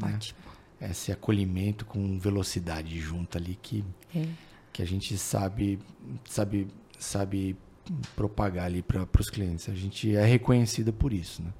né? 0.00 0.14
Ótimo. 0.14 0.38
Esse 0.80 1.12
acolhimento 1.12 1.84
com 1.84 2.18
velocidade 2.18 2.98
junto 3.00 3.36
ali 3.38 3.56
que, 3.60 3.84
É. 4.14 4.26
que 4.72 4.82
a 4.82 4.86
gente 4.86 5.16
sabe, 5.18 5.78
sabe, 6.24 6.66
sabe 6.98 7.56
propagar 8.16 8.66
ali 8.66 8.82
para 8.82 9.06
os 9.20 9.30
clientes. 9.30 9.68
A 9.68 9.74
gente 9.74 10.14
é 10.14 10.24
reconhecido 10.24 10.92
por 10.92 11.12
isso, 11.12 11.42
né? 11.42 11.52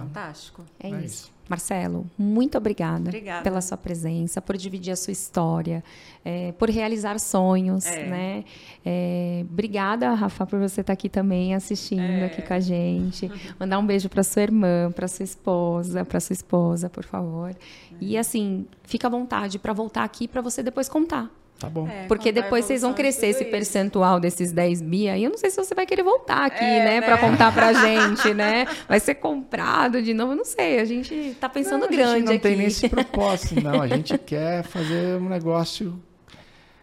Tá. 0.00 0.06
Fantástico. 0.06 0.64
É, 0.80 0.88
É 0.88 0.90
isso. 0.98 1.04
isso. 1.04 1.36
Marcelo, 1.48 2.04
muito 2.18 2.58
obrigada, 2.58 3.08
Obrigada. 3.08 3.44
pela 3.44 3.60
sua 3.60 3.76
presença, 3.76 4.42
por 4.42 4.56
dividir 4.56 4.92
a 4.92 4.96
sua 4.96 5.12
história, 5.12 5.82
é, 6.24 6.50
por 6.50 6.68
realizar 6.68 7.20
sonhos, 7.20 7.86
É. 7.86 8.04
né? 8.06 8.44
É, 8.84 9.44
obrigada, 9.48 10.12
Rafa, 10.12 10.44
por 10.44 10.58
você 10.58 10.80
estar 10.80 10.92
aqui 10.92 11.08
também 11.08 11.54
assistindo 11.54 12.00
É. 12.02 12.24
aqui 12.26 12.42
com 12.42 12.52
a 12.52 12.58
gente. 12.58 13.30
Mandar 13.60 13.78
um 13.78 13.86
beijo 13.86 14.08
para 14.08 14.24
sua 14.24 14.42
irmã, 14.42 14.90
para 14.90 15.06
sua 15.06 15.22
esposa, 15.22 16.04
para 16.04 16.18
sua 16.18 16.34
esposa, 16.34 16.90
por 16.90 17.04
favor. 17.04 17.54
E 18.00 18.18
assim, 18.18 18.66
fica 18.82 19.06
à 19.06 19.10
vontade 19.10 19.56
para 19.56 19.72
voltar 19.72 20.02
aqui 20.02 20.26
para 20.26 20.40
você 20.40 20.64
depois 20.64 20.88
contar. 20.88 21.30
Tá 21.58 21.70
bom. 21.70 21.88
É, 21.88 22.06
Porque 22.06 22.28
a 22.28 22.32
depois 22.32 22.66
vocês 22.66 22.82
vão 22.82 22.92
crescer 22.92 23.28
esse 23.28 23.42
isso. 23.42 23.50
percentual 23.50 24.20
desses 24.20 24.52
10 24.52 24.82
bi 24.82 25.08
aí. 25.08 25.24
Eu 25.24 25.30
não 25.30 25.38
sei 25.38 25.48
se 25.48 25.56
você 25.56 25.74
vai 25.74 25.86
querer 25.86 26.02
voltar 26.02 26.44
aqui, 26.44 26.62
É, 26.62 26.84
né? 26.84 27.00
né? 27.00 27.00
Pra 27.00 27.16
contar 27.16 27.50
pra 27.52 27.72
gente, 27.80 28.34
né? 28.34 28.66
Vai 28.86 29.00
ser 29.00 29.14
comprado 29.14 30.02
de 30.02 30.12
novo. 30.12 30.32
Eu 30.32 30.36
não 30.36 30.44
sei. 30.44 30.78
A 30.80 30.84
gente 30.84 31.34
tá 31.40 31.48
pensando 31.48 31.80
Não, 31.80 31.86
a 31.88 31.90
grande 31.90 32.12
gente 32.18 32.24
não 32.26 32.32
aqui. 32.34 32.42
tem 32.42 32.56
nem 32.56 32.66
esse 32.66 32.88
propósito, 32.90 33.58
não. 33.62 33.80
A 33.80 33.88
gente 33.88 34.16
quer 34.20 34.64
fazer 34.64 35.16
um 35.18 35.28
negócio 35.30 35.98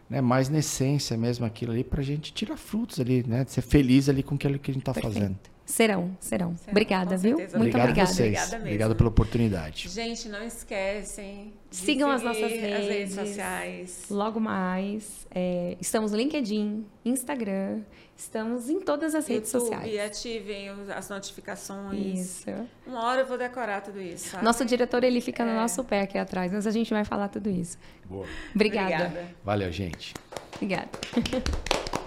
né, 0.09 0.21
mais 0.21 0.49
na 0.49 0.57
essência 0.59 1.15
mesmo, 1.15 1.45
aquilo 1.45 1.71
ali, 1.71 1.83
pra 1.83 2.01
gente 2.01 2.33
tirar 2.33 2.57
frutos 2.57 2.99
ali, 2.99 3.23
né? 3.27 3.45
Ser 3.47 3.61
feliz 3.61 4.09
ali 4.09 4.23
com 4.23 4.33
aquilo 4.35 4.57
que 4.57 4.71
a 4.71 4.73
gente 4.73 4.83
tá 4.83 4.91
Perfeito. 4.93 5.13
fazendo. 5.13 5.35
Serão, 5.65 6.15
serão. 6.19 6.55
Serão, 6.57 6.71
obrigada, 6.71 7.15
com 7.15 7.21
viu? 7.21 7.37
certeza. 7.37 7.57
Muito 7.57 7.69
Obrigado 7.69 7.89
obrigada. 7.89 8.09
a 8.09 8.13
vocês. 8.13 8.27
Obrigada 8.27 8.51
mesmo. 8.57 8.65
Obrigado 8.67 8.95
pela 8.95 9.09
oportunidade. 9.09 9.89
Gente, 9.89 10.27
não 10.29 10.43
esquecem. 10.43 11.53
Sigam 11.71 12.11
as 12.11 12.21
nossas 12.21 12.43
As 12.43 12.51
redes 12.51 12.87
redes. 12.89 13.13
sociais. 13.15 14.05
Logo 14.09 14.39
mais, 14.39 15.25
é, 15.33 15.77
estamos 15.79 16.11
no 16.11 16.17
LinkedIn, 16.17 16.85
Instagram, 17.05 17.79
estamos 18.15 18.69
em 18.69 18.79
todas 18.81 19.15
as 19.15 19.25
redes 19.25 19.51
YouTube, 19.53 19.69
sociais. 19.71 19.99
ativem 19.99 20.69
os- 20.71 20.89
as 20.89 21.09
notificações. 21.09 22.19
Isso. 22.19 22.51
Uma 22.85 23.05
hora 23.05 23.21
eu 23.21 23.25
vou 23.25 23.37
decorar 23.37 23.81
tudo 23.81 24.01
isso. 24.01 24.31
sabe? 24.31 24.43
Nosso 24.43 24.65
diretor, 24.65 25.03
ele 25.03 25.21
fica 25.21 25.45
no 25.45 25.51
É. 25.51 25.55
nosso 25.55 25.83
pé 25.83 26.01
aqui 26.01 26.17
atrás, 26.17 26.51
mas 26.51 26.67
a 26.67 26.71
gente 26.71 26.89
vai 26.93 27.05
falar 27.05 27.29
tudo 27.29 27.49
isso. 27.49 27.77
Boa. 28.05 28.25
Obrigada. 28.53 29.05
Obrigada. 29.05 29.27
Valeu, 29.43 29.71
gente. 29.71 30.13
Obrigada. 30.55 30.89